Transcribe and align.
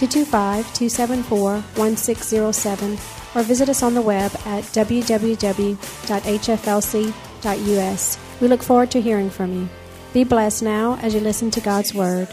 225 0.00 0.64
274 0.72 1.60
1607 1.76 2.92
or 3.34 3.42
visit 3.42 3.68
us 3.68 3.82
on 3.82 3.92
the 3.92 4.00
web 4.00 4.32
at 4.46 4.64
www.hflc.us. 4.64 5.78
We 8.40 8.48
look 8.48 8.62
forward 8.62 8.90
to 8.92 9.00
hearing 9.02 9.28
from 9.28 9.52
you. 9.52 9.68
Be 10.14 10.24
blessed 10.24 10.62
now 10.62 10.98
as 11.02 11.12
you 11.12 11.20
listen 11.20 11.50
to 11.50 11.60
God's 11.60 11.92
Word. 11.92 12.28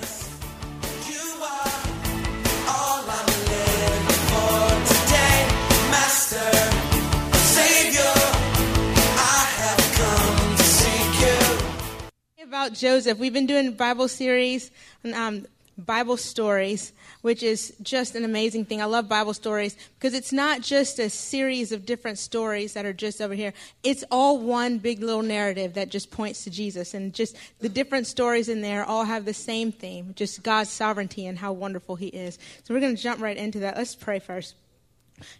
About 12.42 12.72
Joseph. 12.72 13.18
We've 13.20 13.34
been 13.34 13.46
doing 13.46 13.74
Bible 13.74 14.08
series, 14.08 14.72
um, 15.14 15.46
Bible 15.78 16.16
stories, 16.18 16.94
which 17.28 17.44
is 17.44 17.74
just 17.82 18.16
an 18.16 18.24
amazing 18.24 18.64
thing. 18.64 18.82
I 18.82 18.86
love 18.86 19.10
Bible 19.10 19.34
stories 19.34 19.76
because 20.00 20.14
it's 20.14 20.32
not 20.32 20.62
just 20.62 20.98
a 20.98 21.10
series 21.10 21.74
of 21.74 21.86
different 21.86 22.20
stories 22.20 22.72
that 22.72 22.86
are 22.86 22.94
just 22.94 23.22
over 23.22 23.34
here. 23.34 23.54
It's 23.84 24.06
all 24.10 24.40
one 24.40 24.78
big 24.78 25.02
little 25.04 25.24
narrative 25.24 25.74
that 25.74 25.90
just 25.90 26.10
points 26.10 26.46
to 26.46 26.50
Jesus, 26.50 26.94
and 26.94 27.14
just 27.14 27.36
the 27.60 27.68
different 27.68 28.08
stories 28.08 28.48
in 28.48 28.62
there 28.62 28.86
all 28.86 29.04
have 29.04 29.26
the 29.26 29.34
same 29.34 29.74
theme, 29.74 30.14
just 30.16 30.42
God's 30.42 30.70
sovereignty 30.70 31.26
and 31.26 31.38
how 31.38 31.52
wonderful 31.52 31.98
He 31.98 32.08
is. 32.08 32.40
So 32.64 32.74
we're 32.74 32.80
going 32.80 32.96
to 32.96 33.04
jump 33.04 33.22
right 33.22 33.36
into 33.36 33.60
that. 33.60 33.76
Let's 33.76 33.94
pray 33.94 34.20
first. 34.20 34.56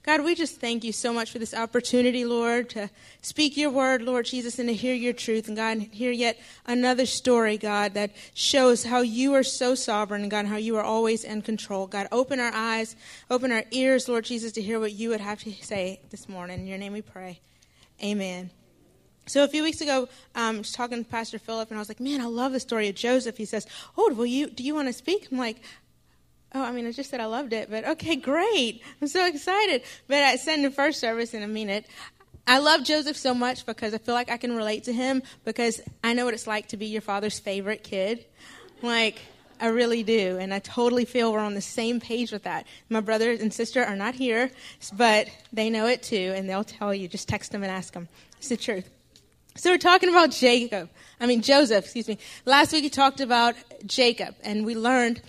God, 0.04 0.24
we 0.24 0.34
just 0.34 0.60
thank 0.60 0.84
you 0.84 0.92
so 0.92 1.14
much 1.14 1.32
for 1.32 1.38
this 1.38 1.54
opportunity, 1.54 2.26
Lord, 2.26 2.70
to 2.72 2.90
speak 3.22 3.56
your 3.58 3.70
word, 3.70 4.02
Lord 4.02 4.26
Jesus, 4.26 4.58
and 4.58 4.70
to 4.70 4.74
hear 4.74 4.96
your 4.96 5.14
truth. 5.14 5.48
And 5.48 5.56
God, 5.56 5.78
hear 5.92 6.12
yet 6.12 6.40
another 6.66 7.06
story, 7.06 7.58
God, 7.58 7.94
that 7.94 8.12
shows 8.34 8.86
how 8.86 9.02
you 9.02 9.34
are 9.36 9.44
so 9.44 9.76
sovereign, 9.76 10.24
and 10.24 10.32
God, 10.32 10.48
how 10.48 10.58
you 10.58 10.78
are 10.78 10.84
always 10.84 11.24
in 11.24 11.42
control. 11.42 11.86
God, 11.86 12.08
open 12.12 12.40
our 12.40 12.52
eyes, 12.54 12.96
open 13.30 13.52
our 13.52 13.66
ears, 13.72 14.10
Lord 14.10 14.26
Jesus, 14.26 14.52
to 14.54 14.62
hear 14.62 14.80
what 14.80 14.94
you 14.94 15.10
would 15.10 15.22
have 15.22 15.44
to 15.44 15.52
say 15.52 16.02
this 16.10 16.28
morning. 16.28 16.62
In 16.62 16.68
your 16.68 16.80
name 16.80 16.94
we 16.94 17.02
pray. 17.02 17.40
Amen. 18.04 18.50
So 19.28 19.44
a 19.44 19.48
few 19.48 19.62
weeks 19.62 19.82
ago, 19.82 20.08
um, 20.36 20.56
I 20.56 20.58
was 20.60 20.72
talking 20.72 21.04
to 21.04 21.10
Pastor 21.10 21.38
Philip, 21.38 21.70
and 21.70 21.78
I 21.78 21.82
was 21.82 21.90
like, 21.90 22.00
"Man, 22.00 22.22
I 22.22 22.26
love 22.26 22.54
the 22.54 22.62
story 22.62 22.88
of 22.88 22.96
Joseph." 22.96 23.38
He 23.38 23.46
says, 23.46 23.68
"Oh, 23.98 24.14
will 24.14 24.26
you? 24.26 24.50
Do 24.50 24.64
you 24.64 24.74
want 24.74 24.88
to 24.88 24.94
speak?" 24.94 25.28
I'm 25.32 25.38
like, 25.38 25.58
Oh, 26.56 26.64
I 26.64 26.72
mean, 26.72 26.88
I 26.88 26.92
just 26.92 27.10
said 27.10 27.20
I 27.20 27.26
loved 27.26 27.54
it, 27.54 27.70
but 27.70 27.86
okay, 27.86 28.16
great. 28.32 28.82
I'm 29.02 29.08
so 29.08 29.26
excited. 29.26 29.84
But 30.08 30.24
I 30.24 30.38
said 30.38 30.56
in 30.56 30.64
the 30.64 30.72
first 30.72 31.00
service, 31.00 31.34
and 31.34 31.44
I 31.44 31.48
mean 31.48 31.70
it, 31.70 31.86
I 32.48 32.60
love 32.60 32.84
Joseph 32.84 33.18
so 33.18 33.34
much 33.34 33.66
because 33.66 33.94
I 33.94 33.98
feel 33.98 34.16
like 34.16 34.32
I 34.32 34.38
can 34.38 34.56
relate 34.56 34.86
to 34.86 34.94
him 34.94 35.22
because 35.44 35.82
I 36.02 36.14
know 36.14 36.24
what 36.24 36.34
it's 36.34 36.48
like 36.48 36.70
to 36.70 36.78
be 36.78 36.86
your 36.86 37.02
father's 37.02 37.40
favorite 37.40 37.84
kid. 37.84 38.26
Like, 38.82 39.20
I 39.60 39.68
really 39.68 40.04
do. 40.04 40.38
And 40.40 40.54
I 40.54 40.60
totally 40.60 41.04
feel 41.04 41.34
we're 41.34 41.40
on 41.40 41.56
the 41.56 41.62
same 41.62 42.00
page 42.00 42.32
with 42.32 42.44
that. 42.44 42.66
My 42.90 43.02
brother 43.02 43.32
and 43.32 43.54
sister 43.54 43.84
are 43.84 43.98
not 43.98 44.16
here, 44.16 44.50
but 44.94 45.28
they 45.52 45.70
know 45.70 45.88
it 45.88 46.04
too, 46.04 46.34
and 46.36 46.50
they'll 46.50 46.64
tell 46.64 46.94
you. 46.94 47.10
Just 47.10 47.28
text 47.28 47.52
them 47.52 47.64
and 47.64 47.72
ask 47.72 47.94
them. 47.94 48.08
It's 48.38 48.50
the 48.50 48.56
truth. 48.58 48.90
So 49.56 49.72
we're 49.72 49.80
talking 49.80 50.10
about 50.10 50.32
Jacob. 50.32 50.90
I 51.20 51.26
mean, 51.26 51.42
Joseph, 51.42 51.86
excuse 51.86 52.08
me. 52.08 52.20
Last 52.46 52.72
week 52.72 52.84
we 52.84 52.90
talked 52.90 53.20
about 53.20 53.56
Jacob, 53.86 54.36
and 54.44 54.66
we 54.66 54.76
learned 54.76 55.22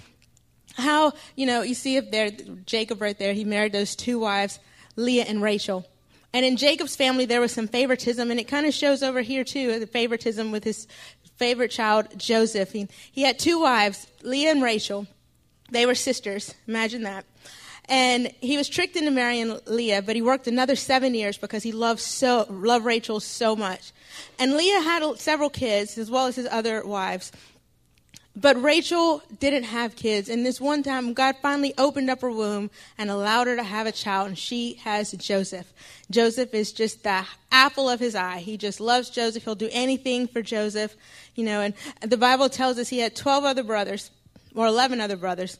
how, 0.78 1.12
you 1.36 1.46
know, 1.46 1.62
you 1.62 1.74
see 1.74 1.98
up 1.98 2.10
there, 2.10 2.30
Jacob 2.64 3.00
right 3.00 3.18
there, 3.18 3.34
he 3.34 3.44
married 3.44 3.72
those 3.72 3.94
two 3.96 4.18
wives, 4.18 4.58
Leah 4.96 5.24
and 5.24 5.42
Rachel. 5.42 5.86
And 6.32 6.44
in 6.44 6.56
Jacob's 6.56 6.96
family, 6.96 7.24
there 7.24 7.40
was 7.40 7.52
some 7.52 7.68
favoritism, 7.68 8.30
and 8.30 8.38
it 8.38 8.44
kind 8.44 8.66
of 8.66 8.74
shows 8.74 9.02
over 9.02 9.22
here 9.22 9.44
too, 9.44 9.78
the 9.78 9.86
favoritism 9.86 10.52
with 10.52 10.64
his 10.64 10.86
favorite 11.36 11.70
child, 11.70 12.06
Joseph. 12.16 12.72
He, 12.72 12.88
he 13.10 13.22
had 13.22 13.38
two 13.38 13.60
wives, 13.60 14.06
Leah 14.22 14.50
and 14.50 14.62
Rachel. 14.62 15.06
They 15.70 15.86
were 15.86 15.94
sisters. 15.94 16.54
Imagine 16.66 17.02
that. 17.02 17.24
And 17.90 18.30
he 18.40 18.58
was 18.58 18.68
tricked 18.68 18.96
into 18.96 19.10
marrying 19.10 19.58
Leah, 19.64 20.02
but 20.02 20.14
he 20.14 20.20
worked 20.20 20.46
another 20.46 20.76
seven 20.76 21.14
years 21.14 21.38
because 21.38 21.62
he 21.62 21.72
loved 21.72 22.00
so 22.00 22.46
loved 22.50 22.84
Rachel 22.84 23.18
so 23.18 23.56
much. 23.56 23.92
And 24.38 24.54
Leah 24.54 24.82
had 24.82 25.18
several 25.18 25.48
kids 25.48 25.96
as 25.96 26.10
well 26.10 26.26
as 26.26 26.36
his 26.36 26.46
other 26.50 26.84
wives. 26.84 27.32
But 28.40 28.62
Rachel 28.62 29.20
didn't 29.40 29.64
have 29.64 29.96
kids. 29.96 30.28
And 30.28 30.46
this 30.46 30.60
one 30.60 30.84
time, 30.84 31.12
God 31.12 31.34
finally 31.42 31.74
opened 31.76 32.08
up 32.08 32.20
her 32.20 32.30
womb 32.30 32.70
and 32.96 33.10
allowed 33.10 33.48
her 33.48 33.56
to 33.56 33.64
have 33.64 33.88
a 33.88 33.92
child, 33.92 34.28
and 34.28 34.38
she 34.38 34.74
has 34.84 35.10
Joseph. 35.12 35.72
Joseph 36.08 36.54
is 36.54 36.72
just 36.72 37.02
the 37.02 37.24
apple 37.50 37.90
of 37.90 37.98
his 37.98 38.14
eye. 38.14 38.38
He 38.38 38.56
just 38.56 38.80
loves 38.80 39.10
Joseph. 39.10 39.42
He'll 39.42 39.56
do 39.56 39.68
anything 39.72 40.28
for 40.28 40.40
Joseph, 40.40 40.94
you 41.34 41.42
know. 41.42 41.60
And 41.60 41.74
the 42.00 42.16
Bible 42.16 42.48
tells 42.48 42.78
us 42.78 42.88
he 42.88 43.00
had 43.00 43.16
12 43.16 43.44
other 43.44 43.64
brothers, 43.64 44.12
or 44.54 44.66
11 44.66 45.00
other 45.00 45.16
brothers. 45.16 45.58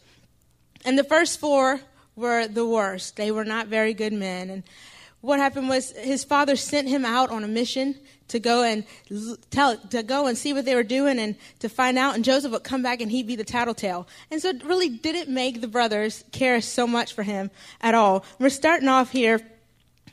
And 0.85 0.97
the 0.97 1.05
first 1.05 1.41
four 1.41 1.81
were 2.15 2.47
the 2.47 2.67
worst. 2.67 3.17
They 3.17 3.33
were 3.33 3.45
not 3.45 3.67
very 3.67 3.93
good 3.93 4.13
men. 4.13 4.51
And 4.51 4.63
what 5.21 5.41
happened 5.41 5.69
was 5.69 5.91
his 5.97 6.23
father 6.23 6.55
sent 6.55 6.87
him 6.89 7.05
out 7.05 7.31
on 7.31 7.43
a 7.43 7.49
mission 7.49 7.97
to 8.29 8.39
go 8.39 8.63
and 8.63 8.85
tell 9.51 9.77
to 9.77 10.03
go 10.03 10.27
and 10.27 10.37
see 10.37 10.53
what 10.53 10.65
they 10.65 10.75
were 10.75 10.83
doing 10.83 11.19
and 11.19 11.37
to 11.59 11.69
find 11.69 11.99
out 11.99 12.15
and 12.15 12.25
Joseph 12.25 12.53
would 12.53 12.65
come 12.65 12.83
back 12.83 13.01
and 13.01 13.11
he'd 13.11 13.27
be 13.27 13.37
the 13.37 13.45
tattletale. 13.45 14.07
And 14.31 14.41
so 14.41 14.49
it 14.51 14.65
really 14.65 14.89
didn't 14.89 15.33
make 15.33 15.61
the 15.61 15.69
brothers 15.69 16.25
care 16.33 16.61
so 16.61 16.87
much 16.87 17.13
for 17.13 17.23
him 17.23 17.51
at 17.81 17.95
all. 17.95 18.25
We're 18.39 18.51
starting 18.51 18.89
off 18.89 19.11
here 19.11 19.41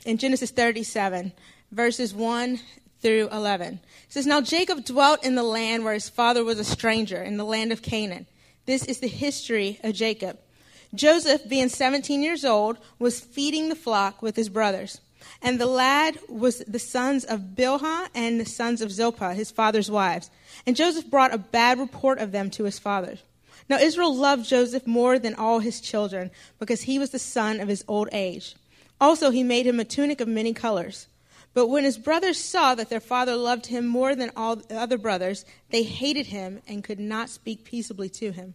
in 0.04 0.18
Genesis 0.18 0.50
37 0.50 1.32
verses 1.70 2.14
1 2.14 2.60
through 3.00 3.28
11. 3.30 3.74
It 3.74 3.80
says 4.08 4.26
now 4.26 4.40
Jacob 4.40 4.84
dwelt 4.84 5.24
in 5.24 5.34
the 5.34 5.42
land 5.42 5.84
where 5.84 5.94
his 5.94 6.08
father 6.08 6.44
was 6.44 6.58
a 6.58 6.64
stranger 6.64 7.22
in 7.22 7.36
the 7.36 7.44
land 7.44 7.72
of 7.72 7.82
Canaan. 7.82 8.26
This 8.64 8.84
is 8.84 8.98
the 8.98 9.08
history 9.08 9.78
of 9.84 9.94
Jacob. 9.94 10.38
Joseph, 10.94 11.48
being 11.48 11.68
17 11.68 12.22
years 12.22 12.44
old, 12.44 12.78
was 12.98 13.20
feeding 13.20 13.68
the 13.68 13.74
flock 13.74 14.22
with 14.22 14.36
his 14.36 14.48
brothers. 14.48 15.00
And 15.46 15.60
the 15.60 15.66
lad 15.66 16.18
was 16.28 16.58
the 16.66 16.80
sons 16.80 17.24
of 17.24 17.54
Bilhah 17.54 18.08
and 18.16 18.40
the 18.40 18.44
sons 18.44 18.82
of 18.82 18.90
Zilpah, 18.90 19.32
his 19.32 19.52
father's 19.52 19.88
wives. 19.88 20.28
And 20.66 20.74
Joseph 20.74 21.08
brought 21.08 21.32
a 21.32 21.38
bad 21.38 21.78
report 21.78 22.18
of 22.18 22.32
them 22.32 22.50
to 22.50 22.64
his 22.64 22.80
father. 22.80 23.18
Now 23.68 23.78
Israel 23.78 24.12
loved 24.12 24.44
Joseph 24.44 24.88
more 24.88 25.20
than 25.20 25.36
all 25.36 25.60
his 25.60 25.80
children, 25.80 26.32
because 26.58 26.82
he 26.82 26.98
was 26.98 27.10
the 27.10 27.20
son 27.20 27.60
of 27.60 27.68
his 27.68 27.84
old 27.86 28.08
age. 28.10 28.56
Also, 29.00 29.30
he 29.30 29.44
made 29.44 29.68
him 29.68 29.78
a 29.78 29.84
tunic 29.84 30.20
of 30.20 30.26
many 30.26 30.52
colors. 30.52 31.06
But 31.54 31.68
when 31.68 31.84
his 31.84 31.96
brothers 31.96 32.42
saw 32.42 32.74
that 32.74 32.90
their 32.90 32.98
father 32.98 33.36
loved 33.36 33.66
him 33.66 33.86
more 33.86 34.16
than 34.16 34.32
all 34.34 34.56
the 34.56 34.76
other 34.76 34.98
brothers, 34.98 35.44
they 35.70 35.84
hated 35.84 36.26
him 36.26 36.60
and 36.66 36.82
could 36.82 36.98
not 36.98 37.30
speak 37.30 37.62
peaceably 37.62 38.08
to 38.08 38.32
him. 38.32 38.54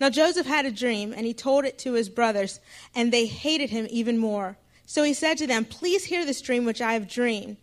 Now 0.00 0.08
Joseph 0.08 0.46
had 0.46 0.64
a 0.64 0.70
dream, 0.70 1.12
and 1.14 1.26
he 1.26 1.34
told 1.34 1.66
it 1.66 1.78
to 1.80 1.92
his 1.92 2.08
brothers, 2.08 2.60
and 2.94 3.12
they 3.12 3.26
hated 3.26 3.68
him 3.68 3.86
even 3.90 4.16
more. 4.16 4.56
So 4.90 5.04
he 5.04 5.14
said 5.14 5.38
to 5.38 5.46
them, 5.46 5.66
Please 5.66 6.06
hear 6.06 6.26
this 6.26 6.40
dream 6.40 6.64
which 6.64 6.80
I 6.80 6.94
have 6.94 7.06
dreamed. 7.06 7.58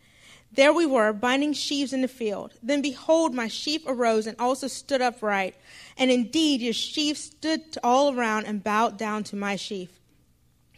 There 0.53 0.71
we 0.71 0.85
were, 0.85 1.11
binding 1.11 1.51
sheaves 1.51 1.91
in 1.91 2.01
the 2.01 2.07
field. 2.07 2.53
Then 2.63 2.81
behold, 2.81 3.35
my 3.35 3.49
sheaf 3.49 3.81
arose 3.85 4.27
and 4.27 4.37
also 4.39 4.67
stood 4.67 5.01
upright. 5.01 5.53
And 5.97 6.09
indeed, 6.09 6.61
your 6.61 6.71
sheaf 6.71 7.17
stood 7.17 7.63
all 7.83 8.17
around 8.17 8.45
and 8.45 8.63
bowed 8.63 8.97
down 8.97 9.25
to 9.25 9.35
my 9.35 9.57
sheaf. 9.57 9.89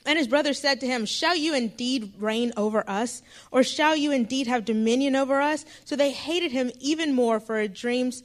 And 0.08 0.18
his 0.18 0.28
brother 0.28 0.56
said 0.56 0.80
to 0.80 0.88
him, 0.88 1.06
Shall 1.06 1.36
you 1.36 1.54
indeed 1.54 2.14
reign 2.18 2.52
over 2.58 2.84
us? 2.90 3.22
Or 3.52 3.62
shall 3.62 3.96
you 3.96 4.12
indeed 4.12 4.48
have 4.48 4.66
dominion 4.66 5.16
over 5.16 5.40
us? 5.40 5.66
So 5.86 5.96
they 5.96 6.10
hated 6.10 6.52
him 6.52 6.72
even 6.80 7.14
more 7.14 7.40
for 7.40 7.60
his 7.60 7.80
dreams, 7.80 8.24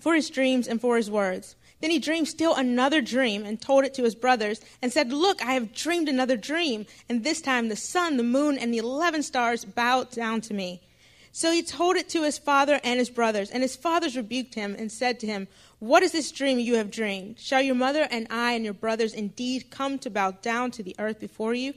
for 0.00 0.14
his 0.14 0.30
dreams 0.30 0.66
and 0.66 0.80
for 0.80 0.96
his 0.96 1.10
words. 1.10 1.56
Then 1.80 1.90
he 1.90 1.98
dreamed 1.98 2.28
still 2.28 2.54
another 2.54 3.00
dream 3.00 3.44
and 3.44 3.60
told 3.60 3.84
it 3.84 3.94
to 3.94 4.02
his 4.02 4.14
brothers 4.14 4.60
and 4.82 4.92
said, 4.92 5.12
Look, 5.12 5.44
I 5.44 5.52
have 5.52 5.74
dreamed 5.74 6.08
another 6.08 6.36
dream. 6.36 6.86
And 7.08 7.22
this 7.22 7.40
time 7.40 7.68
the 7.68 7.76
sun, 7.76 8.16
the 8.16 8.24
moon, 8.24 8.58
and 8.58 8.74
the 8.74 8.78
eleven 8.78 9.22
stars 9.22 9.64
bowed 9.64 10.10
down 10.10 10.40
to 10.42 10.54
me. 10.54 10.82
So 11.30 11.52
he 11.52 11.62
told 11.62 11.96
it 11.96 12.08
to 12.10 12.24
his 12.24 12.36
father 12.36 12.80
and 12.82 12.98
his 12.98 13.10
brothers. 13.10 13.50
And 13.50 13.62
his 13.62 13.76
fathers 13.76 14.16
rebuked 14.16 14.54
him 14.54 14.74
and 14.76 14.90
said 14.90 15.20
to 15.20 15.26
him, 15.26 15.46
What 15.78 16.02
is 16.02 16.10
this 16.10 16.32
dream 16.32 16.58
you 16.58 16.74
have 16.76 16.90
dreamed? 16.90 17.38
Shall 17.38 17.62
your 17.62 17.76
mother 17.76 18.08
and 18.10 18.26
I 18.28 18.52
and 18.52 18.64
your 18.64 18.74
brothers 18.74 19.14
indeed 19.14 19.70
come 19.70 19.98
to 20.00 20.10
bow 20.10 20.32
down 20.32 20.72
to 20.72 20.82
the 20.82 20.96
earth 20.98 21.20
before 21.20 21.54
you? 21.54 21.74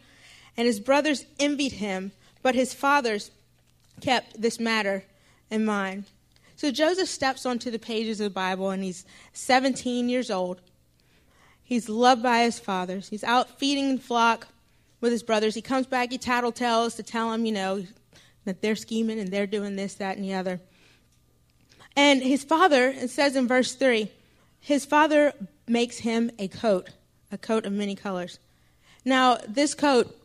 And 0.57 0.65
his 0.65 0.79
brothers 0.79 1.25
envied 1.39 1.73
him, 1.73 2.11
but 2.41 2.55
his 2.55 2.73
fathers 2.73 3.29
kept 4.01 4.41
this 4.41 4.59
matter 4.59 5.03
in 5.51 5.63
mind. 5.63 6.05
So 6.61 6.69
Joseph 6.69 7.09
steps 7.09 7.47
onto 7.47 7.71
the 7.71 7.79
pages 7.79 8.19
of 8.19 8.25
the 8.25 8.29
Bible 8.29 8.69
and 8.69 8.83
he's 8.83 9.03
17 9.33 10.09
years 10.09 10.29
old. 10.29 10.61
He's 11.63 11.89
loved 11.89 12.21
by 12.21 12.43
his 12.43 12.59
fathers. 12.59 13.09
He's 13.09 13.23
out 13.23 13.57
feeding 13.57 13.95
the 13.95 14.01
flock, 14.01 14.47
with 14.99 15.11
his 15.11 15.23
brothers. 15.23 15.55
He 15.55 15.63
comes 15.63 15.87
back, 15.87 16.11
he 16.11 16.19
tattletales 16.19 16.95
to 16.97 17.01
tell 17.01 17.31
them, 17.31 17.47
you 17.47 17.51
know, 17.51 17.83
that 18.45 18.61
they're 18.61 18.75
scheming 18.75 19.19
and 19.19 19.29
they're 19.29 19.47
doing 19.47 19.75
this, 19.75 19.95
that, 19.95 20.17
and 20.17 20.23
the 20.23 20.35
other. 20.35 20.59
And 21.95 22.21
his 22.21 22.43
father, 22.43 22.89
it 22.89 23.09
says 23.09 23.35
in 23.35 23.47
verse 23.47 23.73
3, 23.73 24.11
his 24.59 24.85
father 24.85 25.33
makes 25.67 25.97
him 25.97 26.29
a 26.37 26.47
coat, 26.47 26.91
a 27.31 27.39
coat 27.39 27.65
of 27.65 27.73
many 27.73 27.95
colors. 27.95 28.37
Now, 29.03 29.39
this 29.47 29.73
coat 29.73 30.15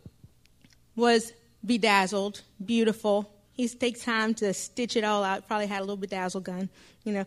was 0.96 1.32
bedazzled, 1.64 2.42
beautiful. 2.62 3.32
He 3.56 3.66
takes 3.68 4.02
time 4.02 4.34
to 4.34 4.52
stitch 4.52 4.96
it 4.96 5.04
all 5.04 5.24
out. 5.24 5.46
Probably 5.48 5.66
had 5.66 5.80
a 5.80 5.84
little 5.84 5.96
bedazzle 5.96 6.42
gun, 6.42 6.68
you 7.04 7.12
know. 7.12 7.24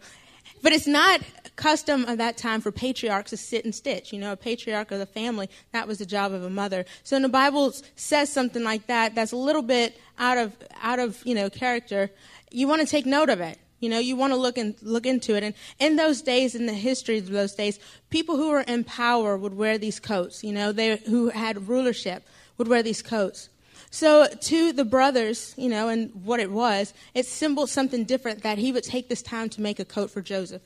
But 0.62 0.74
it's 0.74 0.88
not 0.88 1.22
custom 1.56 2.06
of 2.06 2.18
that 2.18 2.38
time 2.38 2.62
for 2.62 2.72
patriarchs 2.72 3.32
to 3.32 3.38
sit 3.38 3.66
and 3.66 3.74
stitch. 3.74 4.12
You 4.14 4.20
know, 4.20 4.32
a 4.32 4.38
patriarch 4.38 4.92
of 4.92 5.00
the 5.00 5.06
family, 5.06 5.50
that 5.72 5.88
was 5.88 6.00
the 6.00 6.06
job 6.06 6.34
of 6.34 6.44
a 6.44 6.50
mother. 6.50 6.86
So 7.04 7.16
when 7.16 7.24
the 7.24 7.30
Bible 7.30 7.74
says 7.96 8.32
something 8.32 8.64
like 8.64 8.88
that, 8.88 9.16
that's 9.16 9.32
a 9.32 9.38
little 9.38 9.62
bit 9.62 10.00
out 10.18 10.38
of, 10.38 10.56
out 10.82 11.00
of, 11.00 11.26
you 11.26 11.36
know, 11.36 11.50
character, 11.50 12.12
you 12.52 12.68
want 12.68 12.82
to 12.82 12.88
take 12.88 13.06
note 13.06 13.30
of 13.30 13.42
it. 13.42 13.58
You 13.80 13.90
know, 13.90 14.00
you 14.00 14.16
want 14.18 14.34
to 14.34 14.38
look 14.38 14.58
and 14.58 14.76
look 14.82 15.06
into 15.06 15.36
it. 15.36 15.44
And 15.44 15.54
in 15.80 15.96
those 15.96 16.22
days, 16.22 16.54
in 16.54 16.66
the 16.66 16.74
history 16.74 17.18
of 17.18 17.30
those 17.30 17.56
days, 17.56 17.80
people 18.10 18.36
who 18.36 18.50
were 18.50 18.62
in 18.62 18.84
power 18.84 19.38
would 19.38 19.56
wear 19.56 19.78
these 19.78 20.00
coats. 20.00 20.44
You 20.44 20.52
know, 20.52 20.72
they 20.74 20.98
who 20.98 21.30
had 21.30 21.70
rulership 21.70 22.24
would 22.58 22.68
wear 22.68 22.84
these 22.84 23.02
coats. 23.02 23.50
So 23.92 24.28
to 24.28 24.72
the 24.72 24.86
brothers, 24.86 25.54
you 25.58 25.70
know, 25.70 25.90
and 25.90 26.12
what 26.24 26.40
it 26.40 26.52
was, 26.52 26.94
it 27.14 27.26
symbolized 27.26 27.74
something 27.74 28.04
different 28.04 28.44
that 28.44 28.58
he 28.58 28.72
would 28.72 28.84
take 28.84 29.10
this 29.10 29.22
time 29.22 29.50
to 29.50 29.62
make 29.62 29.80
a 29.80 29.86
coat 29.86 30.12
for 30.12 30.22
Joseph. 30.22 30.62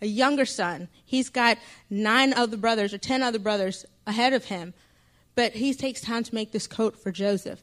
A 0.00 0.06
younger 0.06 0.44
son. 0.44 0.88
He's 1.04 1.28
got 1.28 1.58
nine 1.90 2.32
other 2.32 2.56
brothers 2.56 2.94
or 2.94 2.98
ten 2.98 3.22
other 3.22 3.40
brothers 3.40 3.84
ahead 4.06 4.32
of 4.32 4.44
him, 4.44 4.74
but 5.34 5.52
he 5.54 5.74
takes 5.74 6.00
time 6.00 6.22
to 6.22 6.34
make 6.34 6.52
this 6.52 6.68
coat 6.68 6.96
for 6.96 7.10
Joseph. 7.10 7.60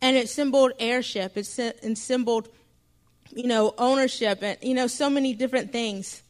And 0.00 0.16
it 0.16 0.28
symboled 0.28 0.72
heirship. 0.78 1.36
It 1.36 1.46
symboled, 1.98 2.48
you 3.34 3.46
know, 3.46 3.74
ownership 3.76 4.38
and, 4.42 4.56
you 4.62 4.74
know, 4.74 4.86
so 4.86 5.10
many 5.10 5.34
different 5.34 5.72
things. 5.72 6.22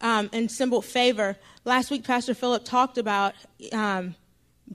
Um, 0.00 0.30
and 0.32 0.50
symboled 0.50 0.84
favor. 0.84 1.36
Last 1.64 1.92
week, 1.92 2.02
Pastor 2.02 2.34
Philip 2.34 2.64
talked 2.64 2.98
about 2.98 3.34
um, 3.72 4.16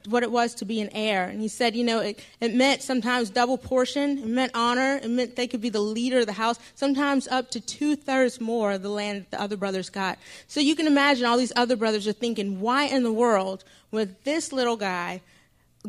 what 0.06 0.24
it 0.24 0.32
was 0.32 0.54
to 0.56 0.66
be 0.66 0.82
an 0.82 0.90
heir. 0.94 1.26
And 1.26 1.42
he 1.42 1.48
said, 1.48 1.76
you 1.76 1.84
know, 1.84 2.00
it, 2.00 2.20
it 2.40 2.54
meant 2.54 2.82
sometimes 2.82 3.30
double 3.30 3.58
portion, 3.58 4.18
it 4.20 4.28
meant 4.28 4.52
honor, 4.54 5.00
it 5.02 5.10
meant 5.10 5.36
they 5.36 5.48
could 5.48 5.62
be 5.62 5.70
the 5.70 5.80
leader 5.80 6.20
of 6.20 6.26
the 6.26 6.34
house, 6.34 6.60
sometimes 6.76 7.28
up 7.28 7.50
to 7.52 7.60
two 7.60 7.96
thirds 7.96 8.40
more 8.40 8.74
of 8.74 8.82
the 8.82 8.90
land 8.90 9.22
that 9.22 9.32
the 9.32 9.42
other 9.42 9.58
brothers 9.58 9.90
got. 9.90 10.18
So 10.48 10.60
you 10.60 10.76
can 10.76 10.88
imagine 10.88 11.26
all 11.26 11.38
these 11.38 11.54
other 11.56 11.76
brothers 11.76 12.08
are 12.08 12.14
thinking, 12.14 12.60
why 12.60 12.86
in 12.86 13.04
the 13.04 13.14
world 13.14 13.64
would 13.92 14.24
this 14.24 14.52
little 14.52 14.78
guy 14.78 15.22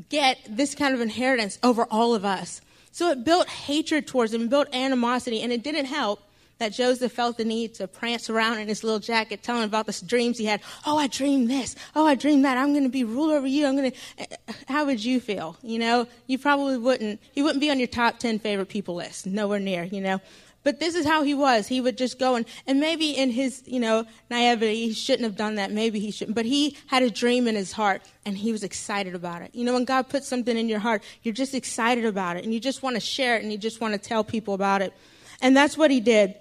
get 0.08 0.38
this 0.48 0.74
kind 0.74 0.94
of 0.94 1.00
inheritance 1.00 1.58
over 1.62 1.84
all 1.90 2.14
of 2.14 2.24
us? 2.24 2.60
So 2.92 3.10
it 3.10 3.24
built 3.24 3.48
hatred 3.48 4.06
towards 4.06 4.34
him, 4.34 4.48
built 4.48 4.68
animosity, 4.74 5.42
and 5.42 5.52
it 5.52 5.62
didn't 5.62 5.86
help 5.86 6.22
that 6.58 6.72
Joseph 6.72 7.12
felt 7.12 7.36
the 7.36 7.44
need 7.44 7.74
to 7.74 7.88
prance 7.88 8.28
around 8.28 8.58
in 8.58 8.68
his 8.68 8.84
little 8.84 8.98
jacket, 8.98 9.42
telling 9.42 9.64
about 9.64 9.86
the 9.86 10.04
dreams 10.06 10.38
he 10.38 10.44
had. 10.44 10.60
Oh, 10.86 10.98
I 10.98 11.06
dreamed 11.06 11.50
this. 11.50 11.76
Oh, 11.94 12.06
I 12.06 12.14
dreamed 12.14 12.44
that. 12.44 12.58
I'm 12.58 12.72
going 12.72 12.84
to 12.84 12.88
be 12.88 13.04
ruler 13.04 13.36
over 13.36 13.46
you. 13.46 13.66
I'm 13.66 13.76
going 13.76 13.92
to. 13.92 13.96
Eh, 14.18 14.26
how 14.68 14.84
would 14.86 15.04
you 15.04 15.20
feel? 15.20 15.56
You 15.62 15.78
know, 15.78 16.06
you 16.26 16.38
probably 16.38 16.78
wouldn't. 16.78 17.20
He 17.32 17.42
wouldn't 17.42 17.60
be 17.60 17.70
on 17.70 17.78
your 17.78 17.88
top 17.88 18.18
ten 18.18 18.38
favorite 18.38 18.68
people 18.68 18.96
list. 18.96 19.26
Nowhere 19.26 19.60
near. 19.60 19.84
You 19.84 20.00
know. 20.00 20.20
But 20.64 20.80
this 20.80 20.94
is 20.94 21.06
how 21.06 21.22
he 21.22 21.34
was. 21.34 21.66
He 21.66 21.80
would 21.80 21.96
just 21.96 22.18
go 22.18 22.34
and, 22.34 22.44
and 22.66 22.80
maybe 22.80 23.12
in 23.12 23.30
his, 23.30 23.62
you 23.64 23.80
know, 23.80 24.04
naivety, 24.28 24.88
he 24.88 24.92
shouldn't 24.92 25.22
have 25.22 25.36
done 25.36 25.54
that. 25.54 25.70
Maybe 25.70 26.00
he 26.00 26.10
shouldn't. 26.10 26.34
But 26.34 26.44
he 26.44 26.76
had 26.88 27.02
a 27.02 27.10
dream 27.10 27.46
in 27.46 27.54
his 27.54 27.72
heart 27.72 28.02
and 28.26 28.36
he 28.36 28.52
was 28.52 28.64
excited 28.64 29.14
about 29.14 29.40
it. 29.40 29.54
You 29.54 29.64
know, 29.64 29.72
when 29.72 29.86
God 29.86 30.08
puts 30.08 30.26
something 30.26 30.58
in 30.58 30.68
your 30.68 30.80
heart, 30.80 31.02
you're 31.22 31.32
just 31.32 31.54
excited 31.54 32.04
about 32.04 32.36
it 32.36 32.44
and 32.44 32.52
you 32.52 32.60
just 32.60 32.82
want 32.82 32.96
to 32.96 33.00
share 33.00 33.36
it 33.36 33.42
and 33.42 33.52
you 33.52 33.56
just 33.56 33.80
want 33.80 33.94
to 33.94 33.98
tell 33.98 34.24
people 34.24 34.52
about 34.52 34.82
it. 34.82 34.92
And 35.40 35.56
that's 35.56 35.78
what 35.78 35.90
he 35.90 36.00
did. 36.00 36.34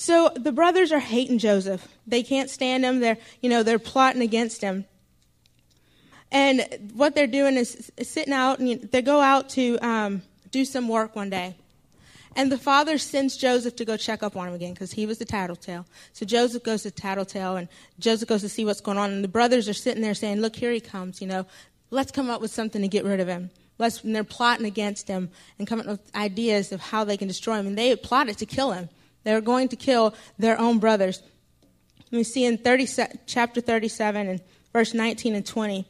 So 0.00 0.30
the 0.34 0.50
brothers 0.50 0.92
are 0.92 0.98
hating 0.98 1.36
Joseph. 1.36 1.86
They 2.06 2.22
can't 2.22 2.48
stand 2.48 2.86
him. 2.86 3.00
They're, 3.00 3.18
you 3.42 3.50
know, 3.50 3.62
they're 3.62 3.78
plotting 3.78 4.22
against 4.22 4.62
him. 4.62 4.86
And 6.32 6.90
what 6.94 7.14
they're 7.14 7.26
doing 7.26 7.56
is 7.56 7.92
sitting 8.00 8.32
out, 8.32 8.60
and 8.60 8.80
they 8.80 9.02
go 9.02 9.20
out 9.20 9.50
to 9.50 9.76
um, 9.86 10.22
do 10.50 10.64
some 10.64 10.88
work 10.88 11.14
one 11.14 11.28
day. 11.28 11.54
And 12.34 12.50
the 12.50 12.56
father 12.56 12.96
sends 12.96 13.36
Joseph 13.36 13.76
to 13.76 13.84
go 13.84 13.98
check 13.98 14.22
up 14.22 14.38
on 14.38 14.48
him 14.48 14.54
again 14.54 14.72
because 14.72 14.90
he 14.90 15.04
was 15.04 15.18
the 15.18 15.26
tattletale. 15.26 15.84
So 16.14 16.24
Joseph 16.24 16.62
goes 16.62 16.84
to 16.84 16.90
tattletale, 16.90 17.56
and 17.56 17.68
Joseph 17.98 18.26
goes 18.26 18.40
to 18.40 18.48
see 18.48 18.64
what's 18.64 18.80
going 18.80 18.96
on. 18.96 19.10
And 19.10 19.22
the 19.22 19.28
brothers 19.28 19.68
are 19.68 19.74
sitting 19.74 20.00
there 20.00 20.14
saying, 20.14 20.40
"Look, 20.40 20.56
here 20.56 20.72
he 20.72 20.80
comes. 20.80 21.20
You 21.20 21.26
know, 21.26 21.44
let's 21.90 22.10
come 22.10 22.30
up 22.30 22.40
with 22.40 22.52
something 22.52 22.80
to 22.80 22.88
get 22.88 23.04
rid 23.04 23.20
of 23.20 23.28
him." 23.28 23.50
Let's, 23.76 24.02
and 24.02 24.16
they're 24.16 24.24
plotting 24.24 24.64
against 24.64 25.08
him 25.08 25.28
and 25.58 25.68
coming 25.68 25.86
up 25.86 26.00
with 26.00 26.16
ideas 26.16 26.72
of 26.72 26.80
how 26.80 27.04
they 27.04 27.18
can 27.18 27.28
destroy 27.28 27.58
him. 27.58 27.66
And 27.66 27.76
they 27.76 27.94
plotted 27.96 28.38
to 28.38 28.46
kill 28.46 28.72
him. 28.72 28.88
They 29.24 29.34
were 29.34 29.40
going 29.40 29.68
to 29.68 29.76
kill 29.76 30.14
their 30.38 30.58
own 30.58 30.78
brothers. 30.78 31.22
We 32.10 32.24
see 32.24 32.44
in 32.44 32.58
30, 32.58 32.88
chapter 33.26 33.60
37 33.60 34.26
and 34.26 34.40
verse 34.72 34.94
19 34.94 35.34
and 35.34 35.46
20. 35.46 35.80
It 35.80 35.86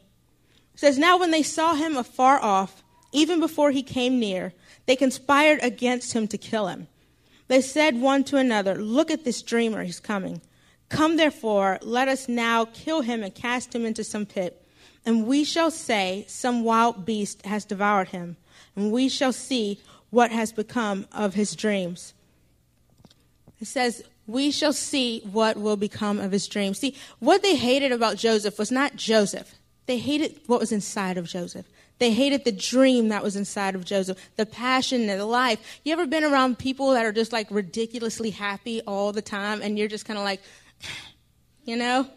says, 0.75 0.97
Now 0.97 1.19
when 1.19 1.31
they 1.31 1.43
saw 1.43 1.73
him 1.75 1.97
afar 1.97 2.39
off, 2.41 2.83
even 3.11 3.39
before 3.39 3.71
he 3.71 3.83
came 3.83 4.19
near, 4.19 4.53
they 4.85 4.95
conspired 4.95 5.59
against 5.61 6.13
him 6.13 6.27
to 6.27 6.37
kill 6.37 6.67
him. 6.67 6.87
They 7.47 7.61
said 7.61 7.99
one 7.99 8.23
to 8.25 8.37
another, 8.37 8.75
Look 8.75 9.11
at 9.11 9.25
this 9.25 9.41
dreamer, 9.41 9.83
he's 9.83 9.99
coming. 9.99 10.41
Come 10.89 11.17
therefore, 11.17 11.79
let 11.81 12.07
us 12.07 12.27
now 12.27 12.65
kill 12.65 13.01
him 13.01 13.23
and 13.23 13.33
cast 13.33 13.73
him 13.73 13.85
into 13.85 14.03
some 14.03 14.25
pit. 14.25 14.65
And 15.05 15.25
we 15.25 15.43
shall 15.43 15.71
say, 15.71 16.25
Some 16.27 16.63
wild 16.63 17.05
beast 17.05 17.45
has 17.45 17.65
devoured 17.65 18.09
him. 18.09 18.37
And 18.75 18.91
we 18.91 19.09
shall 19.09 19.33
see 19.33 19.81
what 20.11 20.31
has 20.31 20.51
become 20.51 21.07
of 21.11 21.33
his 21.33 21.55
dreams. 21.55 22.13
It 23.61 23.67
says, 23.67 24.03
We 24.27 24.51
shall 24.51 24.73
see 24.73 25.21
what 25.31 25.55
will 25.55 25.77
become 25.77 26.19
of 26.19 26.31
his 26.31 26.47
dream. 26.47 26.73
See, 26.73 26.95
what 27.19 27.43
they 27.43 27.55
hated 27.55 27.91
about 27.91 28.17
Joseph 28.17 28.57
was 28.59 28.71
not 28.71 28.95
Joseph, 28.95 29.55
they 29.85 29.99
hated 29.99 30.39
what 30.47 30.59
was 30.59 30.71
inside 30.71 31.17
of 31.17 31.27
Joseph. 31.27 31.67
They 31.99 32.11
hated 32.11 32.45
the 32.45 32.51
dream 32.51 33.09
that 33.09 33.21
was 33.21 33.35
inside 33.35 33.75
of 33.75 33.85
Joseph, 33.85 34.17
the 34.35 34.47
passion 34.47 35.07
and 35.07 35.19
the 35.19 35.25
life. 35.25 35.59
You 35.83 35.93
ever 35.93 36.07
been 36.07 36.23
around 36.23 36.57
people 36.57 36.93
that 36.93 37.05
are 37.05 37.11
just 37.11 37.31
like 37.31 37.45
ridiculously 37.51 38.31
happy 38.31 38.81
all 38.87 39.11
the 39.11 39.21
time 39.21 39.61
and 39.61 39.77
you're 39.77 39.87
just 39.87 40.05
kind 40.05 40.17
of 40.17 40.25
like, 40.25 40.41
you 41.63 41.75
know? 41.75 42.07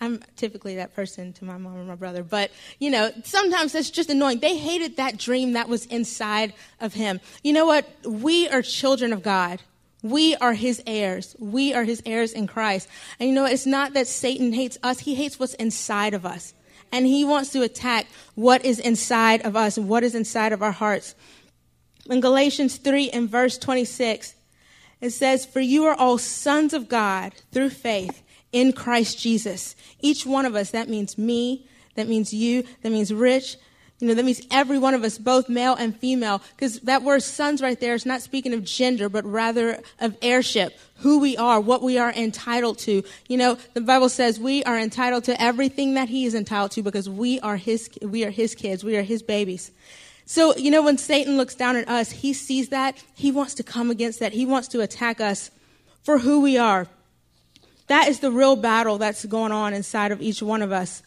I'm 0.00 0.22
typically 0.36 0.76
that 0.76 0.94
person 0.94 1.32
to 1.34 1.44
my 1.44 1.58
mom 1.58 1.78
and 1.78 1.88
my 1.88 1.96
brother, 1.96 2.22
but 2.22 2.52
you 2.78 2.90
know, 2.90 3.10
sometimes 3.24 3.72
that's 3.72 3.90
just 3.90 4.08
annoying. 4.08 4.38
They 4.38 4.56
hated 4.56 4.96
that 4.98 5.16
dream 5.16 5.54
that 5.54 5.68
was 5.68 5.86
inside 5.86 6.54
of 6.80 6.94
him. 6.94 7.20
You 7.42 7.52
know 7.52 7.66
what? 7.66 7.88
We 8.04 8.48
are 8.50 8.62
children 8.62 9.12
of 9.12 9.24
God. 9.24 9.60
We 10.02 10.34
are 10.36 10.54
his 10.54 10.82
heirs. 10.86 11.36
We 11.38 11.72
are 11.74 11.84
his 11.84 12.02
heirs 12.04 12.32
in 12.32 12.46
Christ. 12.46 12.88
And 13.18 13.28
you 13.28 13.34
know, 13.34 13.44
it's 13.44 13.66
not 13.66 13.94
that 13.94 14.08
Satan 14.08 14.52
hates 14.52 14.78
us, 14.82 15.00
he 15.00 15.14
hates 15.14 15.38
what's 15.38 15.54
inside 15.54 16.14
of 16.14 16.26
us. 16.26 16.54
And 16.90 17.06
he 17.06 17.24
wants 17.24 17.50
to 17.52 17.62
attack 17.62 18.06
what 18.34 18.64
is 18.64 18.78
inside 18.78 19.42
of 19.42 19.56
us 19.56 19.78
and 19.78 19.88
what 19.88 20.04
is 20.04 20.14
inside 20.14 20.52
of 20.52 20.62
our 20.62 20.72
hearts. 20.72 21.14
In 22.10 22.20
Galatians 22.20 22.76
3 22.76 23.10
and 23.10 23.30
verse 23.30 23.56
26, 23.56 24.34
it 25.00 25.10
says, 25.10 25.46
For 25.46 25.60
you 25.60 25.84
are 25.84 25.94
all 25.94 26.18
sons 26.18 26.74
of 26.74 26.88
God 26.88 27.32
through 27.50 27.70
faith 27.70 28.22
in 28.52 28.72
Christ 28.72 29.18
Jesus. 29.18 29.74
Each 30.00 30.26
one 30.26 30.44
of 30.44 30.54
us, 30.54 30.70
that 30.70 30.88
means 30.88 31.16
me, 31.16 31.66
that 31.94 32.08
means 32.08 32.34
you, 32.34 32.64
that 32.82 32.92
means 32.92 33.12
Rich, 33.12 33.56
you 34.02 34.08
know, 34.08 34.14
that 34.14 34.24
means 34.24 34.44
every 34.50 34.80
one 34.80 34.94
of 34.94 35.04
us, 35.04 35.16
both 35.16 35.48
male 35.48 35.74
and 35.74 35.96
female, 35.96 36.42
because 36.56 36.80
that 36.80 37.04
word 37.04 37.22
sons 37.22 37.62
right 37.62 37.78
there 37.78 37.94
is 37.94 38.04
not 38.04 38.20
speaking 38.20 38.52
of 38.52 38.64
gender, 38.64 39.08
but 39.08 39.24
rather 39.24 39.80
of 40.00 40.16
heirship, 40.20 40.76
who 40.96 41.20
we 41.20 41.36
are, 41.36 41.60
what 41.60 41.82
we 41.82 41.98
are 41.98 42.10
entitled 42.12 42.78
to. 42.78 43.04
You 43.28 43.36
know, 43.36 43.58
the 43.74 43.80
Bible 43.80 44.08
says 44.08 44.40
we 44.40 44.64
are 44.64 44.76
entitled 44.76 45.22
to 45.24 45.40
everything 45.40 45.94
that 45.94 46.08
he 46.08 46.24
is 46.26 46.34
entitled 46.34 46.72
to 46.72 46.82
because 46.82 47.08
we 47.08 47.38
are 47.42 47.56
his, 47.56 47.88
we 48.02 48.24
are 48.24 48.30
his 48.30 48.56
kids, 48.56 48.82
we 48.82 48.96
are 48.96 49.02
his 49.02 49.22
babies. 49.22 49.70
So, 50.26 50.56
you 50.56 50.72
know, 50.72 50.82
when 50.82 50.98
Satan 50.98 51.36
looks 51.36 51.54
down 51.54 51.76
at 51.76 51.88
us, 51.88 52.10
he 52.10 52.32
sees 52.32 52.70
that, 52.70 53.00
he 53.14 53.30
wants 53.30 53.54
to 53.54 53.62
come 53.62 53.88
against 53.88 54.18
that, 54.18 54.32
he 54.32 54.44
wants 54.44 54.66
to 54.68 54.80
attack 54.80 55.20
us 55.20 55.52
for 56.02 56.18
who 56.18 56.40
we 56.40 56.58
are. 56.58 56.88
That 57.86 58.08
is 58.08 58.18
the 58.18 58.32
real 58.32 58.56
battle 58.56 58.98
that's 58.98 59.24
going 59.24 59.52
on 59.52 59.72
inside 59.72 60.10
of 60.10 60.20
each 60.20 60.42
one 60.42 60.60
of 60.60 60.72
us 60.72 61.04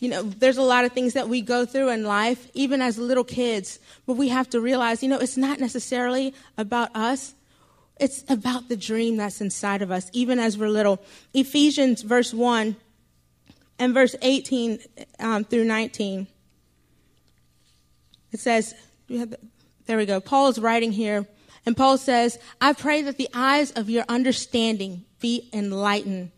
you 0.00 0.08
know, 0.08 0.22
there's 0.22 0.58
a 0.58 0.62
lot 0.62 0.84
of 0.84 0.92
things 0.92 1.14
that 1.14 1.28
we 1.28 1.40
go 1.40 1.66
through 1.66 1.90
in 1.90 2.04
life, 2.04 2.48
even 2.54 2.80
as 2.80 2.98
little 2.98 3.24
kids, 3.24 3.80
but 4.06 4.14
we 4.14 4.28
have 4.28 4.48
to 4.50 4.60
realize, 4.60 5.02
you 5.02 5.08
know, 5.08 5.18
it's 5.18 5.36
not 5.36 5.58
necessarily 5.58 6.34
about 6.56 6.94
us. 6.94 7.34
It's 7.98 8.24
about 8.28 8.68
the 8.68 8.76
dream 8.76 9.16
that's 9.16 9.40
inside 9.40 9.82
of 9.82 9.90
us, 9.90 10.08
even 10.12 10.38
as 10.38 10.56
we're 10.56 10.68
little. 10.68 11.02
Ephesians 11.34 12.02
verse 12.02 12.32
1 12.32 12.76
and 13.80 13.94
verse 13.94 14.14
18 14.22 14.78
um, 15.18 15.44
through 15.44 15.64
19. 15.64 16.28
It 18.30 18.40
says, 18.40 18.74
there 19.08 19.96
we 19.96 20.06
go. 20.06 20.20
Paul 20.20 20.48
is 20.48 20.60
writing 20.60 20.92
here, 20.92 21.26
and 21.66 21.76
Paul 21.76 21.98
says, 21.98 22.38
I 22.60 22.72
pray 22.72 23.02
that 23.02 23.16
the 23.16 23.28
eyes 23.34 23.72
of 23.72 23.90
your 23.90 24.04
understanding 24.08 25.04
be 25.18 25.48
enlightened 25.52 26.30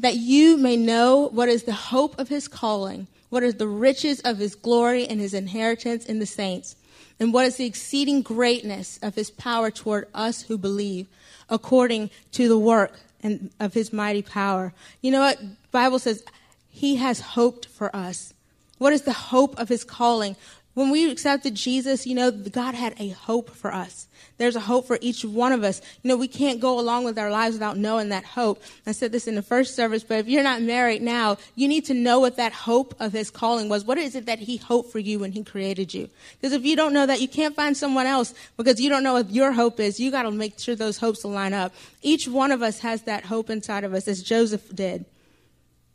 that 0.00 0.16
you 0.16 0.56
may 0.56 0.76
know 0.76 1.28
what 1.28 1.48
is 1.48 1.64
the 1.64 1.72
hope 1.72 2.18
of 2.18 2.28
his 2.28 2.48
calling, 2.48 3.06
what 3.28 3.42
is 3.42 3.54
the 3.56 3.68
riches 3.68 4.20
of 4.20 4.38
his 4.38 4.54
glory 4.54 5.06
and 5.06 5.20
his 5.20 5.34
inheritance 5.34 6.06
in 6.06 6.18
the 6.18 6.26
saints, 6.26 6.74
and 7.18 7.32
what 7.32 7.44
is 7.44 7.56
the 7.56 7.66
exceeding 7.66 8.22
greatness 8.22 8.98
of 9.02 9.14
his 9.14 9.30
power 9.30 9.70
toward 9.70 10.08
us 10.14 10.42
who 10.42 10.56
believe, 10.56 11.06
according 11.50 12.10
to 12.32 12.48
the 12.48 12.58
work 12.58 12.98
and 13.22 13.50
of 13.60 13.74
his 13.74 13.92
mighty 13.92 14.22
power. 14.22 14.72
You 15.02 15.10
know 15.10 15.20
what? 15.20 15.38
Bible 15.70 15.98
says 15.98 16.24
he 16.70 16.96
has 16.96 17.20
hoped 17.20 17.66
for 17.66 17.94
us. 17.94 18.32
What 18.78 18.94
is 18.94 19.02
the 19.02 19.12
hope 19.12 19.58
of 19.58 19.68
his 19.68 19.84
calling? 19.84 20.36
When 20.74 20.90
we 20.90 21.10
accepted 21.10 21.56
Jesus, 21.56 22.06
you 22.06 22.14
know, 22.14 22.30
God 22.30 22.74
had 22.74 22.94
a 23.00 23.08
hope 23.08 23.50
for 23.50 23.74
us. 23.74 24.06
There's 24.38 24.54
a 24.54 24.60
hope 24.60 24.86
for 24.86 24.98
each 25.00 25.24
one 25.24 25.52
of 25.52 25.64
us. 25.64 25.82
You 26.02 26.08
know, 26.08 26.16
we 26.16 26.28
can't 26.28 26.60
go 26.60 26.78
along 26.78 27.04
with 27.04 27.18
our 27.18 27.30
lives 27.30 27.56
without 27.56 27.76
knowing 27.76 28.10
that 28.10 28.24
hope. 28.24 28.62
I 28.86 28.92
said 28.92 29.10
this 29.10 29.26
in 29.26 29.34
the 29.34 29.42
first 29.42 29.74
service, 29.74 30.04
but 30.04 30.18
if 30.18 30.28
you're 30.28 30.44
not 30.44 30.62
married 30.62 31.02
now, 31.02 31.38
you 31.56 31.66
need 31.66 31.84
to 31.86 31.94
know 31.94 32.20
what 32.20 32.36
that 32.36 32.52
hope 32.52 32.94
of 33.00 33.12
his 33.12 33.30
calling 33.30 33.68
was. 33.68 33.84
What 33.84 33.98
is 33.98 34.14
it 34.14 34.26
that 34.26 34.38
he 34.38 34.58
hoped 34.58 34.92
for 34.92 35.00
you 35.00 35.18
when 35.18 35.32
he 35.32 35.42
created 35.42 35.92
you? 35.92 36.08
Because 36.40 36.52
if 36.52 36.64
you 36.64 36.76
don't 36.76 36.92
know 36.92 37.04
that, 37.04 37.20
you 37.20 37.28
can't 37.28 37.56
find 37.56 37.76
someone 37.76 38.06
else 38.06 38.32
because 38.56 38.80
you 38.80 38.88
don't 38.88 39.02
know 39.02 39.14
what 39.14 39.30
your 39.30 39.52
hope 39.52 39.80
is. 39.80 39.98
You 39.98 40.12
got 40.12 40.22
to 40.22 40.30
make 40.30 40.58
sure 40.58 40.76
those 40.76 40.98
hopes 40.98 41.24
line 41.24 41.52
up. 41.52 41.74
Each 42.00 42.28
one 42.28 42.52
of 42.52 42.62
us 42.62 42.78
has 42.80 43.02
that 43.02 43.24
hope 43.24 43.50
inside 43.50 43.82
of 43.82 43.92
us, 43.92 44.06
as 44.06 44.22
Joseph 44.22 44.74
did. 44.74 45.04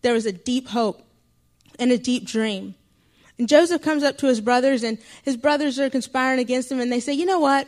There 0.01 0.13
was 0.13 0.25
a 0.25 0.33
deep 0.33 0.67
hope 0.67 1.01
and 1.79 1.91
a 1.91 1.97
deep 1.97 2.25
dream. 2.27 2.75
And 3.37 3.49
Joseph 3.49 3.81
comes 3.81 4.03
up 4.03 4.17
to 4.19 4.27
his 4.27 4.41
brothers, 4.41 4.83
and 4.83 4.97
his 5.23 5.37
brothers 5.37 5.79
are 5.79 5.89
conspiring 5.89 6.39
against 6.39 6.71
him, 6.71 6.79
and 6.79 6.91
they 6.91 6.99
say, 6.99 7.13
You 7.13 7.25
know 7.25 7.39
what? 7.39 7.67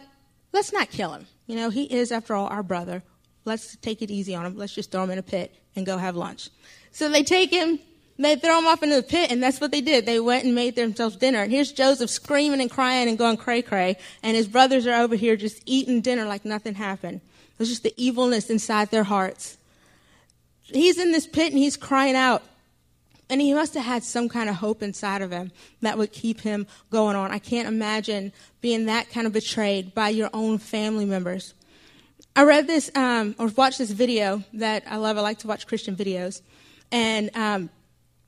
let's 0.53 0.73
not 0.73 0.89
kill 0.89 1.13
him. 1.13 1.27
You 1.45 1.55
know, 1.55 1.69
he 1.69 1.83
is, 1.83 2.11
after 2.11 2.35
all, 2.35 2.47
our 2.47 2.63
brother. 2.63 3.03
Let's 3.45 3.77
take 3.77 4.01
it 4.01 4.11
easy 4.11 4.35
on 4.35 4.45
him. 4.45 4.57
Let's 4.57 4.73
just 4.73 4.91
throw 4.91 5.03
him 5.03 5.11
in 5.11 5.19
a 5.19 5.23
pit 5.23 5.55
and 5.75 5.85
go 5.85 5.97
have 5.97 6.15
lunch. 6.15 6.49
So 6.91 7.09
they 7.09 7.23
take 7.23 7.51
him, 7.51 7.79
they 8.17 8.35
throw 8.35 8.57
him 8.57 8.65
off 8.65 8.83
into 8.83 8.95
the 8.95 9.03
pit, 9.03 9.31
and 9.31 9.41
that's 9.41 9.61
what 9.61 9.71
they 9.71 9.81
did. 9.81 10.05
They 10.05 10.19
went 10.19 10.43
and 10.43 10.55
made 10.55 10.75
themselves 10.75 11.15
dinner. 11.15 11.43
And 11.43 11.51
here's 11.51 11.71
Joseph 11.71 12.09
screaming 12.09 12.59
and 12.59 12.69
crying 12.69 13.07
and 13.07 13.17
going 13.17 13.37
cray 13.37 13.61
cray, 13.61 13.97
and 14.23 14.35
his 14.35 14.47
brothers 14.47 14.85
are 14.87 15.01
over 15.01 15.15
here 15.15 15.35
just 15.35 15.61
eating 15.65 16.01
dinner 16.01 16.25
like 16.25 16.43
nothing 16.43 16.75
happened. 16.75 17.21
It 17.53 17.59
was 17.59 17.69
just 17.69 17.83
the 17.83 17.93
evilness 17.97 18.49
inside 18.49 18.91
their 18.91 19.05
hearts. 19.05 19.57
He's 20.63 20.99
in 20.99 21.11
this 21.11 21.27
pit 21.27 21.53
and 21.53 21.57
he's 21.57 21.77
crying 21.77 22.15
out. 22.15 22.43
And 23.29 23.41
he 23.41 23.53
must 23.53 23.73
have 23.73 23.83
had 23.83 24.03
some 24.03 24.29
kind 24.29 24.49
of 24.49 24.55
hope 24.55 24.81
inside 24.81 25.21
of 25.21 25.31
him 25.31 25.51
that 25.81 25.97
would 25.97 26.11
keep 26.11 26.41
him 26.41 26.65
going 26.89 27.15
on. 27.15 27.31
I 27.31 27.39
can't 27.39 27.67
imagine 27.67 28.31
being 28.61 28.85
that 28.85 29.09
kind 29.09 29.27
of 29.27 29.33
betrayed 29.33 29.93
by 29.93 30.09
your 30.09 30.29
own 30.33 30.57
family 30.57 31.05
members. 31.05 31.53
I 32.35 32.43
read 32.43 32.67
this 32.67 32.89
um, 32.95 33.35
or 33.37 33.47
watched 33.47 33.79
this 33.79 33.91
video 33.91 34.43
that 34.53 34.83
I 34.87 34.97
love. 34.97 35.17
I 35.17 35.21
like 35.21 35.39
to 35.39 35.47
watch 35.47 35.67
Christian 35.67 35.95
videos. 35.95 36.41
And 36.91 37.29
um, 37.35 37.69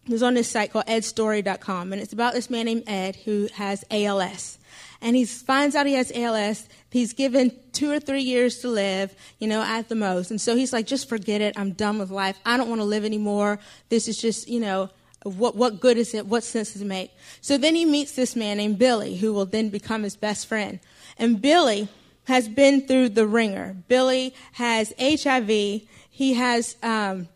it 0.06 0.12
was 0.12 0.24
on 0.24 0.34
this 0.34 0.50
site 0.50 0.74
called 0.74 0.88
edstory.com. 0.88 1.94
And 1.94 2.02
it's 2.02 2.14
about 2.14 2.34
this 2.34 2.50
man 2.50 2.66
named 2.66 2.84
Ed 2.88 3.16
who 3.18 3.48
has 3.54 3.86
ALS. 3.90 4.59
And 5.02 5.16
he 5.16 5.26
finds 5.26 5.76
out 5.76 5.86
he 5.86 5.94
has 5.94 6.12
ALS. 6.14 6.68
He's 6.90 7.14
given 7.14 7.52
two 7.72 7.90
or 7.90 8.00
three 8.00 8.22
years 8.22 8.60
to 8.60 8.68
live, 8.68 9.16
you 9.40 9.48
know, 9.48 9.62
at 9.62 9.88
the 9.88 9.96
most. 9.96 10.30
And 10.30 10.42
so 10.42 10.56
he's 10.56 10.74
like, 10.74 10.88
just 10.88 11.08
forget 11.08 11.40
it. 11.40 11.58
I'm 11.58 11.72
done 11.72 12.00
with 12.00 12.10
life. 12.10 12.38
I 12.46 12.58
don't 12.58 12.68
want 12.68 12.82
to 12.82 12.86
live 12.86 13.06
anymore. 13.06 13.60
This 13.88 14.08
is 14.08 14.18
just, 14.18 14.50
you 14.50 14.60
know, 14.60 14.90
what, 15.24 15.56
what 15.56 15.80
good 15.80 15.98
is 15.98 16.14
it? 16.14 16.26
What 16.26 16.44
sense 16.44 16.74
does 16.74 16.82
it 16.82 16.86
make? 16.86 17.12
So 17.42 17.58
then 17.58 17.76
he 17.76 17.86
meets 17.86 18.14
this 18.14 18.36
man 18.36 18.58
named 18.58 18.78
Billy, 18.78 19.18
who 19.18 19.34
will 19.34 19.46
then 19.46 19.70
become 19.70 20.04
his 20.04 20.16
best 20.16 20.48
friend. 20.48 20.80
And 21.18 21.42
Billy 21.42 21.88
has 22.26 22.48
been 22.48 22.86
through 22.86 23.10
the 23.10 23.26
ringer. 23.28 23.76
Billy 23.88 24.34
has 24.54 24.94
HIV. 25.00 25.48
He 25.50 26.34
has 26.34 26.76
um, 26.84 27.28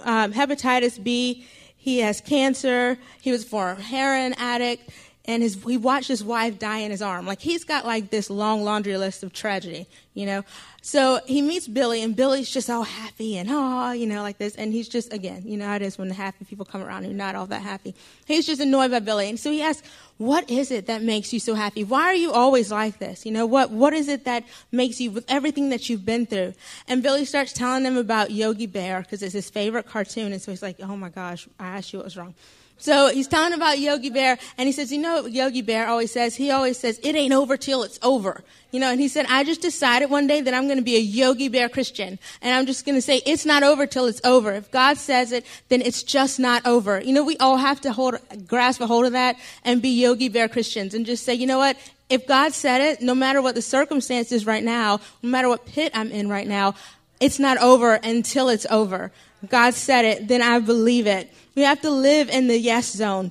um, 0.00 0.32
hepatitis 0.32 1.02
B. 1.02 1.46
He 1.76 1.98
has 2.00 2.20
cancer. 2.20 2.98
He 3.20 3.30
was 3.30 3.44
a 3.44 3.46
former 3.46 3.80
heroin 3.80 4.34
addict 4.34 4.90
and 5.26 5.42
his, 5.42 5.62
he 5.64 5.78
watched 5.78 6.08
his 6.08 6.22
wife 6.22 6.58
die 6.58 6.78
in 6.78 6.90
his 6.90 7.00
arm. 7.00 7.26
Like 7.26 7.40
he's 7.40 7.64
got 7.64 7.86
like 7.86 8.10
this 8.10 8.28
long 8.28 8.62
laundry 8.62 8.96
list 8.98 9.22
of 9.22 9.32
tragedy, 9.32 9.86
you 10.12 10.26
know. 10.26 10.44
So 10.82 11.20
he 11.26 11.40
meets 11.40 11.66
Billy, 11.66 12.02
and 12.02 12.14
Billy's 12.14 12.50
just 12.50 12.68
all 12.68 12.82
happy 12.82 13.38
and 13.38 13.48
oh, 13.50 13.92
you 13.92 14.06
know, 14.06 14.20
like 14.20 14.36
this. 14.36 14.54
And 14.54 14.70
he's 14.70 14.86
just 14.86 15.12
again, 15.14 15.42
you 15.46 15.56
know 15.56 15.66
how 15.66 15.76
it 15.76 15.82
is 15.82 15.96
when 15.96 16.08
the 16.08 16.14
happy 16.14 16.44
people 16.44 16.66
come 16.66 16.82
around 16.82 17.04
who're 17.04 17.14
not 17.14 17.34
all 17.34 17.46
that 17.46 17.62
happy. 17.62 17.94
He's 18.26 18.44
just 18.46 18.60
annoyed 18.60 18.90
by 18.90 18.98
Billy, 18.98 19.30
and 19.30 19.40
so 19.40 19.50
he 19.50 19.62
asks, 19.62 19.86
"What 20.18 20.50
is 20.50 20.70
it 20.70 20.86
that 20.88 21.02
makes 21.02 21.32
you 21.32 21.40
so 21.40 21.54
happy? 21.54 21.84
Why 21.84 22.02
are 22.02 22.14
you 22.14 22.30
always 22.30 22.70
like 22.70 22.98
this? 22.98 23.24
You 23.24 23.32
know 23.32 23.46
what? 23.46 23.70
What 23.70 23.94
is 23.94 24.08
it 24.08 24.26
that 24.26 24.44
makes 24.72 25.00
you 25.00 25.10
with 25.10 25.24
everything 25.26 25.70
that 25.70 25.88
you've 25.88 26.04
been 26.04 26.26
through?" 26.26 26.52
And 26.86 27.02
Billy 27.02 27.24
starts 27.24 27.54
telling 27.54 27.84
him 27.86 27.96
about 27.96 28.30
Yogi 28.30 28.66
Bear 28.66 29.00
because 29.00 29.22
it's 29.22 29.32
his 29.32 29.48
favorite 29.48 29.86
cartoon, 29.86 30.34
and 30.34 30.42
so 30.42 30.52
he's 30.52 30.62
like, 30.62 30.76
"Oh 30.80 30.98
my 30.98 31.08
gosh, 31.08 31.48
I 31.58 31.78
asked 31.78 31.94
you 31.94 32.00
what 32.00 32.04
was 32.04 32.18
wrong." 32.18 32.34
So 32.78 33.08
he's 33.08 33.28
telling 33.28 33.52
about 33.52 33.78
Yogi 33.78 34.10
Bear, 34.10 34.36
and 34.58 34.66
he 34.66 34.72
says, 34.72 34.92
You 34.92 34.98
know 34.98 35.26
Yogi 35.26 35.62
Bear 35.62 35.86
always 35.88 36.12
says? 36.12 36.36
He 36.36 36.50
always 36.50 36.78
says, 36.78 37.00
It 37.02 37.14
ain't 37.14 37.32
over 37.32 37.56
till 37.56 37.82
it's 37.82 37.98
over. 38.02 38.42
You 38.72 38.80
know, 38.80 38.90
and 38.90 39.00
he 39.00 39.08
said, 39.08 39.26
I 39.28 39.44
just 39.44 39.62
decided 39.62 40.10
one 40.10 40.26
day 40.26 40.40
that 40.40 40.52
I'm 40.52 40.64
going 40.64 40.78
to 40.78 40.84
be 40.84 40.96
a 40.96 41.00
Yogi 41.00 41.48
Bear 41.48 41.68
Christian. 41.68 42.18
And 42.42 42.54
I'm 42.54 42.66
just 42.66 42.84
going 42.84 42.96
to 42.96 43.02
say, 43.02 43.22
It's 43.24 43.46
not 43.46 43.62
over 43.62 43.86
till 43.86 44.06
it's 44.06 44.20
over. 44.24 44.52
If 44.52 44.70
God 44.70 44.98
says 44.98 45.32
it, 45.32 45.46
then 45.68 45.80
it's 45.80 46.02
just 46.02 46.40
not 46.40 46.66
over. 46.66 47.00
You 47.00 47.12
know, 47.12 47.24
we 47.24 47.36
all 47.38 47.56
have 47.56 47.80
to 47.82 47.92
hold, 47.92 48.16
grasp 48.46 48.80
a 48.80 48.86
hold 48.86 49.06
of 49.06 49.12
that 49.12 49.36
and 49.64 49.80
be 49.80 50.00
Yogi 50.00 50.28
Bear 50.28 50.48
Christians 50.48 50.92
and 50.94 51.06
just 51.06 51.24
say, 51.24 51.34
You 51.34 51.46
know 51.46 51.58
what? 51.58 51.76
If 52.10 52.26
God 52.26 52.52
said 52.52 52.80
it, 52.80 53.00
no 53.00 53.14
matter 53.14 53.40
what 53.40 53.54
the 53.54 53.62
circumstances 53.62 54.44
right 54.44 54.62
now, 54.62 55.00
no 55.22 55.30
matter 55.30 55.48
what 55.48 55.64
pit 55.64 55.92
I'm 55.94 56.10
in 56.10 56.28
right 56.28 56.46
now, 56.46 56.74
it's 57.20 57.38
not 57.38 57.56
over 57.58 57.94
until 57.94 58.48
it's 58.48 58.66
over. 58.66 59.10
God 59.48 59.74
said 59.74 60.04
it, 60.04 60.28
then 60.28 60.42
I 60.42 60.58
believe 60.58 61.06
it. 61.06 61.32
We 61.54 61.62
have 61.62 61.80
to 61.82 61.90
live 61.90 62.28
in 62.28 62.48
the 62.48 62.58
yes 62.58 62.92
zone. 62.92 63.30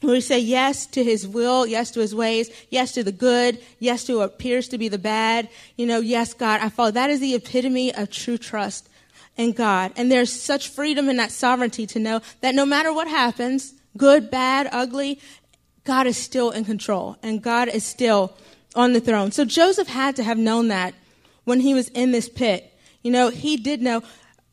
Where 0.00 0.12
We 0.12 0.20
say 0.20 0.38
yes 0.38 0.86
to 0.86 1.02
his 1.02 1.26
will, 1.26 1.66
yes 1.66 1.90
to 1.92 2.00
his 2.00 2.14
ways, 2.14 2.50
yes 2.70 2.92
to 2.92 3.02
the 3.02 3.12
good, 3.12 3.58
yes 3.80 4.04
to 4.04 4.18
what 4.18 4.24
appears 4.26 4.68
to 4.68 4.78
be 4.78 4.88
the 4.88 4.98
bad. 4.98 5.48
You 5.76 5.86
know, 5.86 5.98
yes, 5.98 6.34
God, 6.34 6.60
I 6.60 6.68
follow. 6.68 6.92
That 6.92 7.10
is 7.10 7.18
the 7.18 7.34
epitome 7.34 7.92
of 7.92 8.10
true 8.10 8.38
trust 8.38 8.88
in 9.36 9.52
God. 9.52 9.92
And 9.96 10.10
there's 10.10 10.32
such 10.32 10.68
freedom 10.68 11.08
in 11.08 11.16
that 11.16 11.32
sovereignty 11.32 11.86
to 11.88 11.98
know 11.98 12.20
that 12.42 12.54
no 12.54 12.64
matter 12.64 12.92
what 12.92 13.08
happens, 13.08 13.74
good, 13.96 14.30
bad, 14.30 14.68
ugly, 14.70 15.20
God 15.84 16.06
is 16.06 16.16
still 16.16 16.50
in 16.50 16.64
control 16.64 17.16
and 17.22 17.42
God 17.42 17.68
is 17.68 17.84
still 17.84 18.36
on 18.76 18.92
the 18.92 19.00
throne. 19.00 19.32
So 19.32 19.44
Joseph 19.44 19.88
had 19.88 20.14
to 20.16 20.22
have 20.22 20.38
known 20.38 20.68
that 20.68 20.94
when 21.44 21.60
he 21.60 21.74
was 21.74 21.88
in 21.88 22.12
this 22.12 22.28
pit. 22.28 22.72
You 23.02 23.10
know, 23.10 23.30
he 23.30 23.56
did 23.56 23.82
know. 23.82 24.02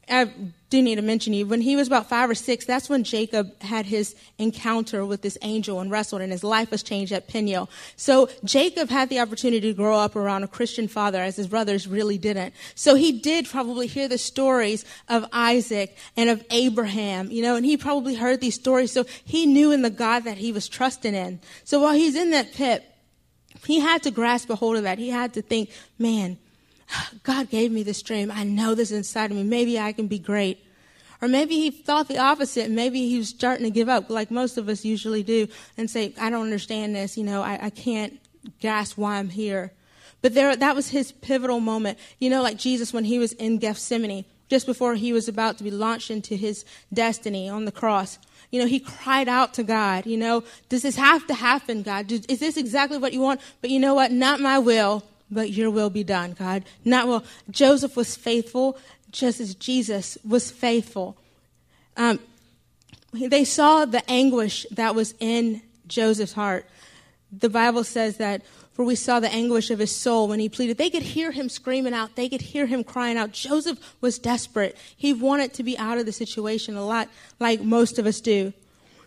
I 0.10 0.32
do 0.76 0.82
need 0.82 0.96
to 0.96 1.02
mention 1.02 1.34
you. 1.34 1.46
When 1.46 1.62
he 1.62 1.76
was 1.76 1.88
about 1.88 2.10
five 2.10 2.30
or 2.30 2.36
six, 2.36 2.66
that's 2.66 2.90
when 2.90 3.04
Jacob 3.04 3.62
had 3.62 3.86
his 3.86 4.16
encounter 4.38 5.06
with 5.06 5.22
this 5.22 5.38
angel 5.42 5.80
and 5.80 5.90
wrestled, 5.90 6.22
and 6.22 6.32
his 6.32 6.44
life 6.44 6.70
was 6.70 6.84
changed 6.84 7.14
at 7.14 7.28
Peniel. 7.28 7.70
So 7.96 8.30
Jacob 8.44 8.90
had 8.90 9.10
the 9.10 9.20
opportunity 9.20 9.62
to 9.62 9.74
grow 9.74 9.98
up 9.98 10.16
around 10.16 10.44
a 10.44 10.48
Christian 10.48 10.88
father, 10.88 11.22
as 11.22 11.38
his 11.38 11.48
brothers 11.48 11.88
really 11.88 12.18
didn't. 12.18 12.54
So 12.76 12.96
he 12.96 13.14
did 13.14 13.48
probably 13.48 13.88
hear 13.88 14.08
the 14.08 14.18
stories 14.18 14.84
of 15.08 15.26
Isaac 15.32 15.96
and 16.18 16.30
of 16.30 16.44
Abraham, 16.50 17.32
you 17.32 17.42
know, 17.42 17.56
and 17.56 17.66
he 17.66 17.78
probably 17.78 18.16
heard 18.16 18.42
these 18.42 18.56
stories. 18.56 18.92
So 18.92 19.06
he 19.24 19.46
knew 19.46 19.72
in 19.72 19.82
the 19.82 19.90
God 19.90 20.26
that 20.26 20.38
he 20.38 20.52
was 20.52 20.68
trusting 20.68 21.16
in. 21.16 21.40
So 21.64 21.82
while 21.82 21.94
he's 21.94 22.16
in 22.16 22.32
that 22.32 22.54
pit, 22.54 22.84
he 23.66 23.80
had 23.80 24.04
to 24.04 24.12
grasp 24.12 24.50
a 24.50 24.56
hold 24.56 24.76
of 24.76 24.84
that. 24.84 24.98
He 24.98 25.10
had 25.10 25.34
to 25.36 25.42
think, 25.42 25.72
man, 25.98 26.38
God 27.24 27.50
gave 27.50 27.72
me 27.72 27.84
this 27.84 28.02
dream. 28.02 28.32
I 28.32 28.44
know 28.44 28.76
this 28.76 28.92
inside 28.92 29.32
of 29.32 29.38
me. 29.38 29.44
Maybe 29.44 29.80
I 29.80 29.94
can 29.94 30.08
be 30.08 30.20
great. 30.20 30.65
Or 31.22 31.28
maybe 31.28 31.56
he 31.56 31.72
thought 31.72 32.08
the 32.08 32.18
opposite. 32.18 32.70
Maybe 32.70 33.08
he 33.10 33.18
was 33.18 33.30
starting 33.30 33.66
to 33.66 33.72
give 33.72 33.90
up, 33.90 34.10
like 34.10 34.32
most 34.32 34.58
of 34.58 34.70
us 34.70 34.86
usually 34.86 35.24
do, 35.24 35.48
and 35.78 35.90
say, 35.90 36.14
I 36.20 36.30
don't 36.30 36.44
understand 36.44 36.96
this. 36.96 37.18
You 37.18 37.24
know, 37.24 37.42
I, 37.42 37.66
I 37.66 37.70
can't 37.70 38.20
grasp 38.62 38.98
why 38.98 39.18
I'm 39.18 39.30
here. 39.30 39.72
But 40.22 40.34
there, 40.34 40.56
that 40.56 40.76
was 40.76 40.90
his 40.90 41.12
pivotal 41.12 41.60
moment. 41.60 42.00
You 42.20 42.30
know, 42.30 42.42
like 42.42 42.58
Jesus 42.58 42.92
when 42.92 43.06
he 43.06 43.20
was 43.20 43.34
in 43.34 43.58
Gethsemane, 43.60 44.26
just 44.50 44.66
before 44.66 44.96
he 44.96 45.14
was 45.14 45.28
about 45.28 45.58
to 45.58 45.64
be 45.64 45.72
launched 45.72 46.12
into 46.12 46.36
his 46.36 46.66
destiny 46.94 47.50
on 47.50 47.66
the 47.66 47.72
cross. 47.72 48.20
You 48.52 48.62
know, 48.62 48.68
he 48.68 48.80
cried 48.80 49.28
out 49.28 49.54
to 49.56 49.64
God, 49.64 50.06
you 50.06 50.18
know, 50.18 50.44
does 50.70 50.84
this 50.84 50.96
have 50.96 51.26
to 51.28 51.34
happen, 51.34 51.82
God? 51.82 52.12
Is 52.12 52.40
this 52.40 52.58
exactly 52.58 52.98
what 52.98 53.14
you 53.14 53.22
want? 53.22 53.42
But 53.62 53.70
you 53.70 53.80
know 53.80 53.96
what? 53.96 54.12
Not 54.12 54.40
my 54.40 54.60
will, 54.60 55.04
but 55.32 55.52
your 55.52 55.72
will 55.72 55.90
be 55.90 56.04
done, 56.04 56.34
God. 56.34 56.64
Not 56.84 57.08
will. 57.08 57.24
Joseph 57.50 57.96
was 57.96 58.16
faithful 58.16 58.78
just 59.16 59.40
as 59.40 59.56
Jesus 59.56 60.18
was 60.28 60.52
faithful. 60.52 61.18
Um, 61.98 62.20
they 63.14 63.46
saw 63.46 63.86
the 63.86 64.08
anguish 64.10 64.66
that 64.72 64.94
was 64.94 65.16
in 65.20 65.62
Joseph's 65.88 66.34
heart. 66.34 66.66
The 67.32 67.50
Bible 67.50 67.84
says 67.84 68.18
that, 68.18 68.42
for 68.74 68.84
we 68.84 68.96
saw 68.96 69.22
the 69.22 69.32
anguish 69.32 69.72
of 69.72 69.80
his 69.80 69.96
soul 69.96 70.28
when 70.28 70.40
he 70.40 70.50
pleaded. 70.50 70.78
They 70.78 70.90
could 70.90 71.02
hear 71.02 71.32
him 71.32 71.48
screaming 71.48 71.94
out, 71.94 72.16
they 72.16 72.28
could 72.28 72.42
hear 72.42 72.66
him 72.66 72.84
crying 72.84 73.18
out. 73.18 73.32
Joseph 73.32 73.80
was 74.02 74.20
desperate. 74.20 74.78
He 74.96 75.14
wanted 75.14 75.54
to 75.54 75.64
be 75.64 75.78
out 75.78 75.98
of 75.98 76.06
the 76.06 76.12
situation 76.12 76.76
a 76.76 76.86
lot 76.86 77.08
like 77.40 77.62
most 77.62 77.98
of 77.98 78.06
us 78.06 78.20
do. 78.20 78.52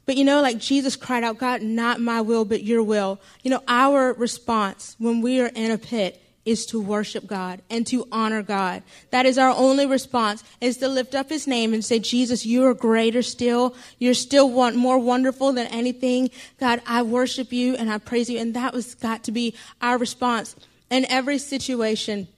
But 0.07 0.17
you 0.17 0.25
know, 0.25 0.41
like 0.41 0.59
Jesus 0.59 0.97
cried 0.97 1.23
out, 1.23 1.37
God, 1.37 1.61
not 1.61 2.01
my 2.01 2.23
will, 2.23 2.47
but 2.47 2.65
your 2.65 2.83
will. 2.83 3.21
You 3.43 3.51
know, 3.51 3.63
our 3.69 4.15
response 4.15 4.97
when 4.99 5.21
we 5.21 5.39
are 5.43 5.51
in 5.55 5.71
a 5.71 5.77
pit 5.77 6.23
is 6.49 6.65
to 6.67 6.81
worship 6.81 7.27
God 7.27 7.61
and 7.69 7.87
to 7.89 8.09
honor 8.11 8.43
God. 8.43 8.83
That 9.11 9.27
is 9.27 9.37
our 9.37 9.51
only 9.51 9.87
response 9.87 10.43
is 10.61 10.79
to 10.79 10.89
lift 10.89 11.15
up 11.15 11.29
his 11.29 11.47
name 11.47 11.75
and 11.75 11.85
say, 11.85 11.99
Jesus, 11.99 12.47
you 12.47 12.65
are 12.65 12.75
greater 12.75 13.21
still. 13.21 13.77
You're 13.99 14.15
still 14.15 14.51
one, 14.51 14.75
more 14.75 14.99
wonderful 14.99 15.53
than 15.53 15.67
anything. 15.67 16.31
God, 16.59 16.81
I 16.87 17.03
worship 17.03 17.53
you 17.53 17.77
and 17.77 17.91
I 17.91 17.99
praise 17.99 18.31
you. 18.31 18.39
And 18.39 18.55
that 18.55 18.73
was 18.73 18.95
got 18.95 19.25
to 19.25 19.33
be 19.33 19.55
our 19.83 19.99
response 19.99 20.57
in 20.91 21.05
every 21.11 21.37
situation. 21.37 22.29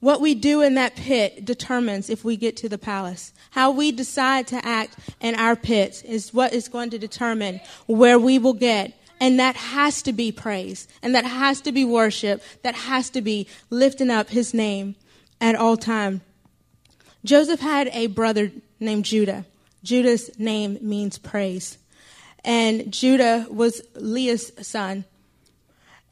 What 0.00 0.20
we 0.20 0.36
do 0.36 0.62
in 0.62 0.74
that 0.74 0.94
pit 0.94 1.44
determines 1.44 2.08
if 2.08 2.24
we 2.24 2.36
get 2.36 2.56
to 2.58 2.68
the 2.68 2.78
palace. 2.78 3.32
How 3.50 3.72
we 3.72 3.90
decide 3.90 4.46
to 4.48 4.64
act 4.64 4.96
in 5.20 5.34
our 5.34 5.56
pits 5.56 6.02
is 6.02 6.32
what 6.32 6.52
is 6.52 6.68
going 6.68 6.90
to 6.90 6.98
determine 6.98 7.60
where 7.86 8.18
we 8.18 8.38
will 8.38 8.52
get. 8.52 8.92
And 9.20 9.38
that 9.40 9.56
has 9.56 10.02
to 10.02 10.12
be 10.12 10.30
praise. 10.32 10.86
And 11.02 11.14
that 11.14 11.24
has 11.24 11.60
to 11.62 11.72
be 11.72 11.84
worship. 11.84 12.42
That 12.62 12.74
has 12.74 13.10
to 13.10 13.20
be 13.20 13.46
lifting 13.70 14.10
up 14.10 14.28
his 14.28 14.54
name 14.54 14.94
at 15.40 15.54
all 15.54 15.76
time. 15.76 16.20
Joseph 17.24 17.60
had 17.60 17.88
a 17.88 18.06
brother 18.06 18.52
named 18.78 19.04
Judah. 19.04 19.44
Judah's 19.82 20.38
name 20.38 20.78
means 20.80 21.18
praise. 21.18 21.78
And 22.44 22.92
Judah 22.92 23.46
was 23.50 23.82
Leah's 23.94 24.52
son. 24.66 25.04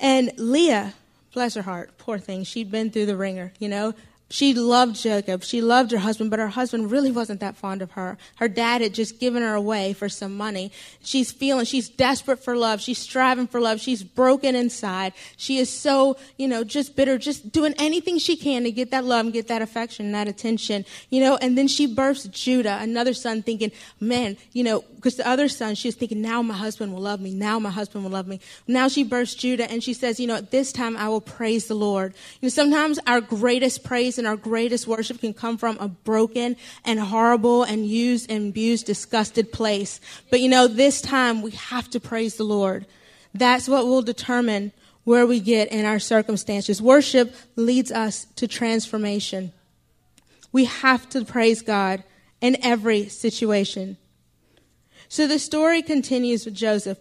And 0.00 0.32
Leah 0.36 0.94
bless 1.36 1.54
her 1.54 1.62
heart, 1.62 1.98
poor 1.98 2.18
thing, 2.18 2.42
she'd 2.44 2.70
been 2.70 2.90
through 2.90 3.04
the 3.04 3.16
ringer, 3.16 3.52
you 3.58 3.68
know. 3.68 3.92
She 4.28 4.54
loved 4.54 4.96
Jacob. 4.96 5.44
She 5.44 5.60
loved 5.60 5.92
her 5.92 5.98
husband, 5.98 6.30
but 6.30 6.40
her 6.40 6.48
husband 6.48 6.90
really 6.90 7.12
wasn't 7.12 7.38
that 7.40 7.56
fond 7.56 7.80
of 7.80 7.92
her. 7.92 8.18
Her 8.36 8.48
dad 8.48 8.80
had 8.80 8.92
just 8.92 9.20
given 9.20 9.42
her 9.42 9.54
away 9.54 9.92
for 9.92 10.08
some 10.08 10.36
money. 10.36 10.72
She's 11.00 11.30
feeling, 11.30 11.64
she's 11.64 11.88
desperate 11.88 12.42
for 12.42 12.56
love. 12.56 12.80
She's 12.80 12.98
striving 12.98 13.46
for 13.46 13.60
love. 13.60 13.80
She's 13.80 14.02
broken 14.02 14.56
inside. 14.56 15.12
She 15.36 15.58
is 15.58 15.70
so, 15.70 16.16
you 16.38 16.48
know, 16.48 16.64
just 16.64 16.96
bitter, 16.96 17.18
just 17.18 17.52
doing 17.52 17.72
anything 17.78 18.18
she 18.18 18.36
can 18.36 18.64
to 18.64 18.72
get 18.72 18.90
that 18.90 19.04
love 19.04 19.26
and 19.26 19.32
get 19.32 19.46
that 19.46 19.62
affection 19.62 20.06
and 20.06 20.14
that 20.16 20.26
attention, 20.26 20.84
you 21.08 21.20
know. 21.20 21.36
And 21.36 21.56
then 21.56 21.68
she 21.68 21.86
births 21.86 22.24
Judah, 22.24 22.78
another 22.80 23.14
son, 23.14 23.44
thinking, 23.44 23.70
man, 24.00 24.36
you 24.52 24.64
know, 24.64 24.82
because 24.96 25.14
the 25.14 25.28
other 25.28 25.48
son, 25.48 25.76
she 25.76 25.86
was 25.86 25.94
thinking, 25.94 26.20
now 26.20 26.42
my 26.42 26.54
husband 26.54 26.92
will 26.92 27.00
love 27.00 27.20
me. 27.20 27.32
Now 27.32 27.60
my 27.60 27.70
husband 27.70 28.02
will 28.02 28.10
love 28.10 28.26
me. 28.26 28.40
Now 28.66 28.88
she 28.88 29.04
births 29.04 29.36
Judah 29.36 29.70
and 29.70 29.84
she 29.84 29.94
says, 29.94 30.18
you 30.18 30.26
know, 30.26 30.34
at 30.34 30.50
this 30.50 30.72
time 30.72 30.96
I 30.96 31.08
will 31.08 31.20
praise 31.20 31.68
the 31.68 31.76
Lord. 31.76 32.12
You 32.40 32.46
know, 32.46 32.50
sometimes 32.50 32.98
our 33.06 33.20
greatest 33.20 33.84
praise 33.84 34.15
and 34.18 34.26
our 34.26 34.36
greatest 34.36 34.86
worship 34.86 35.20
can 35.20 35.34
come 35.34 35.58
from 35.58 35.78
a 35.78 35.88
broken 35.88 36.56
and 36.84 37.00
horrible 37.00 37.62
and 37.62 37.86
used 37.86 38.30
and 38.30 38.50
abused, 38.50 38.86
disgusted 38.86 39.52
place. 39.52 40.00
But 40.30 40.40
you 40.40 40.48
know, 40.48 40.66
this 40.66 41.00
time 41.00 41.42
we 41.42 41.52
have 41.52 41.88
to 41.90 42.00
praise 42.00 42.36
the 42.36 42.44
Lord. 42.44 42.86
That's 43.34 43.68
what 43.68 43.86
will 43.86 44.02
determine 44.02 44.72
where 45.04 45.26
we 45.26 45.40
get 45.40 45.68
in 45.68 45.84
our 45.84 45.98
circumstances. 45.98 46.82
Worship 46.82 47.34
leads 47.54 47.92
us 47.92 48.26
to 48.36 48.48
transformation. 48.48 49.52
We 50.52 50.64
have 50.64 51.08
to 51.10 51.24
praise 51.24 51.62
God 51.62 52.02
in 52.40 52.56
every 52.62 53.08
situation. 53.08 53.98
So 55.08 55.26
the 55.26 55.38
story 55.38 55.82
continues 55.82 56.44
with 56.44 56.54
Joseph. 56.54 56.98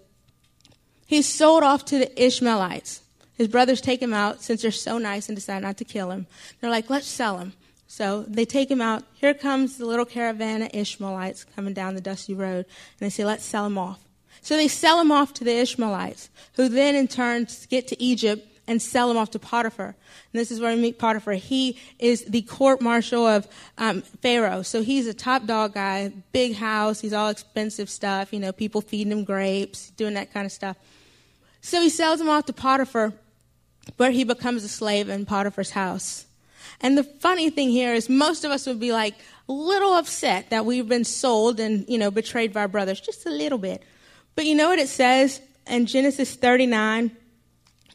He's 1.07 1.27
sold 1.27 1.63
off 1.63 1.85
to 1.85 1.97
the 1.97 2.23
Ishmaelites. 2.23 3.01
His 3.37 3.47
brothers 3.47 3.81
take 3.81 4.01
him 4.01 4.13
out 4.13 4.41
since 4.41 4.61
they're 4.61 4.71
so 4.71 4.97
nice 4.97 5.27
and 5.27 5.35
decide 5.35 5.61
not 5.61 5.77
to 5.77 5.85
kill 5.85 6.11
him. 6.11 6.27
They're 6.59 6.69
like, 6.69 6.89
let's 6.89 7.07
sell 7.07 7.37
him. 7.37 7.53
So 7.87 8.23
they 8.23 8.45
take 8.45 8.71
him 8.71 8.81
out. 8.81 9.03
Here 9.13 9.33
comes 9.33 9.77
the 9.77 9.85
little 9.85 10.05
caravan 10.05 10.61
of 10.61 10.69
Ishmaelites 10.73 11.45
coming 11.55 11.73
down 11.73 11.95
the 11.95 12.01
dusty 12.01 12.33
road. 12.33 12.65
And 12.65 12.99
they 12.99 13.09
say, 13.09 13.25
let's 13.25 13.45
sell 13.45 13.65
him 13.65 13.77
off. 13.77 13.99
So 14.41 14.57
they 14.57 14.67
sell 14.67 14.99
him 14.99 15.11
off 15.11 15.33
to 15.35 15.43
the 15.43 15.57
Ishmaelites, 15.57 16.29
who 16.55 16.69
then 16.69 16.95
in 16.95 17.07
turn 17.07 17.47
get 17.69 17.87
to 17.87 18.01
Egypt 18.01 18.47
and 18.67 18.81
sell 18.81 19.11
him 19.11 19.17
off 19.17 19.31
to 19.31 19.39
Potiphar. 19.39 19.87
And 19.87 20.39
this 20.39 20.51
is 20.51 20.59
where 20.59 20.75
we 20.75 20.81
meet 20.81 20.97
Potiphar. 20.97 21.33
He 21.33 21.77
is 21.99 22.25
the 22.25 22.41
court 22.41 22.81
marshal 22.81 23.25
of 23.25 23.47
um, 23.77 24.01
Pharaoh. 24.01 24.61
So 24.61 24.81
he's 24.81 25.07
a 25.07 25.13
top 25.13 25.45
dog 25.45 25.73
guy, 25.73 26.11
big 26.31 26.55
house. 26.55 26.99
He's 26.99 27.13
all 27.13 27.29
expensive 27.29 27.89
stuff. 27.89 28.33
You 28.33 28.39
know, 28.39 28.51
people 28.51 28.81
feeding 28.81 29.11
him 29.11 29.23
grapes, 29.23 29.91
doing 29.91 30.15
that 30.15 30.33
kind 30.33 30.45
of 30.45 30.51
stuff. 30.51 30.77
So 31.61 31.81
he 31.81 31.89
sells 31.89 32.21
him 32.21 32.29
off 32.29 32.45
to 32.45 32.53
Potiphar, 32.53 33.13
where 33.97 34.11
he 34.11 34.23
becomes 34.23 34.63
a 34.63 34.69
slave 34.69 35.09
in 35.09 35.25
Potiphar's 35.25 35.71
house. 35.71 36.25
And 36.81 36.97
the 36.97 37.03
funny 37.03 37.49
thing 37.49 37.69
here 37.69 37.93
is 37.93 38.09
most 38.09 38.43
of 38.43 38.51
us 38.51 38.67
would 38.67 38.79
be 38.79 38.91
like 38.91 39.15
a 39.47 39.53
little 39.53 39.93
upset 39.93 40.49
that 40.49 40.65
we've 40.65 40.87
been 40.87 41.03
sold 41.03 41.59
and, 41.59 41.85
you 41.87 41.97
know, 41.97 42.11
betrayed 42.11 42.53
by 42.53 42.61
our 42.61 42.67
brothers, 42.67 42.99
just 42.99 43.25
a 43.25 43.29
little 43.29 43.57
bit. 43.57 43.83
But 44.35 44.45
you 44.45 44.55
know 44.55 44.69
what 44.69 44.79
it 44.79 44.89
says 44.89 45.41
in 45.67 45.85
Genesis 45.85 46.35
39 46.35 47.11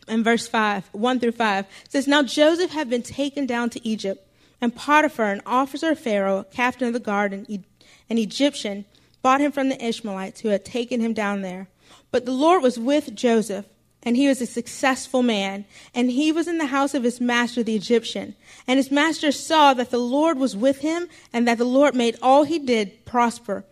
and 0.09 0.25
verse 0.25 0.49
5, 0.49 0.89
1 0.93 1.21
through 1.21 1.33
5. 1.33 1.65
It 1.65 1.93
says, 1.93 2.09
Now 2.09 2.23
Joseph 2.23 2.71
had 2.71 2.89
been 2.89 3.03
taken 3.03 3.47
down 3.47 3.71
to 3.71 3.87
Egypt, 3.87 4.27
and 4.61 4.75
Potiphar, 4.75 5.31
an 5.31 5.43
officer 5.47 5.93
of 5.93 5.99
Pharaoh, 5.99 6.45
captain 6.51 6.87
of 6.87 6.93
the 6.95 7.01
guard, 7.01 7.33
an, 7.33 7.65
an 8.09 8.19
Egyptian, 8.19 8.85
bought 9.23 9.41
him 9.41 9.53
from 9.53 9.69
the 9.69 9.85
Ishmaelites 9.85 10.41
who 10.41 10.49
had 10.49 10.65
taken 10.65 11.01
him 11.01 11.13
down 11.13 11.43
there. 11.43 11.69
But 12.11 12.25
the 12.25 12.33
Lord 12.33 12.63
was 12.63 12.79
with 12.79 13.15
Joseph, 13.15 13.67
and 14.03 14.17
he 14.17 14.29
was 14.29 14.41
a 14.41 14.47
successful 14.47 15.23
man, 15.23 15.67
and 15.95 16.11
he 16.11 16.33
was 16.33 16.49
in 16.49 16.59
the 16.59 16.67
house 16.67 16.95
of 16.95 17.03
his 17.03 17.21
master, 17.21 17.63
the 17.63 17.77
Egyptian. 17.77 18.35
And 18.67 18.79
his 18.79 18.91
master 18.91 19.31
saw 19.31 19.75
that 19.75 19.91
the 19.91 19.99
Lord 19.99 20.39
was 20.39 20.57
with 20.57 20.81
him, 20.81 21.09
and 21.33 21.47
that 21.47 21.59
the 21.59 21.65
Lord 21.65 21.95
made 21.95 22.17
all 22.23 22.45
he 22.45 22.59
did 22.59 23.05
prosper. 23.05 23.65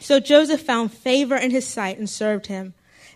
So 0.00 0.20
Joseph 0.20 0.60
found 0.60 0.92
favor 0.92 1.36
in 1.36 1.50
his 1.50 1.66
sight 1.66 1.98
and 1.98 2.08
served 2.08 2.46
him. 2.46 2.74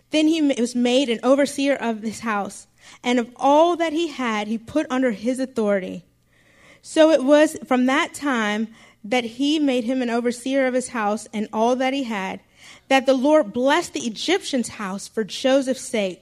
Then 0.09 0.27
he 0.27 0.41
was 0.41 0.75
made 0.75 1.09
an 1.09 1.19
overseer 1.23 1.75
of 1.75 2.01
his 2.01 2.21
house, 2.21 2.67
and 3.03 3.19
of 3.19 3.29
all 3.35 3.75
that 3.77 3.93
he 3.93 4.09
had, 4.09 4.47
he 4.47 4.57
put 4.57 4.87
under 4.89 5.11
his 5.11 5.39
authority. 5.39 6.03
So 6.81 7.11
it 7.11 7.23
was 7.23 7.57
from 7.65 7.85
that 7.85 8.13
time 8.13 8.67
that 9.03 9.23
he 9.23 9.59
made 9.59 9.83
him 9.83 10.01
an 10.01 10.09
overseer 10.09 10.67
of 10.67 10.73
his 10.73 10.89
house 10.89 11.27
and 11.33 11.47
all 11.53 11.75
that 11.77 11.93
he 11.93 12.03
had, 12.03 12.41
that 12.87 13.05
the 13.05 13.13
Lord 13.13 13.53
blessed 13.53 13.93
the 13.93 14.07
Egyptian's 14.07 14.69
house 14.69 15.07
for 15.07 15.23
Joseph's 15.23 15.81
sake. 15.81 16.21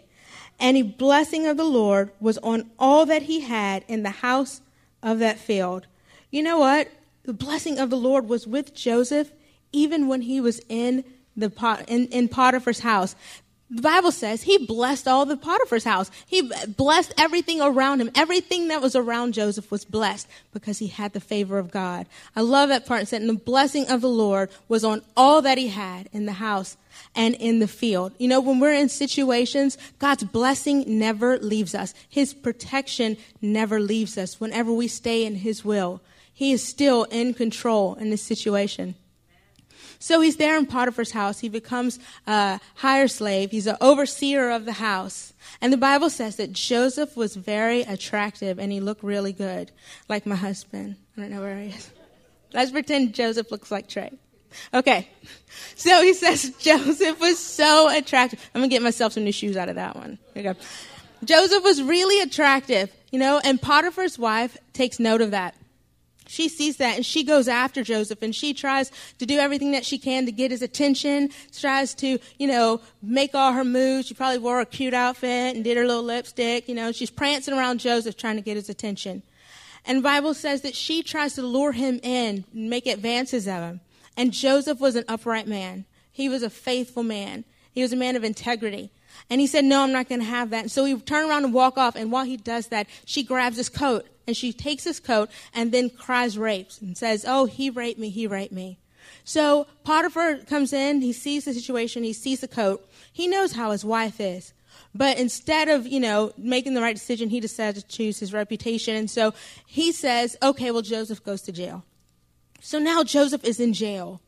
And 0.59 0.77
a 0.77 0.83
blessing 0.83 1.47
of 1.47 1.57
the 1.57 1.63
Lord 1.63 2.11
was 2.19 2.37
on 2.39 2.69
all 2.77 3.05
that 3.07 3.23
he 3.23 3.41
had 3.41 3.83
in 3.87 4.03
the 4.03 4.09
house 4.09 4.61
of 5.01 5.19
that 5.19 5.39
field. 5.39 5.87
You 6.29 6.43
know 6.43 6.59
what? 6.59 6.89
The 7.23 7.33
blessing 7.33 7.79
of 7.79 7.89
the 7.89 7.97
Lord 7.97 8.27
was 8.27 8.45
with 8.47 8.73
Joseph 8.73 9.31
even 9.71 10.07
when 10.07 10.21
he 10.21 10.41
was 10.41 10.61
in 10.69 11.03
the 11.35 11.51
in, 11.87 12.07
in 12.07 12.27
Potiphar's 12.27 12.79
house. 12.79 13.15
The 13.73 13.81
Bible 13.81 14.11
says 14.11 14.41
he 14.41 14.57
blessed 14.57 15.07
all 15.07 15.25
the 15.25 15.37
Potiphar's 15.37 15.85
house. 15.85 16.11
He 16.25 16.51
blessed 16.67 17.13
everything 17.17 17.61
around 17.61 18.01
him. 18.01 18.11
Everything 18.15 18.67
that 18.67 18.81
was 18.81 18.97
around 18.97 19.33
Joseph 19.33 19.71
was 19.71 19.85
blessed 19.85 20.27
because 20.51 20.79
he 20.79 20.87
had 20.87 21.13
the 21.13 21.21
favor 21.21 21.57
of 21.57 21.71
God. 21.71 22.05
I 22.35 22.41
love 22.41 22.67
that 22.67 22.85
part. 22.85 23.03
It 23.03 23.07
said, 23.07 23.21
and 23.21 23.29
the 23.29 23.35
blessing 23.35 23.87
of 23.87 24.01
the 24.01 24.09
Lord 24.09 24.49
was 24.67 24.83
on 24.83 25.01
all 25.15 25.41
that 25.43 25.57
he 25.57 25.69
had 25.69 26.09
in 26.11 26.25
the 26.25 26.33
house 26.33 26.75
and 27.15 27.33
in 27.35 27.59
the 27.59 27.67
field. 27.67 28.11
You 28.17 28.27
know, 28.27 28.41
when 28.41 28.59
we're 28.59 28.73
in 28.73 28.89
situations, 28.89 29.77
God's 29.99 30.25
blessing 30.25 30.83
never 30.99 31.39
leaves 31.39 31.73
us. 31.73 31.93
His 32.09 32.33
protection 32.33 33.15
never 33.41 33.79
leaves 33.79 34.17
us 34.17 34.37
whenever 34.37 34.73
we 34.73 34.89
stay 34.89 35.23
in 35.23 35.35
his 35.35 35.63
will. 35.63 36.01
He 36.33 36.51
is 36.51 36.61
still 36.61 37.05
in 37.05 37.33
control 37.33 37.95
in 37.95 38.09
this 38.09 38.21
situation. 38.21 38.95
So 40.01 40.19
he's 40.19 40.37
there 40.37 40.57
in 40.57 40.65
Potiphar's 40.65 41.11
house. 41.11 41.39
He 41.39 41.47
becomes 41.47 41.99
a 42.25 42.59
hire 42.75 43.07
slave. 43.07 43.51
He's 43.51 43.67
an 43.67 43.77
overseer 43.79 44.49
of 44.49 44.65
the 44.65 44.73
house. 44.73 45.31
And 45.61 45.71
the 45.71 45.77
Bible 45.77 46.09
says 46.09 46.37
that 46.37 46.51
Joseph 46.51 47.15
was 47.15 47.35
very 47.35 47.81
attractive 47.83 48.57
and 48.57 48.71
he 48.71 48.79
looked 48.79 49.03
really 49.03 49.31
good, 49.31 49.71
like 50.09 50.25
my 50.25 50.35
husband. 50.35 50.95
I 51.15 51.21
don't 51.21 51.29
know 51.29 51.41
where 51.41 51.59
he 51.59 51.69
is. 51.69 51.91
Let's 52.51 52.71
pretend 52.71 53.13
Joseph 53.13 53.51
looks 53.51 53.69
like 53.71 53.87
Trey. 53.87 54.11
Okay. 54.73 55.07
So 55.75 56.01
he 56.01 56.13
says 56.13 56.49
Joseph 56.59 57.19
was 57.19 57.37
so 57.37 57.89
attractive. 57.89 58.39
I'm 58.55 58.61
going 58.61 58.69
to 58.69 58.73
get 58.73 58.81
myself 58.81 59.11
some 59.11 59.25
new 59.25 59.33
shoes 59.33 59.57
out 59.57 59.67
of 59.67 59.75
that 59.75 59.97
one. 59.97 60.17
Here 60.33 60.43
you 60.43 60.53
go. 60.53 60.59
Joseph 61.25 61.61
was 61.61 61.81
really 61.83 62.21
attractive, 62.21 62.89
you 63.11 63.19
know, 63.19 63.41
and 63.43 63.61
Potiphar's 63.61 64.17
wife 64.17 64.57
takes 64.71 64.97
note 64.97 65.19
of 65.19 65.31
that 65.31 65.55
she 66.31 66.47
sees 66.47 66.77
that 66.77 66.95
and 66.95 67.05
she 67.05 67.23
goes 67.23 67.49
after 67.49 67.83
Joseph 67.83 68.21
and 68.21 68.33
she 68.33 68.53
tries 68.53 68.89
to 69.19 69.25
do 69.25 69.37
everything 69.37 69.71
that 69.71 69.85
she 69.85 69.97
can 69.97 70.25
to 70.25 70.31
get 70.31 70.49
his 70.49 70.61
attention, 70.61 71.29
tries 71.51 71.93
to, 71.95 72.19
you 72.39 72.47
know, 72.47 72.79
make 73.01 73.35
all 73.35 73.51
her 73.51 73.65
moves. 73.65 74.07
She 74.07 74.13
probably 74.13 74.37
wore 74.37 74.61
a 74.61 74.65
cute 74.65 74.93
outfit 74.93 75.55
and 75.55 75.63
did 75.63 75.75
her 75.75 75.85
little 75.85 76.03
lipstick, 76.03 76.69
you 76.69 76.75
know, 76.75 76.93
she's 76.93 77.09
prancing 77.09 77.53
around 77.53 77.81
Joseph 77.81 78.15
trying 78.15 78.37
to 78.37 78.41
get 78.41 78.55
his 78.55 78.69
attention. 78.69 79.23
And 79.85 80.01
Bible 80.01 80.33
says 80.33 80.61
that 80.61 80.73
she 80.73 81.03
tries 81.03 81.33
to 81.33 81.41
lure 81.41 81.73
him 81.73 81.99
in, 82.01 82.45
and 82.53 82.69
make 82.69 82.87
advances 82.87 83.45
of 83.45 83.61
him. 83.61 83.81
And 84.15 84.31
Joseph 84.31 84.79
was 84.79 84.95
an 84.95 85.03
upright 85.09 85.47
man. 85.47 85.83
He 86.11 86.29
was 86.29 86.43
a 86.43 86.49
faithful 86.49 87.03
man. 87.03 87.43
He 87.73 87.81
was 87.81 87.91
a 87.91 87.97
man 87.97 88.15
of 88.15 88.23
integrity. 88.23 88.91
And 89.29 89.39
he 89.41 89.47
said, 89.47 89.65
No, 89.65 89.83
I'm 89.83 89.91
not 89.91 90.09
going 90.09 90.21
to 90.21 90.25
have 90.25 90.49
that. 90.49 90.61
And 90.63 90.71
so 90.71 90.85
he 90.85 90.97
turned 90.99 91.29
around 91.29 91.45
and 91.45 91.53
walk 91.53 91.77
off. 91.77 91.95
And 91.95 92.11
while 92.11 92.25
he 92.25 92.37
does 92.37 92.67
that, 92.67 92.87
she 93.05 93.23
grabs 93.23 93.57
his 93.57 93.69
coat 93.69 94.07
and 94.27 94.35
she 94.35 94.53
takes 94.53 94.83
his 94.83 94.99
coat 94.99 95.29
and 95.53 95.71
then 95.71 95.89
cries 95.89 96.37
rapes 96.37 96.81
and 96.81 96.97
says, 96.97 97.25
Oh, 97.27 97.45
he 97.45 97.69
raped 97.69 97.99
me, 97.99 98.09
he 98.09 98.27
raped 98.27 98.53
me. 98.53 98.77
So 99.23 99.67
Potiphar 99.83 100.37
comes 100.37 100.73
in, 100.73 101.01
he 101.01 101.13
sees 101.13 101.45
the 101.45 101.53
situation, 101.53 102.03
he 102.03 102.13
sees 102.13 102.41
the 102.41 102.47
coat. 102.47 102.87
He 103.11 103.27
knows 103.27 103.53
how 103.53 103.71
his 103.71 103.85
wife 103.85 104.19
is. 104.19 104.53
But 104.93 105.17
instead 105.17 105.69
of, 105.69 105.87
you 105.87 105.99
know, 105.99 106.33
making 106.37 106.73
the 106.73 106.81
right 106.81 106.95
decision, 106.95 107.29
he 107.29 107.39
decided 107.39 107.81
to 107.81 107.87
choose 107.87 108.19
his 108.19 108.33
reputation. 108.33 108.95
And 108.95 109.09
so 109.09 109.33
he 109.65 109.91
says, 109.91 110.35
okay, 110.41 110.71
well, 110.71 110.81
Joseph 110.81 111.23
goes 111.23 111.41
to 111.43 111.51
jail. 111.51 111.85
So 112.59 112.77
now 112.77 113.03
Joseph 113.03 113.43
is 113.43 113.59
in 113.59 113.73
jail 113.73 114.21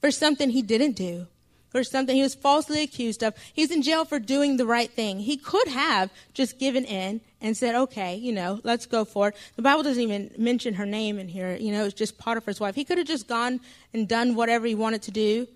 for 0.00 0.10
something 0.10 0.50
he 0.50 0.62
didn't 0.62 0.92
do, 0.92 1.26
for 1.70 1.82
something 1.82 2.14
he 2.14 2.22
was 2.22 2.34
falsely 2.34 2.82
accused 2.82 3.22
of. 3.22 3.34
He's 3.52 3.70
in 3.70 3.82
jail 3.82 4.04
for 4.04 4.18
doing 4.18 4.56
the 4.56 4.66
right 4.66 4.90
thing. 4.90 5.20
He 5.20 5.36
could 5.36 5.68
have 5.68 6.10
just 6.34 6.58
given 6.58 6.84
in 6.84 7.20
and 7.40 7.56
said, 7.56 7.74
okay, 7.74 8.16
you 8.16 8.32
know, 8.32 8.60
let's 8.64 8.86
go 8.86 9.04
for 9.04 9.28
it. 9.28 9.36
The 9.56 9.62
Bible 9.62 9.82
doesn't 9.82 10.02
even 10.02 10.30
mention 10.36 10.74
her 10.74 10.86
name 10.86 11.18
in 11.18 11.28
here. 11.28 11.56
You 11.56 11.72
know, 11.72 11.84
it's 11.84 11.94
just 11.94 12.18
Potiphar's 12.18 12.60
wife. 12.60 12.74
He 12.74 12.84
could 12.84 12.98
have 12.98 13.06
just 13.06 13.28
gone 13.28 13.60
and 13.94 14.06
done 14.06 14.34
whatever 14.34 14.66
he 14.66 14.74
wanted 14.74 15.02
to 15.02 15.10
do 15.10 15.46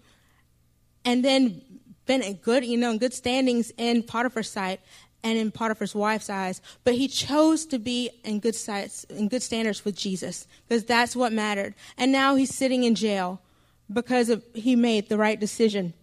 and 1.04 1.24
then 1.24 1.60
been 2.06 2.22
in 2.22 2.34
good, 2.34 2.64
you 2.64 2.76
know, 2.76 2.90
in 2.90 2.98
good 2.98 3.14
standings 3.14 3.72
in 3.76 4.02
Potiphar's 4.02 4.50
sight 4.50 4.80
and 5.22 5.38
in 5.38 5.50
Potiphar's 5.50 5.94
wife's 5.94 6.30
eyes. 6.30 6.60
But 6.84 6.94
he 6.94 7.08
chose 7.08 7.66
to 7.66 7.78
be 7.78 8.10
in 8.24 8.40
good 8.40 8.54
sights, 8.54 9.04
in 9.04 9.28
good 9.28 9.42
standards 9.42 9.84
with 9.84 9.96
Jesus 9.96 10.46
because 10.68 10.84
that's 10.84 11.16
what 11.16 11.32
mattered. 11.32 11.74
And 11.96 12.12
now 12.12 12.34
he's 12.36 12.54
sitting 12.54 12.84
in 12.84 12.94
jail 12.94 13.40
because 13.92 14.28
of, 14.28 14.44
he 14.54 14.76
made 14.76 15.08
the 15.08 15.18
right 15.18 15.38
decision. 15.38 15.94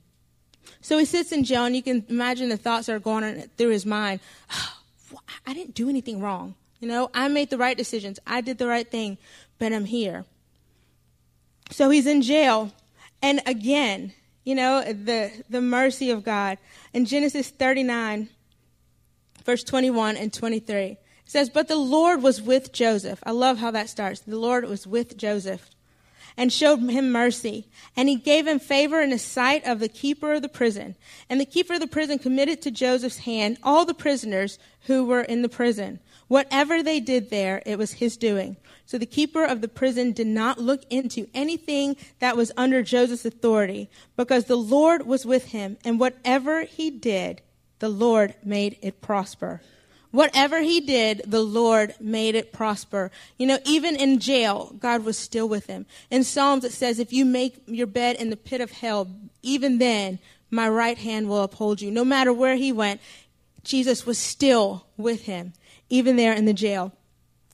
So 0.82 0.98
he 0.98 1.06
sits 1.06 1.32
in 1.32 1.44
jail, 1.44 1.66
and 1.66 1.76
you 1.76 1.84
can 1.84 2.06
imagine 2.10 2.50
the 2.50 2.58
thoughts 2.58 2.88
that 2.88 2.94
are 2.94 3.00
going 3.00 3.44
through 3.58 3.70
his 3.70 3.86
mind. 3.86 4.20
I 5.46 5.54
didn't 5.54 5.76
do 5.76 5.90
anything 5.90 6.22
wrong. 6.22 6.56
You 6.80 6.88
know, 6.88 7.10
I 7.14 7.28
made 7.28 7.50
the 7.50 7.58
right 7.58 7.78
decisions. 7.78 8.20
I 8.26 8.42
did 8.42 8.58
the 8.58 8.68
right 8.68 8.90
thing, 8.90 9.18
but 9.60 9.72
I'm 9.72 9.86
here. 9.86 10.26
So 11.70 11.90
he's 11.90 12.08
in 12.08 12.22
jail. 12.22 12.72
And 13.22 13.42
again, 13.46 14.14
you 14.44 14.56
know, 14.56 14.82
the, 14.82 15.32
the 15.50 15.62
mercy 15.62 16.10
of 16.10 16.24
God. 16.24 16.58
In 16.94 17.06
Genesis 17.06 17.50
39, 17.50 18.30
verse 19.46 19.64
21 19.64 20.18
and 20.18 20.34
23, 20.34 20.78
it 20.78 20.98
says, 21.26 21.50
But 21.50 21.68
the 21.68 21.76
Lord 21.76 22.24
was 22.24 22.42
with 22.42 22.72
Joseph. 22.72 23.20
I 23.24 23.32
love 23.32 23.60
how 23.60 23.72
that 23.72 23.90
starts. 23.90 24.22
The 24.22 24.40
Lord 24.40 24.66
was 24.66 24.88
with 24.88 25.18
Joseph 25.18 25.70
and 26.38 26.52
showed 26.52 26.80
him 26.80 27.12
mercy. 27.12 27.68
And 27.96 28.10
he 28.10 28.16
gave 28.16 28.48
him 28.48 28.60
favor 28.60 29.02
in 29.02 29.10
the 29.10 29.20
sight 29.20 29.66
of 29.66 29.80
the 29.80 29.90
keeper 29.90 30.34
of 30.34 30.42
the 30.42 30.50
prison. 30.50 30.96
And 31.30 31.40
the 31.40 31.46
keeper 31.46 31.74
of 31.74 31.80
the 31.80 31.88
prison 31.88 32.20
committed 32.20 32.62
to 32.62 32.72
Joseph's 32.72 33.20
hand 33.20 33.58
all 33.64 33.86
the 33.86 33.94
prisoners 33.94 34.60
who 34.88 35.06
were 35.06 35.22
in 35.22 35.42
the 35.42 35.50
prison. 35.50 36.00
Whatever 36.28 36.82
they 36.82 37.00
did 37.00 37.30
there, 37.30 37.62
it 37.66 37.78
was 37.78 37.94
his 37.94 38.16
doing. 38.16 38.56
So 38.86 38.98
the 38.98 39.06
keeper 39.06 39.44
of 39.44 39.62
the 39.62 39.68
prison 39.68 40.12
did 40.12 40.28
not 40.28 40.60
look 40.60 40.84
into 40.90 41.28
anything 41.34 41.98
that 42.20 42.38
was 42.38 42.52
under 42.58 42.84
Joseph's 42.84 43.26
authority, 43.26 43.90
because 44.16 44.46
the 44.46 44.58
Lord 44.58 45.06
was 45.06 45.26
with 45.26 45.46
him, 45.46 45.78
and 45.84 46.00
whatever 46.00 46.64
he 46.64 46.90
did, 46.90 47.42
the 47.80 47.90
Lord 47.90 48.36
made 48.44 48.78
it 48.82 49.02
prosper. 49.02 49.62
Whatever 50.12 50.62
he 50.62 50.82
did, 50.82 51.22
the 51.26 51.42
Lord 51.42 51.96
made 52.00 52.36
it 52.36 52.52
prosper. 52.52 53.12
You 53.38 53.48
know, 53.48 53.60
even 53.66 53.96
in 53.96 54.20
jail, 54.20 54.76
God 54.78 55.06
was 55.06 55.18
still 55.18 55.48
with 55.48 55.68
him. 55.68 55.86
In 56.10 56.26
Psalms, 56.26 56.66
it 56.66 56.74
says, 56.74 57.00
if 57.00 57.14
you 57.14 57.24
make 57.24 57.64
your 57.66 57.88
bed 57.88 58.18
in 58.18 58.30
the 58.30 58.38
pit 58.38 58.60
of 58.60 58.72
hell, 58.72 59.08
even 59.42 59.78
then, 59.78 60.20
my 60.50 60.68
right 60.68 60.98
hand 60.98 61.30
will 61.30 61.44
uphold 61.44 61.82
you. 61.82 61.90
No 61.90 62.04
matter 62.04 62.34
where 62.34 62.58
he 62.58 62.74
went, 62.74 63.00
Jesus 63.64 64.06
was 64.06 64.18
still 64.18 64.86
with 64.98 65.24
him, 65.24 65.54
even 65.90 66.18
there 66.18 66.34
in 66.34 66.46
the 66.46 66.54
jail. 66.54 66.92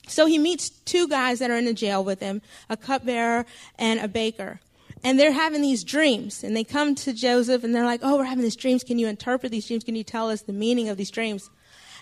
So 0.07 0.25
he 0.25 0.39
meets 0.39 0.69
two 0.69 1.07
guys 1.07 1.39
that 1.39 1.51
are 1.51 1.57
in 1.57 1.65
the 1.65 1.73
jail 1.73 2.03
with 2.03 2.21
him, 2.21 2.41
a 2.69 2.77
cupbearer 2.77 3.45
and 3.77 3.99
a 3.99 4.07
baker. 4.07 4.61
And 5.03 5.19
they're 5.19 5.33
having 5.33 5.61
these 5.61 5.83
dreams. 5.83 6.43
And 6.43 6.55
they 6.55 6.63
come 6.63 6.95
to 6.95 7.13
Joseph 7.13 7.63
and 7.63 7.75
they're 7.75 7.85
like, 7.85 7.99
Oh, 8.03 8.17
we're 8.17 8.23
having 8.23 8.43
these 8.43 8.55
dreams. 8.55 8.83
Can 8.83 8.97
you 8.97 9.07
interpret 9.07 9.51
these 9.51 9.67
dreams? 9.67 9.83
Can 9.83 9.95
you 9.95 10.03
tell 10.03 10.29
us 10.29 10.41
the 10.41 10.53
meaning 10.53 10.89
of 10.89 10.97
these 10.97 11.11
dreams? 11.11 11.49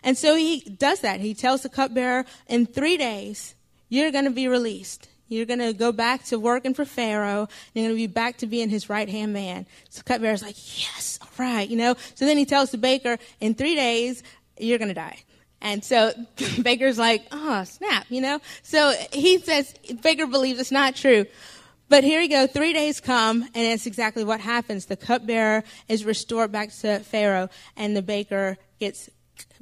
And 0.06 0.18
so 0.18 0.36
he 0.36 0.62
does 0.62 1.02
that. 1.02 1.20
He 1.20 1.34
tells 1.34 1.64
the 1.64 1.70
cupbearer, 1.70 2.26
in 2.48 2.68
three 2.68 2.96
days, 2.96 3.56
you're 3.90 4.12
going 4.12 4.26
to 4.26 4.32
be 4.32 4.48
released. 4.48 5.10
You're 5.28 5.48
going 5.48 5.60
to 5.60 5.74
go 5.74 5.92
back 5.92 6.24
to 6.26 6.40
working 6.40 6.76
for 6.76 6.86
Pharaoh. 6.86 7.50
You're 7.74 7.86
going 7.86 7.96
to 7.96 8.02
be 8.02 8.08
back 8.08 8.38
to 8.38 8.48
being 8.48 8.70
his 8.70 8.88
right 8.88 9.10
hand 9.10 9.34
man. 9.34 9.66
So 9.90 10.04
cupbearer's 10.04 10.44
like, 10.44 10.56
yes, 10.80 11.18
all 11.22 11.30
right, 11.40 11.68
you 11.68 11.76
know. 11.76 11.96
So 12.14 12.26
then 12.26 12.38
he 12.38 12.46
tells 12.46 12.70
the 12.70 12.78
baker, 12.78 13.18
in 13.42 13.56
three 13.56 13.76
days, 13.76 14.22
you're 14.60 14.78
going 14.78 14.90
to 14.90 14.94
die. 14.94 15.24
And 15.60 15.84
so 15.84 16.14
Baker's 16.62 17.00
like, 17.00 17.26
oh, 17.32 17.64
snap, 17.64 18.06
you 18.10 18.22
know? 18.22 18.40
So 18.62 18.94
he 19.12 19.40
says, 19.40 19.74
Baker 20.04 20.28
believes 20.28 20.60
it's 20.60 20.72
not 20.72 20.96
true. 20.96 21.26
But 21.90 22.04
here 22.04 22.22
you 22.22 22.30
go, 22.30 22.48
three 22.48 22.74
days 22.74 23.00
come, 23.00 23.44
and 23.44 23.56
it's 23.56 23.86
exactly 23.86 24.24
what 24.24 24.40
happens. 24.40 24.86
The 24.86 24.96
cupbearer 24.96 25.64
is 25.88 26.04
restored 26.04 26.52
back 26.52 26.72
to 26.82 27.00
Pharaoh, 27.00 27.50
and 27.76 27.96
the 27.96 28.02
baker 28.02 28.58
gets 28.80 29.10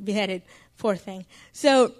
beheaded. 0.03 0.41
Poor 0.77 0.95
thing. 0.95 1.25
So 1.51 1.93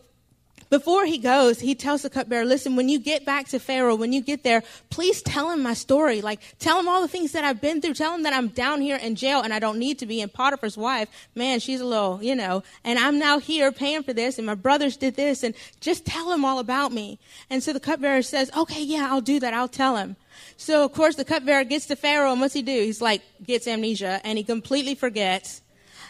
before 0.74 1.06
he 1.06 1.20
goes, 1.20 1.60
he 1.60 1.76
tells 1.76 2.02
the 2.02 2.10
cupbearer, 2.10 2.46
listen, 2.46 2.76
when 2.76 2.90
you 2.90 2.98
get 2.98 3.26
back 3.26 3.48
to 3.50 3.60
Pharaoh, 3.60 3.94
when 3.94 4.12
you 4.12 4.22
get 4.22 4.44
there, 4.44 4.64
please 4.90 5.22
tell 5.22 5.52
him 5.52 5.62
my 5.62 5.76
story. 5.76 6.22
Like, 6.22 6.40
tell 6.58 6.80
him 6.80 6.88
all 6.88 7.02
the 7.02 7.08
things 7.08 7.34
that 7.34 7.44
I've 7.44 7.62
been 7.62 7.80
through. 7.80 7.94
Tell 7.94 8.16
him 8.16 8.24
that 8.24 8.34
I'm 8.34 8.48
down 8.48 8.82
here 8.82 8.96
in 8.96 9.16
jail 9.16 9.42
and 9.42 9.54
I 9.54 9.60
don't 9.60 9.78
need 9.78 10.00
to 10.00 10.08
be. 10.08 10.20
And 10.20 10.34
Potiphar's 10.34 10.76
wife, 10.76 11.10
man, 11.36 11.60
she's 11.60 11.80
a 11.80 11.86
little, 11.86 12.24
you 12.24 12.36
know, 12.36 12.64
and 12.84 12.98
I'm 12.98 13.20
now 13.20 13.38
here 13.38 13.72
paying 13.72 14.02
for 14.02 14.14
this 14.14 14.40
and 14.40 14.48
my 14.48 14.56
brothers 14.56 14.98
did 14.98 15.16
this 15.16 15.44
and 15.44 15.54
just 15.80 16.06
tell 16.08 16.32
him 16.34 16.44
all 16.44 16.58
about 16.58 16.92
me. 16.92 17.20
And 17.52 17.62
so 17.62 17.72
the 17.72 17.80
cupbearer 17.80 18.24
says, 18.24 18.50
okay, 18.58 18.82
yeah, 18.82 19.08
I'll 19.12 19.22
do 19.22 19.40
that. 19.42 19.54
I'll 19.54 19.68
tell 19.68 19.98
him. 19.98 20.16
So 20.58 20.84
of 20.86 20.94
course 20.94 21.16
the 21.16 21.26
cupbearer 21.26 21.66
gets 21.66 21.86
to 21.88 21.96
Pharaoh 21.96 22.32
and 22.32 22.42
what's 22.42 22.56
he 22.56 22.64
do? 22.64 22.72
He's 22.72 23.02
like, 23.02 23.22
gets 23.46 23.68
amnesia 23.68 24.22
and 24.24 24.40
he 24.40 24.44
completely 24.44 24.96
forgets 24.96 25.62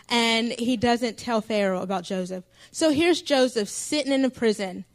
and 0.09 0.51
he 0.51 0.77
doesn't 0.77 1.17
tell 1.17 1.41
Pharaoh 1.41 1.81
about 1.81 2.03
Joseph. 2.03 2.43
So 2.71 2.91
here's 2.91 3.21
Joseph 3.21 3.69
sitting 3.69 4.11
in 4.11 4.25
a 4.25 4.29
prison, 4.29 4.85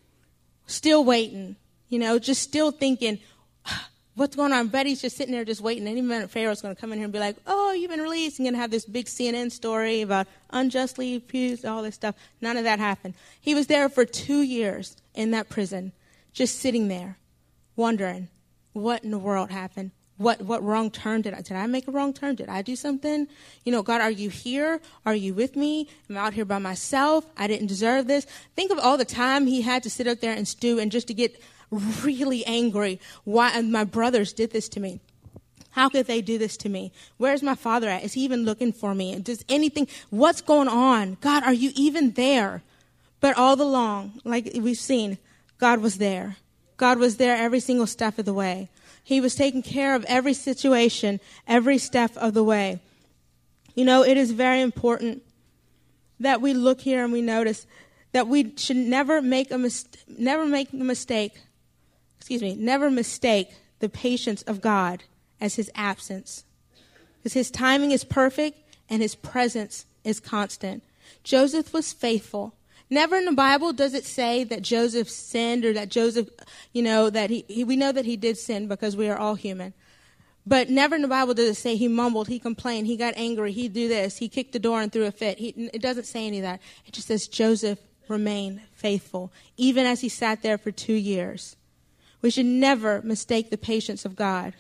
still 0.66 1.05
waiting, 1.05 1.57
you 1.88 1.99
know, 1.99 2.18
just 2.18 2.42
still 2.42 2.71
thinking, 2.71 3.18
what's 4.14 4.37
going 4.37 4.53
on? 4.53 4.68
Betty's 4.68 5.01
just 5.01 5.16
sitting 5.16 5.33
there 5.33 5.44
just 5.44 5.61
waiting. 5.61 5.87
Any 5.87 6.03
minute 6.03 6.31
Pharaoh's 6.31 6.61
going 6.61 6.75
to 6.75 6.81
come 6.81 6.92
in 6.92 6.99
here 6.99 7.05
and 7.05 7.12
be 7.12 7.18
like, 7.18 7.37
oh, 7.47 7.73
you've 7.73 7.90
been 7.90 8.01
released. 8.01 8.38
And 8.38 8.47
going 8.47 8.55
to 8.55 8.61
have 8.61 8.71
this 8.71 8.85
big 8.85 9.07
CNN 9.07 9.51
story 9.51 10.03
about 10.03 10.27
unjustly 10.51 11.14
accused, 11.14 11.64
all 11.64 11.83
this 11.83 11.94
stuff. 11.94 12.14
None 12.40 12.57
of 12.57 12.64
that 12.64 12.79
happened. 12.79 13.14
He 13.40 13.55
was 13.55 13.66
there 13.68 13.88
for 13.88 14.05
two 14.05 14.42
years 14.42 14.97
in 15.14 15.31
that 15.31 15.49
prison, 15.49 15.92
just 16.33 16.59
sitting 16.59 16.88
there, 16.88 17.18
wondering 17.77 18.29
what 18.73 19.05
in 19.05 19.11
the 19.11 19.18
world 19.18 19.51
happened 19.51 19.92
what 20.18 20.42
what 20.42 20.62
wrong 20.62 20.90
turn 20.90 21.22
did 21.22 21.33
I 21.33 21.40
did 21.40 21.57
I 21.57 21.66
make 21.66 21.88
a 21.88 21.90
wrong 21.90 22.12
turn? 22.12 22.35
Did 22.35 22.48
I 22.48 22.62
do 22.62 22.76
something? 22.76 23.26
You 23.64 23.72
know, 23.72 23.83
God, 23.83 24.00
are 24.00 24.11
you 24.11 24.28
here? 24.28 24.81
Are 25.07 25.14
you 25.14 25.33
with 25.33 25.57
me? 25.57 25.88
I'm 26.11 26.16
out 26.16 26.35
here 26.35 26.44
by 26.44 26.59
myself. 26.59 27.24
I 27.37 27.46
didn't 27.46 27.68
deserve 27.68 28.07
this. 28.07 28.26
Think 28.57 28.70
of 28.70 28.78
all 28.78 28.98
the 28.98 29.04
time 29.04 29.46
he 29.46 29.62
had 29.62 29.83
to 29.85 29.90
sit 29.90 30.07
up 30.07 30.20
there 30.20 30.35
and 30.35 30.46
stew 30.46 30.78
and 30.78 30.92
just 30.92 31.07
to 31.07 31.14
get 31.14 31.40
really 31.70 32.44
angry. 32.46 33.00
Why 33.24 33.61
my 33.62 33.85
brothers 33.85 34.33
did 34.33 34.50
this 34.50 34.68
to 34.70 34.81
me. 34.81 35.00
How 35.70 35.88
could 35.88 36.07
they 36.07 36.20
do 36.20 36.38
this 36.38 36.57
to 36.59 36.68
me? 36.68 36.92
Where's 37.18 37.42
my 37.42 37.54
father 37.54 37.88
at? 37.88 38.02
Is 38.02 38.14
he 38.14 38.22
even 38.22 38.44
looking 38.44 38.72
for 38.72 38.94
me? 38.94 39.16
Does 39.20 39.44
anything 39.48 39.87
what's 40.11 40.40
going 40.40 40.66
on? 40.66 41.18
God, 41.20 41.44
are 41.44 41.52
you 41.52 41.70
even 41.76 42.12
there? 42.12 42.62
But 43.20 43.37
all 43.37 43.61
along, 43.61 44.20
like 44.24 44.50
we've 44.61 44.76
seen, 44.76 45.18
God 45.59 45.81
was 45.81 45.98
there. 45.98 46.37
God 46.76 46.98
was 46.98 47.16
there 47.16 47.37
every 47.37 47.61
single 47.61 47.87
step 47.87 48.18
of 48.18 48.24
the 48.24 48.35
way. 48.35 48.70
He 49.09 49.23
was 49.23 49.35
taking 49.35 49.62
care 49.62 49.94
of 49.94 50.05
every 50.05 50.35
situation, 50.35 51.18
every 51.47 51.79
step 51.79 52.14
of 52.18 52.35
the 52.35 52.44
way. 52.44 52.79
You 53.75 53.87
know, 53.87 54.03
it 54.05 54.18
is 54.18 54.33
very 54.33 54.61
important 54.61 55.23
that 56.21 56.42
we 56.42 56.53
look 56.53 56.83
here 56.83 57.05
and 57.05 57.11
we 57.11 57.23
notice 57.23 57.66
that 58.12 58.29
we 58.29 58.55
should 58.59 58.77
never 58.77 59.23
make 59.23 59.51
a 59.51 59.57
mis- 59.57 59.88
never 60.07 60.44
make 60.44 60.75
a 60.75 60.77
mistake. 60.77 61.40
Excuse 62.18 62.42
me, 62.42 62.55
never 62.55 62.90
mistake 62.90 63.49
the 63.79 63.88
patience 63.88 64.42
of 64.42 64.61
God 64.61 65.05
as 65.40 65.55
his 65.55 65.71
absence. 65.75 66.44
Because 67.16 67.33
his 67.33 67.51
timing 67.51 67.92
is 67.92 68.05
perfect 68.05 68.59
and 68.90 69.01
his 69.01 69.14
presence 69.14 69.87
is 70.05 70.21
constant. 70.21 70.83
Joseph 71.25 71.73
was 71.73 71.94
faithful. 71.94 72.53
Never 72.90 73.16
in 73.16 73.27
the 73.27 73.33
Bible 73.33 73.72
does 73.72 73.92
it 73.92 74.05
say 74.05 74.44
that 74.44 74.62
Joseph 74.62 75.11
sinned 75.11 75.64
or 75.64 75.72
that 75.74 75.90
Joseph, 75.90 76.29
you 76.72 76.83
know, 76.83 77.11
that 77.11 77.29
he, 77.29 77.44
he, 77.48 77.64
we 77.64 77.77
know 77.77 77.92
that 77.92 78.07
he 78.07 78.16
did 78.16 78.38
sin 78.38 78.66
because 78.66 78.96
we 78.96 79.09
are 79.09 79.18
all 79.18 79.35
human. 79.35 79.74
But 80.46 80.70
never 80.70 80.96
in 80.96 81.03
the 81.03 81.09
Bible 81.09 81.35
does 81.35 81.51
it 81.51 81.55
say 81.57 81.77
he 81.77 81.88
mumbled, 81.88 82.29
he 82.29 82.38
complained, 82.38 82.87
he 82.87 82.96
got 82.96 83.12
angry, 83.16 83.53
he 83.53 83.68
do 83.68 83.87
this, 83.87 84.16
he 84.16 84.31
kicked 84.31 84.53
the 84.53 84.59
door 84.59 84.81
and 84.81 84.90
threw 84.90 85.05
a 85.05 85.11
fit. 85.11 85.38
He, 85.38 85.48
it 85.74 85.83
doesn't 85.83 86.07
say 86.07 86.27
any 86.27 86.38
of 86.38 86.44
that. 86.44 86.61
It 86.87 86.94
just 86.94 87.09
says 87.09 87.29
Joseph 87.29 87.79
remained 88.09 88.62
faithful, 88.72 89.31
even 89.59 89.85
as 89.85 90.01
he 90.01 90.09
sat 90.09 90.42
there 90.42 90.57
for 90.57 90.70
two 90.70 90.94
years. 90.94 91.57
We 92.22 92.31
should 92.31 92.46
never 92.46 93.03
mistake 93.03 93.51
the 93.51 93.59
patience 93.59 94.07
of 94.07 94.16
God 94.16 94.55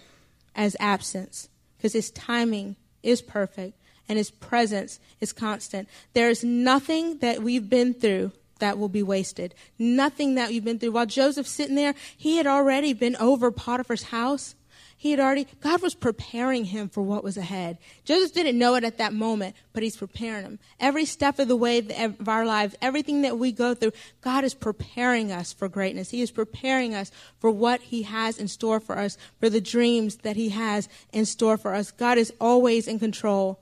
as 0.54 0.76
absence 0.78 1.48
because 1.76 1.94
his 1.94 2.10
timing 2.10 2.76
is 3.02 3.22
perfect 3.22 3.80
and 4.08 4.18
his 4.18 4.30
presence 4.30 5.00
is 5.20 5.32
constant. 5.32 5.88
There 6.14 6.30
is 6.30 6.42
nothing 6.42 7.18
that 7.18 7.42
we've 7.42 7.68
been 7.68 7.94
through 7.94 8.32
that 8.58 8.78
will 8.78 8.88
be 8.88 9.02
wasted. 9.02 9.54
Nothing 9.78 10.34
that 10.34 10.52
you've 10.52 10.64
been 10.64 10.78
through. 10.78 10.92
While 10.92 11.06
Joseph's 11.06 11.50
sitting 11.50 11.76
there, 11.76 11.94
he 12.16 12.36
had 12.36 12.46
already 12.46 12.92
been 12.92 13.16
over 13.16 13.50
Potiphar's 13.50 14.04
house. 14.04 14.54
He 14.96 15.12
had 15.12 15.20
already, 15.20 15.46
God 15.60 15.80
was 15.80 15.94
preparing 15.94 16.64
him 16.64 16.88
for 16.88 17.02
what 17.02 17.22
was 17.22 17.36
ahead. 17.36 17.78
Joseph 18.04 18.34
didn't 18.34 18.58
know 18.58 18.74
it 18.74 18.82
at 18.82 18.98
that 18.98 19.12
moment, 19.12 19.54
but 19.72 19.84
he's 19.84 19.96
preparing 19.96 20.42
him. 20.44 20.58
Every 20.80 21.04
step 21.04 21.38
of 21.38 21.46
the 21.46 21.54
way 21.54 21.78
of 21.78 22.28
our 22.28 22.44
lives, 22.44 22.74
everything 22.82 23.22
that 23.22 23.38
we 23.38 23.52
go 23.52 23.74
through, 23.74 23.92
God 24.22 24.42
is 24.42 24.54
preparing 24.54 25.30
us 25.30 25.52
for 25.52 25.68
greatness. 25.68 26.10
He 26.10 26.20
is 26.20 26.32
preparing 26.32 26.96
us 26.96 27.12
for 27.38 27.48
what 27.48 27.80
he 27.80 28.02
has 28.02 28.38
in 28.38 28.48
store 28.48 28.80
for 28.80 28.98
us, 28.98 29.16
for 29.38 29.48
the 29.48 29.60
dreams 29.60 30.16
that 30.18 30.34
he 30.34 30.48
has 30.48 30.88
in 31.12 31.26
store 31.26 31.56
for 31.56 31.74
us. 31.74 31.92
God 31.92 32.18
is 32.18 32.32
always 32.40 32.88
in 32.88 32.98
control. 32.98 33.60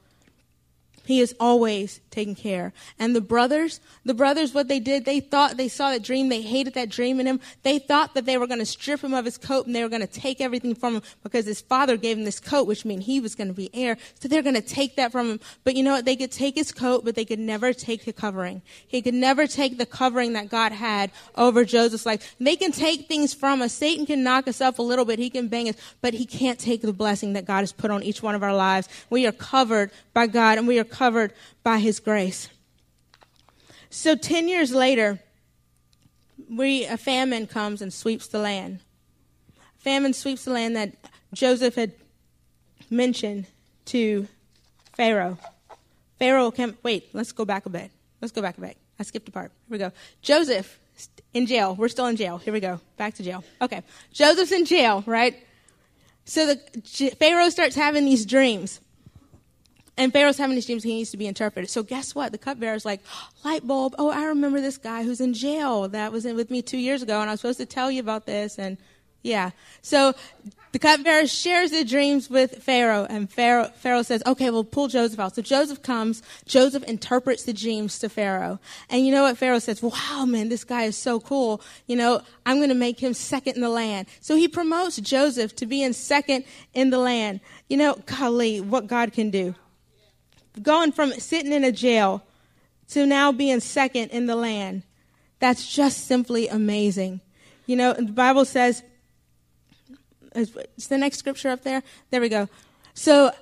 He 1.07 1.21
is 1.21 1.35
always 1.38 2.01
taking 2.11 2.35
care. 2.35 2.73
And 2.99 3.14
the 3.14 3.21
brothers, 3.21 3.81
the 4.05 4.14
brothers, 4.14 4.53
what 4.53 4.66
they 4.66 4.81
did, 4.81 5.05
they 5.05 5.21
thought 5.21 5.57
they 5.57 5.69
saw 5.69 5.90
that 5.90 6.03
dream. 6.03 6.29
They 6.29 6.42
hated 6.42 6.75
that 6.75 6.88
dream 6.88 7.21
in 7.21 7.27
him. 7.27 7.40
They 7.62 7.79
thought 7.79 8.14
that 8.14 8.25
they 8.25 8.38
were 8.38 8.47
going 8.49 8.59
to 8.59 8.66
strip 8.66 9.03
him 9.03 9.14
of 9.14 9.25
his 9.25 9.38
coat 9.38 9.66
and 9.66 9.75
they 9.75 9.83
were 9.83 9.88
going 9.88 10.01
to 10.01 10.09
take 10.09 10.40
everything 10.40 10.75
from 10.75 10.97
him 10.97 11.03
because 11.23 11.47
his 11.47 11.61
father 11.61 11.97
gave 11.97 12.19
him 12.19 12.25
this 12.25 12.40
coat, 12.40 12.66
which 12.66 12.85
means 12.85 13.07
he 13.07 13.21
was 13.21 13.37
going 13.37 13.49
to 13.49 13.55
be 13.55 13.71
heir. 13.73 13.97
So 14.21 14.27
they're 14.27 14.42
going 14.42 14.57
to 14.57 14.61
take 14.61 14.97
that 14.97 15.12
from 15.12 15.31
him. 15.31 15.40
But 15.62 15.77
you 15.77 15.85
know 15.85 15.92
what? 15.92 16.05
They 16.05 16.16
could 16.16 16.33
take 16.33 16.57
his 16.57 16.73
coat, 16.73 17.05
but 17.05 17.14
they 17.14 17.25
could 17.25 17.38
never 17.38 17.73
take 17.73 18.05
the 18.05 18.12
covering. 18.12 18.62
He 18.88 19.01
could 19.01 19.14
never 19.14 19.47
take 19.47 19.79
the 19.79 19.87
covering 19.87 20.33
that 20.33 20.49
God 20.49 20.73
had 20.73 21.12
over 21.37 21.64
Joseph's 21.64 22.07
life. 22.07 22.35
They 22.40 22.57
can 22.57 22.73
take 22.73 23.07
things 23.07 23.33
from 23.33 23.62
us. 23.62 23.73
Satan 23.73 24.07
can 24.07 24.25
knock 24.25 24.49
us 24.49 24.61
up 24.61 24.81
a 24.81 24.83
little 24.83 25.05
bit. 25.05 25.19
He 25.19 25.31
can 25.31 25.47
bang 25.47 25.69
us, 25.69 25.77
but 26.01 26.14
he 26.14 26.27
can't 26.27 26.59
take 26.59 26.83
the 26.83 26.92
blessing 26.92 27.35
that 27.35 27.45
God 27.45 27.61
has 27.61 27.73
put 27.73 27.90
on 27.90 28.03
each 28.03 28.23
one 28.23 28.35
of 28.35 28.42
our 28.42 28.55
lives. 28.55 28.88
We 29.11 29.27
are 29.27 29.33
covered 29.33 29.90
by 30.14 30.27
God 30.27 30.59
and 30.59 30.66
we 30.66 30.79
are 30.79 30.85
covered 30.96 31.32
by 31.62 31.78
his 31.78 32.00
grace. 32.00 32.48
So 33.90 34.14
10 34.14 34.48
years 34.48 34.72
later, 34.72 35.20
we, 36.50 36.85
a 36.85 36.96
famine 36.96 37.46
comes 37.46 37.82
and 37.82 37.92
sweeps 37.92 38.26
the 38.28 38.38
land. 38.38 38.80
Famine 39.78 40.12
sweeps 40.12 40.44
the 40.44 40.52
land 40.52 40.76
that 40.76 40.92
Joseph 41.32 41.74
had 41.74 41.92
mentioned 42.90 43.46
to 43.87 44.26
Pharaoh. 44.94 45.38
Pharaoh 46.18 46.50
can 46.50 46.76
wait, 46.82 47.11
let's 47.12 47.32
go 47.32 47.44
back 47.44 47.66
a 47.66 47.70
bit. 47.70 47.90
Let's 48.20 48.32
go 48.32 48.40
back 48.40 48.59
a 48.59 48.61
bit. 48.61 48.76
I 48.98 49.02
skipped 49.02 49.28
a 49.28 49.32
part. 49.32 49.52
Here 49.68 49.72
we 49.72 49.78
go. 49.78 49.92
Joseph 50.22 50.78
in 51.35 51.46
jail. 51.46 51.74
We're 51.74 51.88
still 51.88 52.06
in 52.06 52.16
jail. 52.16 52.38
Here 52.38 52.52
we 52.52 52.61
go. 52.61 52.80
Back 52.96 53.14
to 53.14 53.22
jail. 53.22 53.44
Okay. 53.61 53.82
Joseph's 54.12 54.52
in 54.52 54.64
jail, 54.64 55.04
right? 55.06 55.37
So 56.24 56.46
the 56.46 57.11
Pharaoh 57.18 57.50
starts 57.50 57.76
having 57.76 58.06
these 58.06 58.24
dreams. 58.24 58.80
And 59.98 60.12
Pharaoh's 60.12 60.37
having 60.37 60.56
these 60.56 60.66
dreams, 60.66 60.82
he 60.82 60.94
needs 60.94 61.11
to 61.12 61.16
be 61.16 61.26
interpreted. 61.26 61.70
So 61.70 61.82
guess 61.82 62.14
what? 62.14 62.32
The 62.32 62.38
cupbearer's 62.38 62.85
like, 62.85 63.00
light 63.44 63.66
bulb. 63.66 63.94
Oh, 63.98 64.11
I 64.11 64.26
remember 64.26 64.61
this 64.61 64.76
guy 64.76 65.04
who's 65.04 65.20
in 65.20 65.32
jail. 65.32 65.88
That 65.88 66.12
was 66.12 66.26
in 66.26 66.37
with 66.37 66.50
me 66.50 66.61
two 66.61 66.78
years 66.78 67.02
ago, 67.02 67.20
and 67.20 67.30
I 67.30 67.32
was 67.32 67.40
supposed 67.40 67.59
to 67.59 67.66
tell 67.66 67.90
you 67.90 68.00
about 68.00 68.26
this. 68.26 68.59
And 68.59 68.76
yeah. 69.22 69.50
So 69.80 70.14
the 70.72 70.78
cupbearer 70.78 71.26
shares 71.26 71.70
the 71.70 71.82
dreams 71.82 72.28
with 72.28 72.62
Pharaoh, 72.62 73.06
and 73.09 73.30
Pharaoh, 73.30 73.70
Pharaoh 73.76 74.02
says, 74.02 74.22
okay, 74.26 74.50
we'll 74.50 74.64
pull 74.64 74.88
Joseph 74.88 75.18
out. 75.18 75.35
So 75.35 75.40
Joseph 75.40 75.82
comes, 75.82 76.22
Joseph 76.44 76.82
interprets 76.85 77.44
the 77.44 77.54
dreams 77.54 77.98
to 78.00 78.11
Pharaoh. 78.11 78.61
And 78.90 79.06
you 79.06 79.12
know 79.12 79.22
what? 79.22 79.38
Pharaoh 79.38 79.59
says, 79.59 79.82
wow, 79.82 80.26
man, 80.26 80.50
this 80.50 80.64
guy 80.64 80.82
is 80.82 80.96
so 80.96 81.20
cool. 81.20 81.62
You 81.87 81.96
know, 81.96 82.20
I'm 82.44 82.59
going 82.59 82.68
to 82.68 82.74
make 82.74 83.00
him 83.00 83.14
second 83.14 83.54
in 83.54 83.62
the 83.62 83.70
land. 83.70 84.09
So 84.20 84.37
he 84.37 84.46
promotes 84.46 84.98
Joseph 84.98 85.56
to 85.56 85.64
being 85.64 85.94
second 85.94 86.44
in 86.74 86.90
the 86.90 86.98
land. 86.98 87.40
You 87.70 87.78
know, 87.78 87.94
golly, 88.04 88.61
what 88.61 88.87
God 88.87 89.14
can 89.14 89.30
do 89.30 89.54
going 90.62 90.92
from 90.92 91.12
sitting 91.12 91.53
in 91.53 91.64
a 91.64 91.73
jail 91.73 92.23
to 92.88 93.07
now 93.07 93.33
being 93.33 93.61
second 93.61 94.09
in 94.09 94.27
the 94.27 94.37
land. 94.37 94.83
That's 95.38 95.73
just 95.73 96.07
simply 96.07 96.49
amazing. 96.49 97.21
You 97.66 97.77
know, 97.77 97.92
the 97.92 98.05
Bible 98.05 98.45
says, 98.45 98.83
is 100.35 100.53
the 100.88 100.99
next 100.99 101.19
scripture 101.19 101.49
up 101.49 101.62
there? 101.62 101.83
There 102.11 102.21
we 102.21 102.29
go. 102.29 102.49
So, 102.95 103.33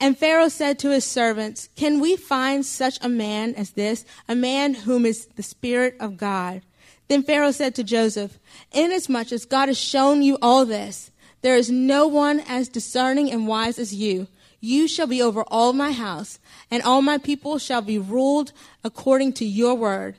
and 0.00 0.16
Pharaoh 0.16 0.48
said 0.48 0.78
to 0.80 0.90
his 0.90 1.04
servants, 1.04 1.68
Can 1.76 2.00
we 2.00 2.16
find 2.16 2.64
such 2.64 2.98
a 3.02 3.08
man 3.08 3.54
as 3.54 3.72
this, 3.72 4.04
a 4.28 4.34
man 4.34 4.74
whom 4.74 5.04
is 5.04 5.26
the 5.36 5.42
Spirit 5.42 5.96
of 6.00 6.16
God? 6.16 6.62
Then 7.08 7.22
Pharaoh 7.22 7.50
said 7.50 7.74
to 7.74 7.84
Joseph, 7.84 8.38
Inasmuch 8.72 9.32
as 9.32 9.44
God 9.44 9.68
has 9.68 9.78
shown 9.78 10.22
you 10.22 10.38
all 10.40 10.64
this, 10.64 11.10
there 11.42 11.56
is 11.56 11.70
no 11.70 12.06
one 12.06 12.40
as 12.40 12.68
discerning 12.68 13.30
and 13.30 13.46
wise 13.46 13.78
as 13.78 13.94
you. 13.94 14.28
You 14.60 14.86
shall 14.86 15.06
be 15.06 15.22
over 15.22 15.42
all 15.48 15.72
my 15.72 15.92
house, 15.92 16.38
and 16.70 16.82
all 16.82 17.02
my 17.02 17.18
people 17.18 17.58
shall 17.58 17.80
be 17.80 17.98
ruled 17.98 18.52
according 18.84 19.32
to 19.34 19.44
your 19.44 19.74
word. 19.74 20.16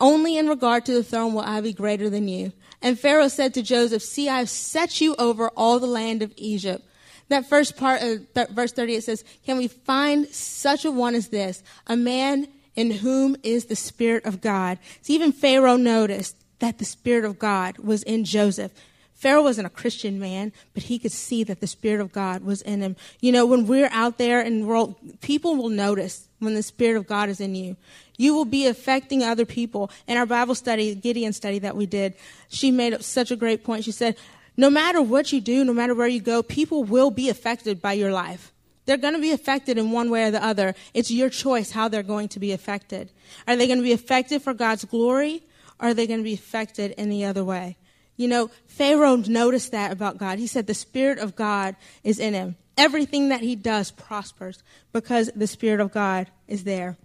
Only 0.00 0.36
in 0.36 0.48
regard 0.48 0.86
to 0.86 0.94
the 0.94 1.04
throne 1.04 1.34
will 1.34 1.42
I 1.42 1.60
be 1.60 1.72
greater 1.72 2.08
than 2.08 2.28
you. 2.28 2.52
And 2.80 2.98
Pharaoh 2.98 3.28
said 3.28 3.54
to 3.54 3.62
Joseph, 3.62 4.02
See, 4.02 4.28
I 4.28 4.38
have 4.38 4.48
set 4.48 5.00
you 5.00 5.14
over 5.18 5.48
all 5.50 5.78
the 5.78 5.86
land 5.86 6.22
of 6.22 6.32
Egypt. 6.36 6.84
That 7.28 7.48
first 7.48 7.76
part 7.76 8.00
of 8.02 8.32
th- 8.32 8.48
verse 8.50 8.72
38 8.72 9.02
says, 9.02 9.24
Can 9.44 9.58
we 9.58 9.68
find 9.68 10.28
such 10.28 10.84
a 10.84 10.90
one 10.90 11.14
as 11.14 11.28
this, 11.28 11.62
a 11.86 11.96
man 11.96 12.48
in 12.74 12.90
whom 12.90 13.36
is 13.42 13.66
the 13.66 13.76
Spirit 13.76 14.24
of 14.24 14.40
God? 14.40 14.78
So 15.02 15.12
even 15.12 15.32
Pharaoh 15.32 15.76
noticed 15.76 16.36
that 16.60 16.78
the 16.78 16.84
Spirit 16.84 17.24
of 17.24 17.38
God 17.38 17.78
was 17.78 18.02
in 18.04 18.24
Joseph. 18.24 18.72
Pharaoh 19.18 19.42
wasn't 19.42 19.66
a 19.66 19.70
Christian 19.70 20.20
man, 20.20 20.52
but 20.74 20.84
he 20.84 20.96
could 20.96 21.10
see 21.10 21.42
that 21.42 21.58
the 21.60 21.66
Spirit 21.66 22.00
of 22.00 22.12
God 22.12 22.44
was 22.44 22.62
in 22.62 22.80
him. 22.80 22.94
You 23.20 23.32
know, 23.32 23.46
when 23.46 23.66
we're 23.66 23.88
out 23.90 24.16
there 24.16 24.40
in 24.40 24.60
the 24.60 24.66
world, 24.66 24.94
people 25.22 25.56
will 25.56 25.70
notice 25.70 26.28
when 26.38 26.54
the 26.54 26.62
Spirit 26.62 26.96
of 26.96 27.08
God 27.08 27.28
is 27.28 27.40
in 27.40 27.56
you. 27.56 27.76
You 28.16 28.32
will 28.32 28.44
be 28.44 28.68
affecting 28.68 29.24
other 29.24 29.44
people. 29.44 29.90
In 30.06 30.16
our 30.16 30.24
Bible 30.24 30.54
study, 30.54 30.94
Gideon 30.94 31.32
study 31.32 31.58
that 31.58 31.74
we 31.74 31.84
did, 31.84 32.14
she 32.46 32.70
made 32.70 33.02
such 33.02 33.32
a 33.32 33.36
great 33.36 33.64
point. 33.64 33.82
She 33.82 33.90
said, 33.90 34.16
no 34.56 34.70
matter 34.70 35.02
what 35.02 35.32
you 35.32 35.40
do, 35.40 35.64
no 35.64 35.72
matter 35.72 35.96
where 35.96 36.06
you 36.06 36.20
go, 36.20 36.40
people 36.40 36.84
will 36.84 37.10
be 37.10 37.28
affected 37.28 37.82
by 37.82 37.94
your 37.94 38.12
life. 38.12 38.52
They're 38.86 38.96
going 38.96 39.14
to 39.14 39.20
be 39.20 39.32
affected 39.32 39.78
in 39.78 39.90
one 39.90 40.10
way 40.10 40.26
or 40.26 40.30
the 40.30 40.44
other. 40.44 40.76
It's 40.94 41.10
your 41.10 41.28
choice 41.28 41.72
how 41.72 41.88
they're 41.88 42.04
going 42.04 42.28
to 42.28 42.38
be 42.38 42.52
affected. 42.52 43.10
Are 43.48 43.56
they 43.56 43.66
going 43.66 43.80
to 43.80 43.82
be 43.82 43.92
affected 43.92 44.42
for 44.42 44.54
God's 44.54 44.84
glory? 44.84 45.42
Or 45.80 45.88
are 45.88 45.94
they 45.94 46.06
going 46.06 46.20
to 46.20 46.24
be 46.24 46.34
affected 46.34 46.94
the 46.96 47.24
other 47.24 47.42
way? 47.42 47.76
You 48.18 48.26
know, 48.28 48.50
Pharaoh 48.66 49.16
noticed 49.16 49.70
that 49.72 49.92
about 49.92 50.18
God. 50.18 50.38
He 50.38 50.48
said 50.48 50.66
the 50.66 50.74
Spirit 50.74 51.18
of 51.18 51.36
God 51.36 51.76
is 52.02 52.18
in 52.18 52.34
him. 52.34 52.56
Everything 52.76 53.30
that 53.30 53.40
he 53.40 53.56
does 53.56 53.92
prospers 53.92 54.62
because 54.92 55.30
the 55.34 55.46
Spirit 55.46 55.80
of 55.80 55.92
God 55.92 56.26
is 56.48 56.64
there. 56.64 56.98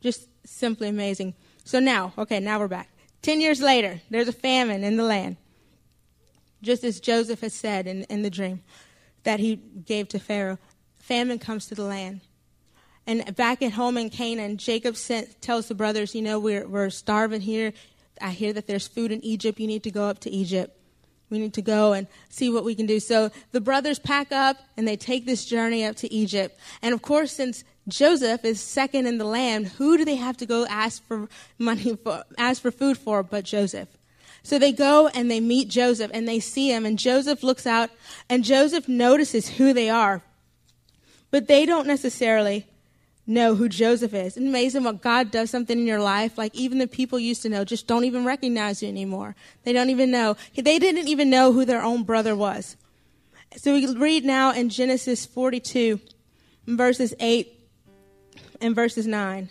Just 0.00 0.28
simply 0.46 0.88
amazing. 0.88 1.34
So 1.64 1.80
now, 1.80 2.12
okay, 2.16 2.38
now 2.38 2.60
we're 2.60 2.68
back. 2.68 2.88
Ten 3.22 3.40
years 3.40 3.60
later, 3.60 4.00
there's 4.08 4.28
a 4.28 4.32
famine 4.32 4.84
in 4.84 4.96
the 4.96 5.02
land. 5.02 5.36
Just 6.62 6.84
as 6.84 7.00
Joseph 7.00 7.40
had 7.40 7.52
said 7.52 7.86
in, 7.86 8.04
in 8.04 8.22
the 8.22 8.30
dream 8.30 8.62
that 9.24 9.40
he 9.40 9.56
gave 9.56 10.08
to 10.08 10.20
Pharaoh, 10.20 10.58
famine 10.96 11.40
comes 11.40 11.66
to 11.66 11.74
the 11.74 11.84
land. 11.84 12.20
And 13.06 13.34
back 13.34 13.62
at 13.62 13.72
home 13.72 13.98
in 13.98 14.10
Canaan, 14.10 14.58
Jacob 14.58 14.96
sent, 14.96 15.42
tells 15.42 15.68
the 15.68 15.74
brothers, 15.74 16.14
you 16.14 16.22
know, 16.22 16.38
we're, 16.38 16.66
we're 16.66 16.90
starving 16.90 17.40
here. 17.40 17.72
I 18.20 18.30
hear 18.30 18.52
that 18.52 18.66
there's 18.66 18.86
food 18.86 19.12
in 19.12 19.24
Egypt. 19.24 19.58
You 19.58 19.66
need 19.66 19.82
to 19.84 19.90
go 19.90 20.08
up 20.08 20.20
to 20.20 20.30
Egypt. 20.30 20.76
We 21.30 21.38
need 21.38 21.54
to 21.54 21.62
go 21.62 21.94
and 21.94 22.06
see 22.28 22.50
what 22.50 22.64
we 22.64 22.74
can 22.74 22.86
do. 22.86 23.00
So 23.00 23.30
the 23.52 23.60
brothers 23.60 23.98
pack 23.98 24.30
up 24.30 24.58
and 24.76 24.86
they 24.86 24.96
take 24.96 25.26
this 25.26 25.44
journey 25.44 25.84
up 25.84 25.96
to 25.96 26.12
Egypt. 26.12 26.58
And 26.82 26.94
of 26.94 27.02
course, 27.02 27.32
since 27.32 27.64
Joseph 27.88 28.44
is 28.44 28.60
second 28.60 29.06
in 29.06 29.18
the 29.18 29.24
land, 29.24 29.68
who 29.68 29.96
do 29.96 30.04
they 30.04 30.16
have 30.16 30.36
to 30.38 30.46
go 30.46 30.66
ask 30.66 31.02
for 31.06 31.28
money 31.58 31.96
for, 31.96 32.22
ask 32.38 32.62
for 32.62 32.70
food 32.70 32.98
for 32.98 33.22
but 33.22 33.44
Joseph? 33.44 33.88
So 34.42 34.58
they 34.58 34.72
go 34.72 35.08
and 35.08 35.30
they 35.30 35.40
meet 35.40 35.68
Joseph 35.68 36.10
and 36.12 36.28
they 36.28 36.38
see 36.38 36.70
him 36.70 36.84
and 36.84 36.98
Joseph 36.98 37.42
looks 37.42 37.66
out 37.66 37.90
and 38.28 38.44
Joseph 38.44 38.88
notices 38.88 39.48
who 39.48 39.72
they 39.72 39.88
are. 39.88 40.22
But 41.30 41.48
they 41.48 41.64
don't 41.66 41.86
necessarily 41.86 42.66
know 43.26 43.54
who 43.54 43.68
Joseph 43.68 44.12
is. 44.14 44.36
It's 44.36 44.46
amazing 44.46 44.84
what 44.84 45.00
God 45.00 45.30
does 45.30 45.50
something 45.50 45.78
in 45.78 45.86
your 45.86 46.00
life. 46.00 46.36
Like 46.36 46.54
even 46.54 46.78
the 46.78 46.86
people 46.86 47.18
used 47.18 47.42
to 47.42 47.48
know 47.48 47.64
just 47.64 47.86
don't 47.86 48.04
even 48.04 48.24
recognize 48.24 48.82
you 48.82 48.88
anymore. 48.88 49.34
They 49.64 49.72
don't 49.72 49.90
even 49.90 50.10
know. 50.10 50.36
They 50.54 50.78
didn't 50.78 51.08
even 51.08 51.30
know 51.30 51.52
who 51.52 51.64
their 51.64 51.82
own 51.82 52.02
brother 52.02 52.36
was. 52.36 52.76
So 53.56 53.72
we 53.72 53.86
read 53.94 54.24
now 54.24 54.52
in 54.52 54.68
Genesis 54.68 55.24
42, 55.26 56.00
verses 56.66 57.14
8 57.20 57.50
and 58.60 58.74
verses 58.74 59.06
9. 59.06 59.44
It 59.44 59.50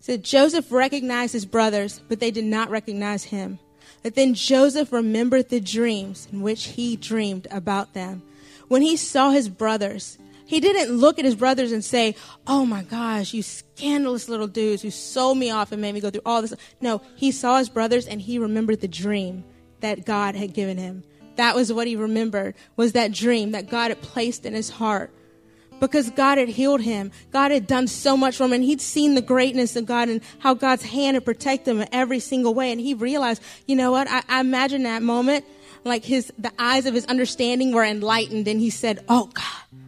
said, 0.00 0.24
Joseph 0.24 0.70
recognized 0.70 1.32
his 1.32 1.46
brothers, 1.46 2.00
but 2.08 2.20
they 2.20 2.30
did 2.30 2.44
not 2.44 2.70
recognize 2.70 3.24
him. 3.24 3.58
But 4.02 4.16
then 4.16 4.34
Joseph 4.34 4.92
remembered 4.92 5.48
the 5.48 5.60
dreams 5.60 6.28
in 6.32 6.42
which 6.42 6.64
he 6.64 6.96
dreamed 6.96 7.46
about 7.50 7.94
them. 7.94 8.22
When 8.68 8.82
he 8.82 8.96
saw 8.96 9.30
his 9.30 9.48
brothers, 9.48 10.18
he 10.52 10.60
didn't 10.60 10.94
look 10.94 11.18
at 11.18 11.24
his 11.24 11.34
brothers 11.34 11.72
and 11.72 11.82
say, 11.82 12.14
Oh 12.46 12.66
my 12.66 12.82
gosh, 12.82 13.32
you 13.32 13.42
scandalous 13.42 14.28
little 14.28 14.46
dudes 14.46 14.82
who 14.82 14.90
sold 14.90 15.38
me 15.38 15.50
off 15.50 15.72
and 15.72 15.80
made 15.80 15.94
me 15.94 16.00
go 16.02 16.10
through 16.10 16.20
all 16.26 16.42
this. 16.42 16.52
No, 16.78 17.00
he 17.16 17.32
saw 17.32 17.56
his 17.56 17.70
brothers 17.70 18.06
and 18.06 18.20
he 18.20 18.38
remembered 18.38 18.82
the 18.82 18.86
dream 18.86 19.44
that 19.80 20.04
God 20.04 20.34
had 20.34 20.52
given 20.52 20.76
him. 20.76 21.04
That 21.36 21.54
was 21.54 21.72
what 21.72 21.86
he 21.86 21.96
remembered, 21.96 22.54
was 22.76 22.92
that 22.92 23.12
dream 23.12 23.52
that 23.52 23.70
God 23.70 23.92
had 23.92 24.02
placed 24.02 24.44
in 24.44 24.52
his 24.52 24.68
heart. 24.68 25.10
Because 25.80 26.10
God 26.10 26.36
had 26.36 26.50
healed 26.50 26.82
him. 26.82 27.12
God 27.30 27.50
had 27.50 27.66
done 27.66 27.86
so 27.86 28.14
much 28.14 28.36
for 28.36 28.44
him, 28.44 28.52
and 28.52 28.62
he'd 28.62 28.82
seen 28.82 29.14
the 29.14 29.22
greatness 29.22 29.74
of 29.74 29.86
God 29.86 30.10
and 30.10 30.20
how 30.38 30.52
God's 30.52 30.82
hand 30.82 31.14
had 31.14 31.24
protected 31.24 31.74
him 31.74 31.80
in 31.80 31.88
every 31.92 32.20
single 32.20 32.52
way. 32.52 32.70
And 32.70 32.80
he 32.80 32.92
realized, 32.92 33.42
you 33.66 33.74
know 33.74 33.90
what? 33.90 34.06
I, 34.08 34.22
I 34.28 34.40
imagine 34.40 34.82
that 34.82 35.02
moment 35.02 35.46
like 35.84 36.04
his 36.04 36.30
the 36.38 36.52
eyes 36.58 36.86
of 36.86 36.94
his 36.94 37.06
understanding 37.06 37.72
were 37.72 37.84
enlightened 37.84 38.46
and 38.46 38.60
he 38.60 38.70
said, 38.70 39.04
"Oh 39.08 39.30
God, 39.32 39.81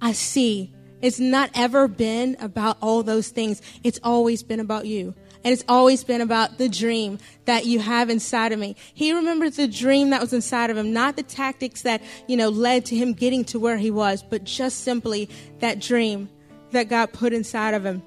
I 0.00 0.12
see. 0.12 0.72
It's 1.00 1.20
not 1.20 1.50
ever 1.54 1.88
been 1.88 2.36
about 2.40 2.76
all 2.80 3.02
those 3.02 3.28
things. 3.28 3.62
It's 3.82 4.00
always 4.02 4.42
been 4.42 4.60
about 4.60 4.86
you." 4.86 5.14
And 5.42 5.54
it's 5.54 5.64
always 5.66 6.04
been 6.04 6.20
about 6.20 6.58
the 6.58 6.68
dream 6.68 7.18
that 7.46 7.64
you 7.64 7.78
have 7.78 8.10
inside 8.10 8.52
of 8.52 8.58
me. 8.58 8.76
He 8.92 9.12
remembers 9.14 9.56
the 9.56 9.66
dream 9.66 10.10
that 10.10 10.20
was 10.20 10.34
inside 10.34 10.68
of 10.68 10.76
him, 10.76 10.92
not 10.92 11.16
the 11.16 11.22
tactics 11.22 11.80
that, 11.82 12.02
you 12.26 12.36
know, 12.36 12.50
led 12.50 12.84
to 12.86 12.96
him 12.96 13.14
getting 13.14 13.44
to 13.46 13.58
where 13.58 13.78
he 13.78 13.90
was, 13.90 14.22
but 14.22 14.44
just 14.44 14.80
simply 14.84 15.30
that 15.60 15.80
dream 15.80 16.28
that 16.72 16.90
God 16.90 17.14
put 17.14 17.32
inside 17.32 17.72
of 17.72 17.86
him. 17.86 18.02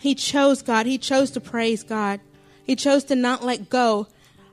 He 0.00 0.16
chose 0.16 0.62
God. 0.62 0.86
He 0.86 0.98
chose 0.98 1.30
to 1.30 1.40
praise 1.40 1.84
God. 1.84 2.18
He 2.64 2.74
chose 2.74 3.04
to 3.04 3.14
not 3.14 3.44
let 3.44 3.70
go 3.70 4.08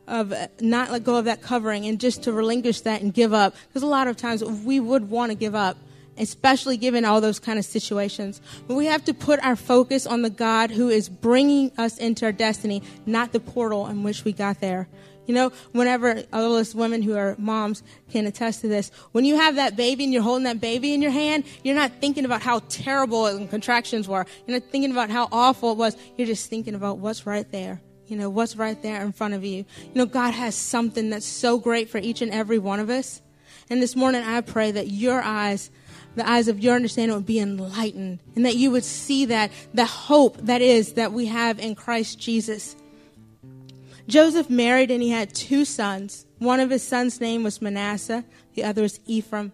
of 0.08 0.32
not 0.62 0.92
let 0.92 1.04
go 1.04 1.16
of 1.16 1.26
that 1.26 1.42
covering 1.42 1.88
and 1.88 2.00
just 2.00 2.22
to 2.24 2.32
relinquish 2.32 2.82
that 2.82 3.02
and 3.02 3.16
give 3.16 3.34
up. 3.34 3.56
Because 3.68 3.82
a 3.82 3.88
lot 3.88 4.08
of 4.08 4.16
times 4.16 4.44
we 4.44 4.80
would 4.80 5.10
want 5.10 5.32
to 5.32 5.36
give 5.36 5.56
up, 5.56 5.76
especially 6.18 6.78
given 6.78 7.06
all 7.06 7.22
those 7.22 7.40
kind 7.40 7.60
of 7.60 7.66
situations. 7.66 8.42
But 8.68 8.76
we 8.76 8.86
have 8.86 9.04
to 9.06 9.14
put 9.14 9.40
our 9.44 9.56
focus 9.56 10.06
on 10.06 10.22
the 10.22 10.30
God 10.30 10.72
who 10.72 10.90
is 10.90 11.10
bringing 11.10 11.72
us 11.78 11.98
into 11.98 12.26
our 12.26 12.32
destiny, 12.32 12.82
not 13.06 13.32
the 13.32 13.40
portal 13.40 13.88
in 13.88 14.04
which 14.04 14.24
we 14.24 14.34
got 14.34 14.62
there. 14.62 14.88
You 15.26 15.34
know, 15.34 15.52
whenever 15.72 16.24
all 16.32 16.54
those 16.54 16.76
women 16.76 17.02
who 17.02 17.16
are 17.18 17.36
moms 17.40 17.82
can 18.12 18.28
attest 18.28 18.62
to 18.62 18.68
this, 18.68 18.92
when 19.12 19.26
you 19.26 19.36
have 19.38 19.56
that 19.56 19.76
baby 19.76 20.04
and 20.04 20.14
you're 20.14 20.22
holding 20.22 20.44
that 20.44 20.62
baby 20.62 20.94
in 20.94 21.02
your 21.02 21.12
hand, 21.12 21.46
you're 21.64 21.76
not 21.76 21.94
thinking 22.00 22.26
about 22.26 22.42
how 22.42 22.60
terrible 22.70 23.24
the 23.36 23.48
contractions 23.48 24.08
were. 24.08 24.26
You're 24.46 24.60
not 24.60 24.70
thinking 24.70 24.92
about 24.92 25.10
how 25.10 25.28
awful 25.32 25.72
it 25.72 25.78
was. 25.78 25.98
You're 26.16 26.28
just 26.28 26.48
thinking 26.50 26.76
about 26.76 27.00
what's 27.00 27.26
right 27.26 27.50
there. 27.52 27.82
You 28.08 28.18
know, 28.18 28.30
what's 28.30 28.56
right 28.56 28.80
there 28.84 29.02
in 29.02 29.14
front 29.14 29.34
of 29.34 29.44
you. 29.44 29.66
You 29.82 29.96
know, 29.96 30.06
God 30.06 30.32
has 30.36 30.54
something 30.54 31.10
that's 31.10 31.26
so 31.26 31.58
great 31.58 31.90
for 31.90 31.98
each 31.98 32.22
and 32.22 32.32
every 32.32 32.60
one 32.60 32.80
of 32.80 32.92
us. 32.92 33.24
And 33.68 33.82
this 33.82 33.96
morning, 33.96 34.22
I 34.22 34.42
pray 34.42 34.70
that 34.72 34.90
your 34.90 35.24
eyes, 35.24 35.72
the 36.16 36.28
eyes 36.28 36.48
of 36.48 36.60
your 36.60 36.76
understanding 36.76 37.16
would 37.16 37.26
be 37.26 37.40
enlightened 37.40 38.20
and 38.36 38.46
that 38.46 38.56
you 38.56 38.72
would 38.72 38.84
see 38.84 39.26
that, 39.26 39.52
the 39.74 39.86
hope 39.86 40.38
that 40.38 40.62
is 40.62 40.94
that 40.94 41.12
we 41.12 41.28
have 41.28 41.60
in 41.60 41.76
Christ 41.76 42.20
Jesus. 42.20 42.76
Joseph 44.08 44.50
married 44.50 44.92
and 44.92 45.02
he 45.02 45.10
had 45.10 45.34
two 45.34 45.66
sons. 45.66 46.26
One 46.40 46.60
of 46.60 46.70
his 46.70 46.84
sons' 46.84 47.20
name 47.20 47.44
was 47.44 47.62
Manasseh, 47.62 48.24
the 48.54 48.64
other 48.64 48.84
is 48.84 49.00
Ephraim. 49.06 49.52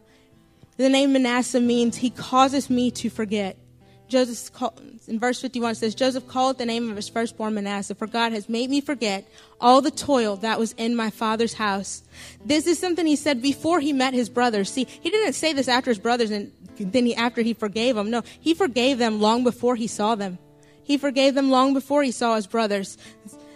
The 0.78 0.90
name 0.90 1.14
Manasseh 1.14 1.62
means 1.62 1.98
he 1.98 2.10
causes 2.10 2.70
me 2.70 2.92
to 2.92 3.10
forget. 3.10 3.58
Joseph 4.12 4.52
in 5.08 5.20
verse 5.20 5.40
51 5.40 5.76
says, 5.76 5.96
Joseph 5.96 6.28
called 6.28 6.58
the 6.58 6.66
name 6.66 6.90
of 6.90 6.98
his 6.98 7.08
firstborn 7.08 7.54
Manasseh, 7.54 7.96
for 7.96 8.08
God 8.08 8.34
has 8.34 8.50
made 8.50 8.70
me 8.70 8.82
forget 8.82 9.26
all 9.62 9.82
the 9.82 9.90
toil 9.90 10.36
that 10.38 10.60
was 10.60 10.74
in 10.74 10.98
my 10.98 11.10
father's 11.10 11.54
house. 11.54 12.04
This 12.44 12.68
is 12.68 12.78
something 12.78 13.06
he 13.06 13.16
said 13.16 13.42
before 13.42 13.80
he 13.80 13.94
met 13.94 14.14
his 14.14 14.28
brothers. 14.28 14.70
See, 14.70 14.84
he 14.84 15.10
didn't 15.10 15.34
say 15.34 15.54
this 15.54 15.70
after 15.70 15.90
his 15.90 15.98
brothers 15.98 16.30
and 16.30 16.52
then 16.78 17.06
he, 17.06 17.16
after 17.16 17.42
he 17.42 17.54
forgave 17.54 17.96
them. 17.96 18.10
No, 18.10 18.22
he 18.40 18.54
forgave 18.54 18.98
them 18.98 19.22
long 19.22 19.46
before 19.46 19.78
he 19.78 19.88
saw 19.88 20.16
them. 20.16 20.38
He 20.84 20.98
forgave 20.98 21.34
them 21.34 21.50
long 21.50 21.74
before 21.74 22.04
he 22.04 22.12
saw 22.12 22.36
his 22.36 22.48
brothers. 22.48 22.98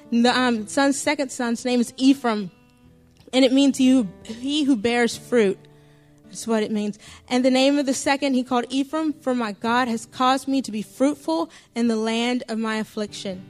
The 0.09 0.29
um, 0.29 0.67
son's 0.67 0.97
second 0.97 1.33
son's 1.33 1.65
name 1.65 1.81
is 1.81 1.93
Ephraim, 1.97 2.49
and 3.33 3.43
it 3.43 3.51
means 3.51 3.77
he 3.77 3.89
who, 3.89 4.07
he 4.23 4.63
who 4.63 4.77
bears 4.77 5.17
fruit. 5.17 5.59
That's 6.35 6.47
what 6.47 6.63
it 6.63 6.71
means. 6.71 6.99
And 7.29 7.45
the 7.45 7.49
name 7.49 7.79
of 7.79 7.85
the 7.85 7.93
second 7.93 8.33
he 8.33 8.43
called 8.43 8.65
Ephraim, 8.67 9.13
for 9.13 9.33
my 9.33 9.53
God 9.53 9.87
has 9.87 10.05
caused 10.05 10.49
me 10.49 10.61
to 10.63 10.69
be 10.69 10.81
fruitful 10.81 11.49
in 11.75 11.87
the 11.87 11.95
land 11.95 12.43
of 12.49 12.57
my 12.57 12.75
affliction. 12.75 13.45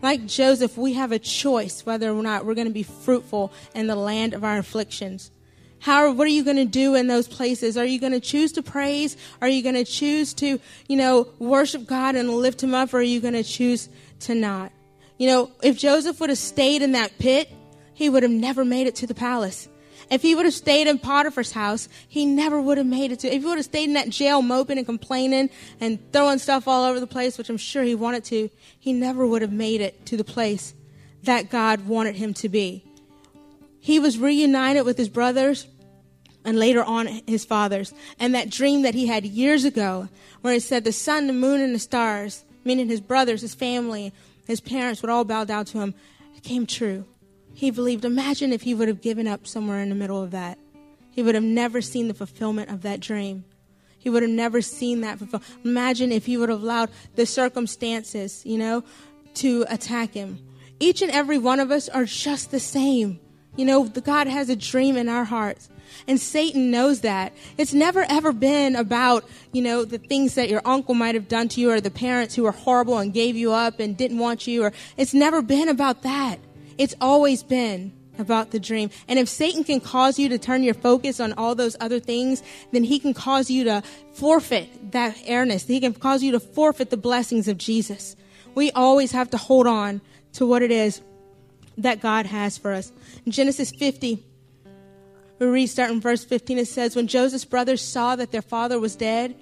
Like 0.00 0.24
Joseph, 0.24 0.78
we 0.78 0.94
have 0.94 1.12
a 1.12 1.18
choice 1.18 1.84
whether 1.84 2.10
or 2.10 2.22
not 2.22 2.46
we're 2.46 2.54
going 2.54 2.66
to 2.66 2.72
be 2.72 2.82
fruitful 2.82 3.52
in 3.74 3.88
the 3.88 3.94
land 3.94 4.32
of 4.32 4.42
our 4.42 4.56
afflictions. 4.56 5.30
How, 5.80 6.10
what 6.12 6.26
are 6.26 6.30
you 6.30 6.42
going 6.42 6.56
to 6.56 6.64
do 6.64 6.94
in 6.94 7.08
those 7.08 7.28
places? 7.28 7.76
Are 7.76 7.84
you 7.84 8.00
going 8.00 8.14
to 8.14 8.20
choose 8.20 8.52
to 8.52 8.62
praise? 8.62 9.18
Are 9.42 9.48
you 9.48 9.62
going 9.62 9.74
to 9.74 9.84
choose 9.84 10.32
to, 10.34 10.58
you 10.88 10.96
know, 10.96 11.28
worship 11.38 11.86
God 11.86 12.14
and 12.14 12.30
lift 12.30 12.62
him 12.62 12.74
up? 12.74 12.94
Or 12.94 13.00
are 13.00 13.02
you 13.02 13.20
going 13.20 13.34
to 13.34 13.44
choose 13.44 13.90
to 14.20 14.34
not? 14.34 14.72
You 15.18 15.26
know, 15.26 15.50
if 15.62 15.76
Joseph 15.76 16.18
would 16.20 16.30
have 16.30 16.38
stayed 16.38 16.80
in 16.80 16.92
that 16.92 17.18
pit, 17.18 17.50
he 17.92 18.08
would 18.08 18.22
have 18.22 18.32
never 18.32 18.64
made 18.64 18.86
it 18.86 18.94
to 18.94 19.06
the 19.06 19.14
palace. 19.14 19.68
If 20.10 20.22
he 20.22 20.34
would 20.34 20.44
have 20.44 20.54
stayed 20.54 20.88
in 20.88 20.98
Potiphar's 20.98 21.52
house, 21.52 21.88
he 22.08 22.26
never 22.26 22.60
would 22.60 22.78
have 22.78 22.86
made 22.86 23.12
it 23.12 23.20
to. 23.20 23.28
If 23.28 23.42
he 23.42 23.48
would 23.48 23.58
have 23.58 23.64
stayed 23.64 23.84
in 23.84 23.94
that 23.94 24.10
jail 24.10 24.42
moping 24.42 24.76
and 24.76 24.86
complaining 24.86 25.50
and 25.80 26.00
throwing 26.12 26.38
stuff 26.38 26.66
all 26.66 26.84
over 26.84 26.98
the 26.98 27.06
place, 27.06 27.38
which 27.38 27.48
I'm 27.48 27.56
sure 27.56 27.84
he 27.84 27.94
wanted 27.94 28.24
to, 28.24 28.50
he 28.78 28.92
never 28.92 29.24
would 29.26 29.42
have 29.42 29.52
made 29.52 29.80
it 29.80 30.04
to 30.06 30.16
the 30.16 30.24
place 30.24 30.74
that 31.22 31.50
God 31.50 31.86
wanted 31.86 32.16
him 32.16 32.34
to 32.34 32.48
be. 32.48 32.84
He 33.78 34.00
was 34.00 34.18
reunited 34.18 34.84
with 34.84 34.98
his 34.98 35.08
brothers 35.08 35.66
and 36.44 36.58
later 36.58 36.82
on 36.82 37.06
his 37.26 37.44
fathers. 37.44 37.94
And 38.18 38.34
that 38.34 38.50
dream 38.50 38.82
that 38.82 38.94
he 38.94 39.06
had 39.06 39.24
years 39.24 39.64
ago, 39.64 40.08
where 40.40 40.54
he 40.54 40.60
said 40.60 40.84
the 40.84 40.92
sun, 40.92 41.26
the 41.26 41.32
moon, 41.32 41.60
and 41.60 41.74
the 41.74 41.78
stars, 41.78 42.44
meaning 42.64 42.88
his 42.88 43.00
brothers, 43.00 43.42
his 43.42 43.54
family, 43.54 44.12
his 44.46 44.60
parents 44.60 45.02
would 45.02 45.10
all 45.10 45.24
bow 45.24 45.44
down 45.44 45.66
to 45.66 45.78
him, 45.78 45.94
came 46.42 46.66
true. 46.66 47.04
He 47.54 47.70
believed, 47.70 48.04
imagine 48.04 48.52
if 48.52 48.62
he 48.62 48.74
would 48.74 48.88
have 48.88 49.00
given 49.00 49.26
up 49.26 49.46
somewhere 49.46 49.80
in 49.80 49.88
the 49.88 49.94
middle 49.94 50.22
of 50.22 50.30
that. 50.30 50.58
He 51.10 51.22
would 51.22 51.34
have 51.34 51.44
never 51.44 51.80
seen 51.80 52.08
the 52.08 52.14
fulfillment 52.14 52.70
of 52.70 52.82
that 52.82 53.00
dream. 53.00 53.44
He 53.98 54.08
would 54.08 54.22
have 54.22 54.30
never 54.30 54.62
seen 54.62 55.02
that 55.02 55.18
fulfilled. 55.18 55.42
Imagine 55.64 56.10
if 56.10 56.24
he 56.26 56.36
would 56.36 56.48
have 56.48 56.62
allowed 56.62 56.90
the 57.16 57.26
circumstances, 57.26 58.42
you 58.46 58.56
know, 58.56 58.82
to 59.34 59.66
attack 59.68 60.14
him. 60.14 60.38
Each 60.78 61.02
and 61.02 61.10
every 61.10 61.36
one 61.36 61.60
of 61.60 61.70
us 61.70 61.88
are 61.90 62.06
just 62.06 62.50
the 62.50 62.60
same. 62.60 63.20
You 63.56 63.66
know, 63.66 63.84
God 63.84 64.26
has 64.26 64.48
a 64.48 64.56
dream 64.56 64.96
in 64.96 65.08
our 65.08 65.24
hearts. 65.24 65.68
And 66.06 66.18
Satan 66.18 66.70
knows 66.70 67.00
that. 67.00 67.34
It's 67.58 67.74
never 67.74 68.06
ever 68.08 68.32
been 68.32 68.76
about, 68.76 69.28
you 69.52 69.60
know, 69.60 69.84
the 69.84 69.98
things 69.98 70.34
that 70.34 70.48
your 70.48 70.62
uncle 70.64 70.94
might 70.94 71.14
have 71.14 71.28
done 71.28 71.48
to 71.48 71.60
you 71.60 71.70
or 71.70 71.80
the 71.80 71.90
parents 71.90 72.34
who 72.34 72.44
were 72.44 72.52
horrible 72.52 72.98
and 72.98 73.12
gave 73.12 73.36
you 73.36 73.52
up 73.52 73.80
and 73.80 73.96
didn't 73.96 74.18
want 74.18 74.46
you 74.46 74.62
or 74.62 74.72
it's 74.96 75.12
never 75.12 75.42
been 75.42 75.68
about 75.68 76.02
that. 76.02 76.38
It's 76.80 76.96
always 76.98 77.42
been 77.42 77.92
about 78.18 78.52
the 78.52 78.58
dream. 78.58 78.88
And 79.06 79.18
if 79.18 79.28
Satan 79.28 79.64
can 79.64 79.80
cause 79.80 80.18
you 80.18 80.30
to 80.30 80.38
turn 80.38 80.62
your 80.62 80.72
focus 80.72 81.20
on 81.20 81.34
all 81.34 81.54
those 81.54 81.76
other 81.78 82.00
things, 82.00 82.42
then 82.72 82.84
he 82.84 82.98
can 82.98 83.12
cause 83.12 83.50
you 83.50 83.64
to 83.64 83.82
forfeit 84.14 84.92
that 84.92 85.14
airness. 85.26 85.66
He 85.66 85.78
can 85.78 85.92
cause 85.92 86.22
you 86.22 86.32
to 86.32 86.40
forfeit 86.40 86.88
the 86.88 86.96
blessings 86.96 87.48
of 87.48 87.58
Jesus. 87.58 88.16
We 88.54 88.70
always 88.72 89.12
have 89.12 89.28
to 89.32 89.36
hold 89.36 89.66
on 89.66 90.00
to 90.32 90.46
what 90.46 90.62
it 90.62 90.70
is 90.70 91.02
that 91.76 92.00
God 92.00 92.24
has 92.24 92.56
for 92.56 92.72
us. 92.72 92.92
In 93.26 93.32
Genesis 93.32 93.70
50, 93.72 94.24
we 95.38 95.46
read 95.46 95.66
starting 95.66 96.00
verse 96.00 96.24
15, 96.24 96.60
it 96.60 96.66
says, 96.66 96.96
When 96.96 97.08
Joseph's 97.08 97.44
brothers 97.44 97.82
saw 97.82 98.16
that 98.16 98.32
their 98.32 98.40
father 98.40 98.80
was 98.80 98.96
dead, 98.96 99.36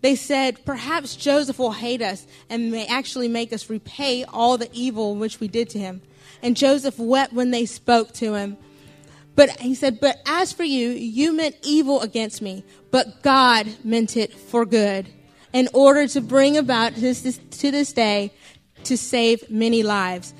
they 0.00 0.14
said, 0.16 0.64
Perhaps 0.64 1.16
Joseph 1.16 1.58
will 1.58 1.72
hate 1.72 2.00
us 2.00 2.26
and 2.48 2.72
may 2.72 2.86
actually 2.86 3.28
make 3.28 3.52
us 3.52 3.68
repay 3.68 4.24
all 4.24 4.56
the 4.56 4.70
evil 4.72 5.14
which 5.14 5.40
we 5.40 5.48
did 5.48 5.68
to 5.68 5.78
him. 5.78 6.00
And 6.42 6.56
Joseph 6.56 6.98
wept 6.98 7.32
when 7.32 7.50
they 7.50 7.66
spoke 7.66 8.12
to 8.14 8.34
him. 8.34 8.56
But 9.36 9.60
he 9.60 9.74
said, 9.74 10.00
But 10.00 10.18
as 10.26 10.52
for 10.52 10.64
you, 10.64 10.90
you 10.90 11.32
meant 11.32 11.56
evil 11.62 12.00
against 12.00 12.40
me, 12.40 12.64
but 12.90 13.22
God 13.22 13.66
meant 13.82 14.16
it 14.16 14.32
for 14.32 14.64
good, 14.64 15.08
in 15.52 15.68
order 15.72 16.06
to 16.08 16.20
bring 16.20 16.56
about 16.56 16.94
this, 16.94 17.22
this, 17.22 17.40
to 17.58 17.70
this 17.70 17.92
day 17.92 18.32
to 18.84 18.96
save 18.96 19.50
many 19.50 19.82
lives. 19.82 20.34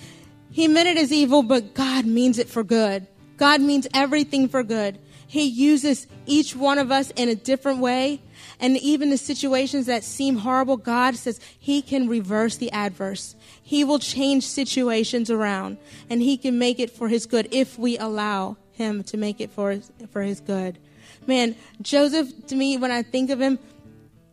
He 0.50 0.68
meant 0.68 0.88
it 0.88 0.96
as 0.96 1.12
evil, 1.12 1.42
but 1.42 1.74
God 1.74 2.06
means 2.06 2.38
it 2.38 2.48
for 2.48 2.62
good. 2.62 3.06
God 3.36 3.60
means 3.60 3.88
everything 3.92 4.48
for 4.48 4.62
good. 4.62 5.00
He 5.26 5.42
uses 5.42 6.06
each 6.26 6.54
one 6.54 6.78
of 6.78 6.92
us 6.92 7.10
in 7.16 7.28
a 7.28 7.34
different 7.34 7.80
way. 7.80 8.22
And 8.60 8.76
even 8.78 9.10
the 9.10 9.18
situations 9.18 9.86
that 9.86 10.04
seem 10.04 10.38
horrible, 10.38 10.76
God 10.76 11.16
says 11.16 11.40
He 11.58 11.82
can 11.82 12.08
reverse 12.08 12.56
the 12.56 12.70
adverse. 12.72 13.34
He 13.62 13.84
will 13.84 13.98
change 13.98 14.46
situations 14.46 15.30
around 15.30 15.78
and 16.08 16.22
He 16.22 16.36
can 16.36 16.58
make 16.58 16.78
it 16.78 16.90
for 16.90 17.08
His 17.08 17.26
good 17.26 17.48
if 17.50 17.78
we 17.78 17.98
allow 17.98 18.56
Him 18.72 19.02
to 19.04 19.16
make 19.16 19.40
it 19.40 19.50
for 19.50 19.70
His, 19.72 19.90
for 20.10 20.22
his 20.22 20.40
good. 20.40 20.78
Man, 21.26 21.56
Joseph, 21.80 22.46
to 22.48 22.54
me, 22.54 22.76
when 22.76 22.90
I 22.90 23.02
think 23.02 23.30
of 23.30 23.40
him, 23.40 23.58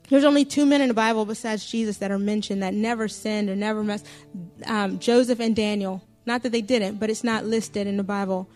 there's 0.09 0.25
only 0.25 0.43
two 0.43 0.65
men 0.65 0.81
in 0.81 0.89
the 0.89 0.93
Bible 0.93 1.25
besides 1.25 1.65
Jesus 1.65 1.97
that 1.97 2.11
are 2.11 2.19
mentioned 2.19 2.63
that 2.63 2.73
never 2.73 3.07
sinned 3.07 3.49
or 3.49 3.55
never 3.55 3.81
messed. 3.81 4.05
Um, 4.65 4.99
Joseph 4.99 5.39
and 5.39 5.55
Daniel. 5.55 6.03
Not 6.25 6.43
that 6.43 6.51
they 6.51 6.61
didn't, 6.61 6.99
but 6.99 7.09
it's 7.09 7.23
not 7.23 7.45
listed 7.45 7.87
in 7.87 7.97
the 7.97 8.03
Bible. 8.03 8.49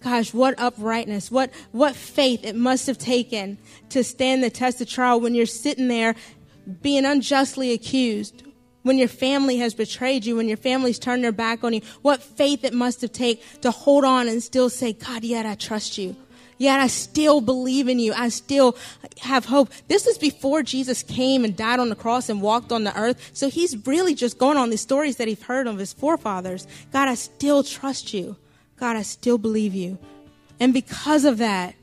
Gosh, 0.00 0.32
what 0.32 0.54
uprightness, 0.58 1.30
what, 1.30 1.50
what 1.72 1.96
faith 1.96 2.44
it 2.44 2.54
must 2.54 2.86
have 2.86 2.98
taken 2.98 3.58
to 3.90 4.04
stand 4.04 4.44
the 4.44 4.50
test 4.50 4.80
of 4.80 4.88
trial 4.88 5.20
when 5.20 5.34
you're 5.34 5.46
sitting 5.46 5.88
there 5.88 6.14
being 6.82 7.04
unjustly 7.04 7.72
accused, 7.72 8.44
when 8.82 8.96
your 8.96 9.08
family 9.08 9.56
has 9.56 9.74
betrayed 9.74 10.24
you, 10.24 10.36
when 10.36 10.46
your 10.46 10.56
family's 10.56 10.98
turned 10.98 11.24
their 11.24 11.32
back 11.32 11.64
on 11.64 11.72
you. 11.72 11.80
What 12.02 12.22
faith 12.22 12.62
it 12.64 12.72
must 12.72 13.00
have 13.00 13.12
taken 13.12 13.44
to 13.62 13.70
hold 13.72 14.04
on 14.04 14.28
and 14.28 14.42
still 14.42 14.70
say, 14.70 14.92
God, 14.92 15.24
yet 15.24 15.46
I 15.46 15.56
trust 15.56 15.98
you. 15.98 16.14
Yet 16.58 16.80
I 16.80 16.88
still 16.88 17.40
believe 17.40 17.88
in 17.88 17.98
you. 17.98 18.12
I 18.12 18.28
still 18.28 18.76
have 19.20 19.46
hope. 19.46 19.70
This 19.86 20.06
is 20.06 20.18
before 20.18 20.62
Jesus 20.62 21.02
came 21.02 21.44
and 21.44 21.56
died 21.56 21.78
on 21.78 21.88
the 21.88 21.94
cross 21.96 22.28
and 22.28 22.42
walked 22.42 22.72
on 22.72 22.84
the 22.84 22.96
earth. 22.98 23.30
So 23.32 23.48
he's 23.48 23.86
really 23.86 24.14
just 24.14 24.38
going 24.38 24.58
on 24.58 24.70
the 24.70 24.76
stories 24.76 25.16
that 25.16 25.28
he's 25.28 25.42
heard 25.42 25.66
of 25.66 25.78
his 25.78 25.92
forefathers. 25.92 26.66
God, 26.92 27.08
I 27.08 27.14
still 27.14 27.62
trust 27.62 28.12
you. 28.12 28.36
God, 28.78 28.96
I 28.96 29.02
still 29.02 29.38
believe 29.38 29.74
you. 29.74 29.98
And 30.60 30.72
because 30.72 31.24
of 31.24 31.38
that, 31.38 31.74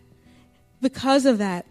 because 0.81 1.25
of 1.25 1.37
that, 1.39 1.65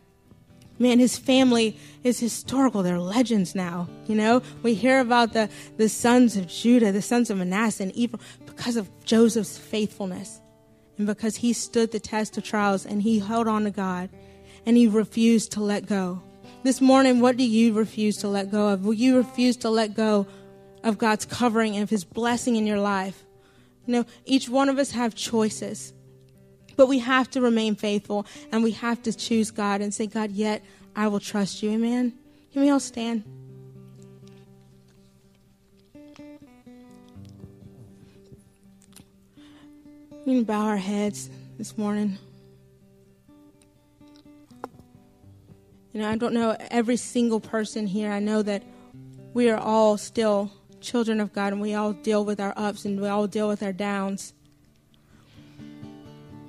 man, 0.79 0.99
his 0.99 1.17
family 1.17 1.79
is 2.03 2.21
historical. 2.21 2.83
They're 2.83 3.01
legends 3.01 3.55
now. 3.55 3.89
You 4.07 4.17
know, 4.17 4.43
we 4.63 4.75
hear 4.75 5.01
about 5.01 5.33
the, 5.33 5.49
the 5.77 5.89
sons 5.89 6.37
of 6.37 6.47
Judah, 6.47 6.93
the 6.93 7.03
sons 7.03 7.31
of 7.31 7.39
Manasseh 7.39 7.85
and 7.85 7.97
Ephraim 7.97 8.23
because 8.47 8.77
of 8.77 8.89
Joseph's 9.05 9.59
faithfulness 9.59 10.41
and 10.99 11.07
because 11.07 11.37
he 11.37 11.53
stood 11.53 11.93
the 11.93 12.01
test 12.01 12.37
of 12.37 12.45
trials 12.45 12.87
and 12.87 13.03
he 13.03 13.19
held 13.19 13.49
on 13.49 13.65
to 13.65 13.71
God 13.71 14.11
and 14.67 14.77
he 14.77 14.89
refused 14.89 15.53
to 15.53 15.61
let 15.61 15.87
go. 15.87 16.23
This 16.63 16.81
morning, 16.81 17.21
what 17.21 17.37
do 17.37 17.45
you 17.45 17.75
refuse 17.75 18.17
to 18.19 18.29
let 18.29 18.51
go 18.51 18.69
of? 18.69 18.85
Will 18.85 18.95
you 18.95 19.17
refuse 19.17 19.57
to 19.59 19.71
let 19.71 19.95
go 19.95 20.27
of 20.83 20.99
God's 20.99 21.25
covering 21.25 21.75
and 21.75 21.83
of 21.83 21.91
his 21.91 22.05
blessing 22.05 22.57
in 22.57 22.67
your 22.67 22.81
life? 22.81 23.24
You 23.87 23.93
know, 23.93 24.05
each 24.25 24.49
one 24.49 24.69
of 24.69 24.79
us 24.79 24.93
have 24.93 25.15
choices. 25.15 25.93
But 26.77 26.87
we 26.87 26.99
have 27.01 27.31
to 27.31 27.41
remain 27.41 27.77
faithful 27.77 28.27
and 28.51 28.63
we 28.63 28.73
have 28.73 29.03
to 29.05 29.13
choose 29.13 29.51
God 29.51 29.81
and 29.81 29.95
say, 29.95 30.07
God, 30.07 30.33
yet 30.33 30.65
I 30.97 31.09
will 31.09 31.21
trust 31.21 31.63
you. 31.63 31.71
Amen. 31.71 32.13
Can 32.53 32.63
we 32.63 32.71
all 32.71 32.81
stand? 32.81 33.25
We 40.27 40.37
can 40.37 40.45
bow 40.45 40.63
our 40.63 40.77
heads 40.79 41.29
this 41.59 41.77
morning. 41.77 42.19
You 45.93 46.01
know, 46.01 46.09
I 46.09 46.17
don't 46.17 46.33
know 46.33 46.57
every 46.71 46.97
single 46.97 47.41
person 47.41 47.87
here. 47.87 48.11
I 48.11 48.19
know 48.19 48.43
that 48.43 48.63
we 49.35 49.51
are 49.51 49.59
all 49.59 49.97
still 49.97 50.51
children 50.85 51.21
of 51.21 51.33
God 51.33 51.53
and 51.53 51.61
we 51.61 51.75
all 51.75 51.93
deal 51.93 52.25
with 52.25 52.41
our 52.41 52.55
ups 52.57 52.85
and 52.85 53.01
we 53.01 53.09
all 53.09 53.27
deal 53.27 53.49
with 53.49 53.63
our 53.63 53.73
downs. 53.73 54.33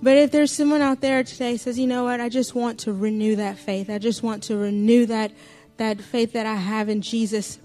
But 0.02 0.18
if 0.18 0.32
there's 0.32 0.52
someone 0.52 0.82
out 0.82 1.02
there 1.02 1.24
today 1.24 1.58
says, 1.58 1.80
you 1.80 1.88
know 1.88 2.04
what, 2.04 2.22
I 2.22 2.30
just 2.30 2.54
want 2.54 2.82
to 2.82 2.94
renew 2.94 3.38
that 3.38 3.58
faith. 3.58 3.90
I 3.90 3.98
just 3.98 4.22
want 4.22 4.44
to 4.44 4.58
renew 4.58 5.08
that 5.08 5.32
that 5.78 6.00
faith 6.00 6.34
that 6.34 6.46
I 6.46 6.56
have 6.56 6.90
in 6.90 7.02
Jesus 7.02 7.60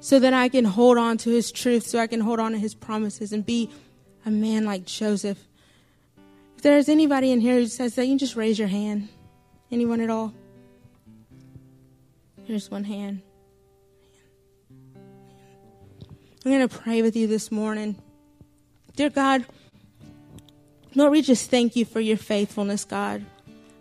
so 0.00 0.18
that 0.20 0.32
I 0.32 0.48
can 0.48 0.64
hold 0.64 0.98
on 0.98 1.18
to 1.18 1.30
his 1.30 1.50
truth, 1.50 1.86
so 1.86 1.98
I 1.98 2.06
can 2.06 2.20
hold 2.20 2.38
on 2.38 2.52
to 2.52 2.58
his 2.58 2.74
promises 2.74 3.32
and 3.32 3.44
be 3.44 3.70
a 4.24 4.30
man 4.30 4.64
like 4.64 4.84
Joseph. 4.84 5.38
If 6.56 6.62
there's 6.62 6.88
anybody 6.88 7.32
in 7.32 7.40
here 7.40 7.54
who 7.54 7.66
says 7.66 7.94
that, 7.96 8.06
you 8.06 8.16
just 8.18 8.36
raise 8.36 8.58
your 8.58 8.68
hand. 8.68 9.08
Anyone 9.72 10.00
at 10.00 10.10
all? 10.10 10.32
Here's 12.44 12.70
one 12.70 12.84
hand. 12.84 13.22
I'm 16.46 16.52
going 16.52 16.68
to 16.68 16.78
pray 16.78 17.02
with 17.02 17.16
you 17.16 17.26
this 17.26 17.50
morning. 17.50 17.96
Dear 18.94 19.10
God, 19.10 19.44
Lord, 20.94 21.10
we 21.10 21.20
just 21.20 21.50
thank 21.50 21.74
you 21.74 21.84
for 21.84 21.98
your 21.98 22.16
faithfulness, 22.16 22.84
God. 22.84 23.24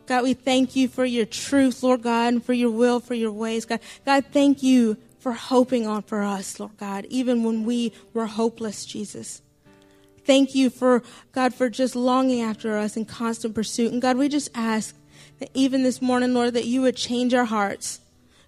God, 0.07 0.23
we 0.23 0.33
thank 0.33 0.75
you 0.75 0.87
for 0.87 1.05
your 1.05 1.27
truth, 1.27 1.83
Lord 1.83 2.01
God, 2.01 2.33
and 2.33 2.43
for 2.43 2.53
your 2.53 2.71
will, 2.71 2.99
for 2.99 3.13
your 3.13 3.31
ways, 3.31 3.65
God. 3.65 3.81
God, 4.03 4.25
thank 4.31 4.63
you 4.63 4.97
for 5.19 5.33
hoping 5.33 5.85
on 5.85 6.01
for 6.01 6.23
us, 6.23 6.59
Lord 6.59 6.75
God, 6.77 7.05
even 7.11 7.43
when 7.43 7.65
we 7.65 7.93
were 8.15 8.25
hopeless, 8.25 8.83
Jesus. 8.83 9.43
Thank 10.25 10.55
you 10.55 10.71
for, 10.71 11.03
God, 11.33 11.53
for 11.53 11.69
just 11.69 11.95
longing 11.95 12.41
after 12.41 12.79
us 12.79 12.97
in 12.97 13.05
constant 13.05 13.53
pursuit. 13.53 13.93
And 13.93 14.01
God, 14.01 14.17
we 14.17 14.27
just 14.27 14.49
ask 14.55 14.95
that 15.37 15.51
even 15.53 15.83
this 15.83 16.01
morning, 16.01 16.33
Lord, 16.33 16.55
that 16.55 16.65
you 16.65 16.81
would 16.81 16.97
change 16.97 17.35
our 17.35 17.45
hearts. 17.45 17.99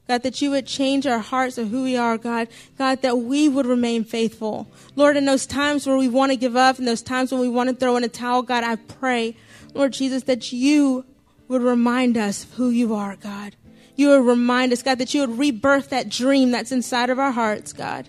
God, 0.07 0.23
that 0.23 0.41
you 0.41 0.51
would 0.51 0.65
change 0.65 1.05
our 1.05 1.19
hearts 1.19 1.57
of 1.57 1.69
who 1.69 1.83
we 1.83 1.97
are, 1.97 2.17
God. 2.17 2.47
God, 2.77 3.01
that 3.01 3.17
we 3.17 3.49
would 3.49 3.65
remain 3.65 4.03
faithful. 4.03 4.67
Lord, 4.95 5.17
in 5.17 5.25
those 5.25 5.45
times 5.45 5.85
where 5.85 5.97
we 5.97 6.07
want 6.07 6.31
to 6.31 6.37
give 6.37 6.55
up, 6.55 6.79
in 6.79 6.85
those 6.85 7.01
times 7.01 7.31
when 7.31 7.41
we 7.41 7.49
want 7.49 7.69
to 7.69 7.75
throw 7.75 7.97
in 7.97 8.03
a 8.03 8.07
towel, 8.07 8.41
God, 8.41 8.63
I 8.63 8.77
pray, 8.77 9.35
Lord 9.73 9.93
Jesus, 9.93 10.23
that 10.23 10.51
you 10.53 11.05
would 11.49 11.61
remind 11.61 12.17
us 12.17 12.43
of 12.43 12.53
who 12.53 12.69
you 12.69 12.95
are, 12.95 13.15
God. 13.17 13.55
You 13.95 14.09
would 14.09 14.25
remind 14.25 14.71
us, 14.71 14.83
God, 14.83 14.99
that 14.99 15.13
you 15.13 15.21
would 15.21 15.37
rebirth 15.37 15.89
that 15.89 16.07
dream 16.07 16.51
that's 16.51 16.71
inside 16.71 17.09
of 17.09 17.19
our 17.19 17.31
hearts, 17.31 17.73
God, 17.73 18.07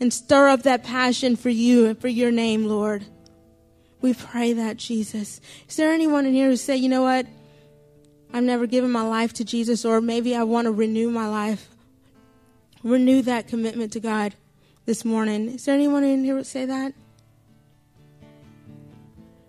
and 0.00 0.12
stir 0.12 0.48
up 0.48 0.62
that 0.62 0.84
passion 0.84 1.36
for 1.36 1.50
you 1.50 1.86
and 1.86 2.00
for 2.00 2.08
your 2.08 2.30
name, 2.30 2.64
Lord. 2.64 3.04
We 4.00 4.14
pray 4.14 4.52
that, 4.52 4.76
Jesus. 4.76 5.40
Is 5.68 5.76
there 5.76 5.92
anyone 5.92 6.26
in 6.26 6.34
here 6.34 6.48
who 6.48 6.56
say, 6.56 6.76
you 6.76 6.88
know 6.88 7.02
what? 7.02 7.26
I've 8.36 8.44
never 8.44 8.66
given 8.66 8.92
my 8.92 9.00
life 9.00 9.32
to 9.32 9.44
Jesus, 9.44 9.82
or 9.86 10.02
maybe 10.02 10.36
I 10.36 10.42
want 10.42 10.66
to 10.66 10.70
renew 10.70 11.08
my 11.08 11.26
life. 11.26 11.70
Renew 12.84 13.22
that 13.22 13.48
commitment 13.48 13.94
to 13.94 14.00
God 14.00 14.34
this 14.84 15.06
morning. 15.06 15.54
Is 15.54 15.64
there 15.64 15.74
anyone 15.74 16.04
in 16.04 16.22
here 16.22 16.34
would 16.34 16.46
say 16.46 16.66
that? 16.66 16.92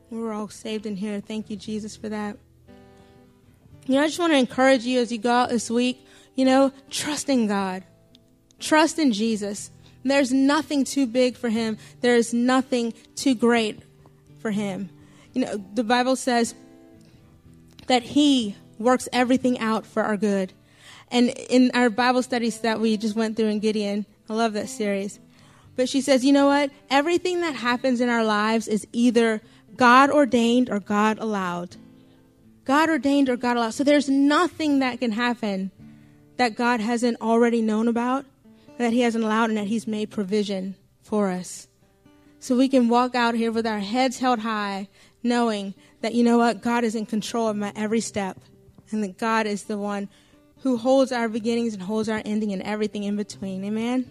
We're 0.09 0.31
all 0.31 0.47
saved 0.47 0.85
in 0.85 0.95
here. 0.95 1.19
Thank 1.19 1.49
you, 1.49 1.57
Jesus, 1.57 1.97
for 1.97 2.07
that. 2.07 2.37
You 3.87 3.95
know, 3.95 4.03
I 4.03 4.07
just 4.07 4.19
want 4.19 4.31
to 4.31 4.37
encourage 4.37 4.85
you 4.85 5.01
as 5.01 5.11
you 5.11 5.17
go 5.17 5.31
out 5.31 5.49
this 5.49 5.69
week, 5.69 5.99
you 6.35 6.45
know, 6.45 6.71
trust 6.89 7.27
in 7.27 7.45
God. 7.45 7.83
Trust 8.57 8.99
in 8.99 9.11
Jesus. 9.11 9.69
There's 10.05 10.31
nothing 10.31 10.85
too 10.85 11.07
big 11.07 11.35
for 11.35 11.49
him. 11.49 11.77
There 11.99 12.15
is 12.15 12.33
nothing 12.33 12.93
too 13.17 13.35
great 13.35 13.81
for 14.39 14.51
him. 14.51 14.89
You 15.33 15.41
know, 15.41 15.65
the 15.73 15.83
Bible 15.83 16.15
says 16.15 16.55
that 17.87 18.03
he 18.03 18.55
works 18.79 19.09
everything 19.11 19.59
out 19.59 19.85
for 19.85 20.03
our 20.03 20.17
good. 20.17 20.53
And 21.09 21.29
in 21.29 21.71
our 21.73 21.89
Bible 21.89 22.21
studies 22.21 22.59
that 22.61 22.79
we 22.79 22.97
just 22.97 23.15
went 23.15 23.37
through 23.37 23.47
in 23.47 23.59
Gideon, 23.59 24.05
I 24.29 24.33
love 24.33 24.53
that 24.53 24.69
series. 24.69 25.19
But 25.75 25.87
she 25.87 26.01
says, 26.01 26.25
you 26.25 26.33
know 26.33 26.47
what? 26.47 26.71
Everything 26.89 27.41
that 27.41 27.55
happens 27.55 28.01
in 28.01 28.09
our 28.09 28.23
lives 28.23 28.67
is 28.67 28.87
either 28.91 29.41
God 29.75 30.09
ordained 30.09 30.69
or 30.69 30.79
God 30.79 31.19
allowed. 31.19 31.75
God 32.65 32.89
ordained 32.89 33.29
or 33.29 33.37
God 33.37 33.57
allowed. 33.57 33.73
So 33.75 33.83
there's 33.83 34.09
nothing 34.09 34.79
that 34.79 34.99
can 34.99 35.11
happen 35.11 35.71
that 36.37 36.55
God 36.55 36.79
hasn't 36.79 37.21
already 37.21 37.61
known 37.61 37.87
about, 37.87 38.25
that 38.77 38.91
He 38.91 39.01
hasn't 39.01 39.23
allowed, 39.23 39.49
and 39.49 39.57
that 39.57 39.67
He's 39.67 39.87
made 39.87 40.09
provision 40.09 40.75
for 41.01 41.29
us. 41.29 41.67
So 42.39 42.57
we 42.57 42.67
can 42.67 42.89
walk 42.89 43.15
out 43.15 43.35
here 43.35 43.51
with 43.51 43.65
our 43.65 43.79
heads 43.79 44.19
held 44.19 44.39
high, 44.39 44.89
knowing 45.23 45.73
that, 46.01 46.13
you 46.13 46.23
know 46.23 46.37
what? 46.37 46.61
God 46.61 46.83
is 46.83 46.95
in 46.95 47.05
control 47.05 47.47
of 47.47 47.55
my 47.55 47.71
every 47.75 48.01
step 48.01 48.37
and 48.91 49.03
that 49.03 49.17
God 49.17 49.45
is 49.45 49.63
the 49.63 49.77
one 49.77 50.09
who 50.61 50.77
holds 50.77 51.11
our 51.11 51.29
beginnings 51.29 51.73
and 51.73 51.83
holds 51.83 52.09
our 52.09 52.21
ending 52.25 52.51
and 52.51 52.61
everything 52.63 53.03
in 53.03 53.15
between. 53.15 53.63
Amen? 53.63 54.05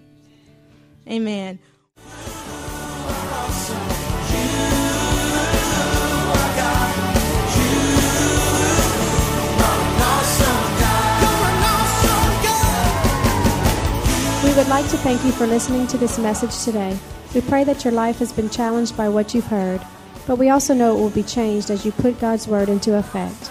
Amen. 1.09 1.59
We 14.45 14.55
would 14.55 14.68
like 14.68 14.89
to 14.91 14.97
thank 14.99 15.24
you 15.24 15.33
for 15.33 15.47
listening 15.47 15.87
to 15.89 15.99
this 15.99 16.18
message 16.18 16.64
today. 16.64 16.97
We 17.35 17.41
pray 17.43 17.64
that 17.64 17.85
your 17.85 17.93
life 17.93 18.18
has 18.20 18.33
been 18.33 18.49
challenged 18.49 18.97
by 18.97 19.09
what 19.09 19.35
you've 19.35 19.47
heard, 19.47 19.81
but 20.27 20.37
we 20.37 20.49
also 20.49 20.72
know 20.72 20.97
it 20.97 21.01
will 21.01 21.11
be 21.11 21.22
changed 21.22 21.70
as 21.70 21.85
you 21.85 21.93
put 21.93 22.18
God's 22.20 22.49
Word 22.49 22.68
into 22.68 22.97
effect. 22.97 23.51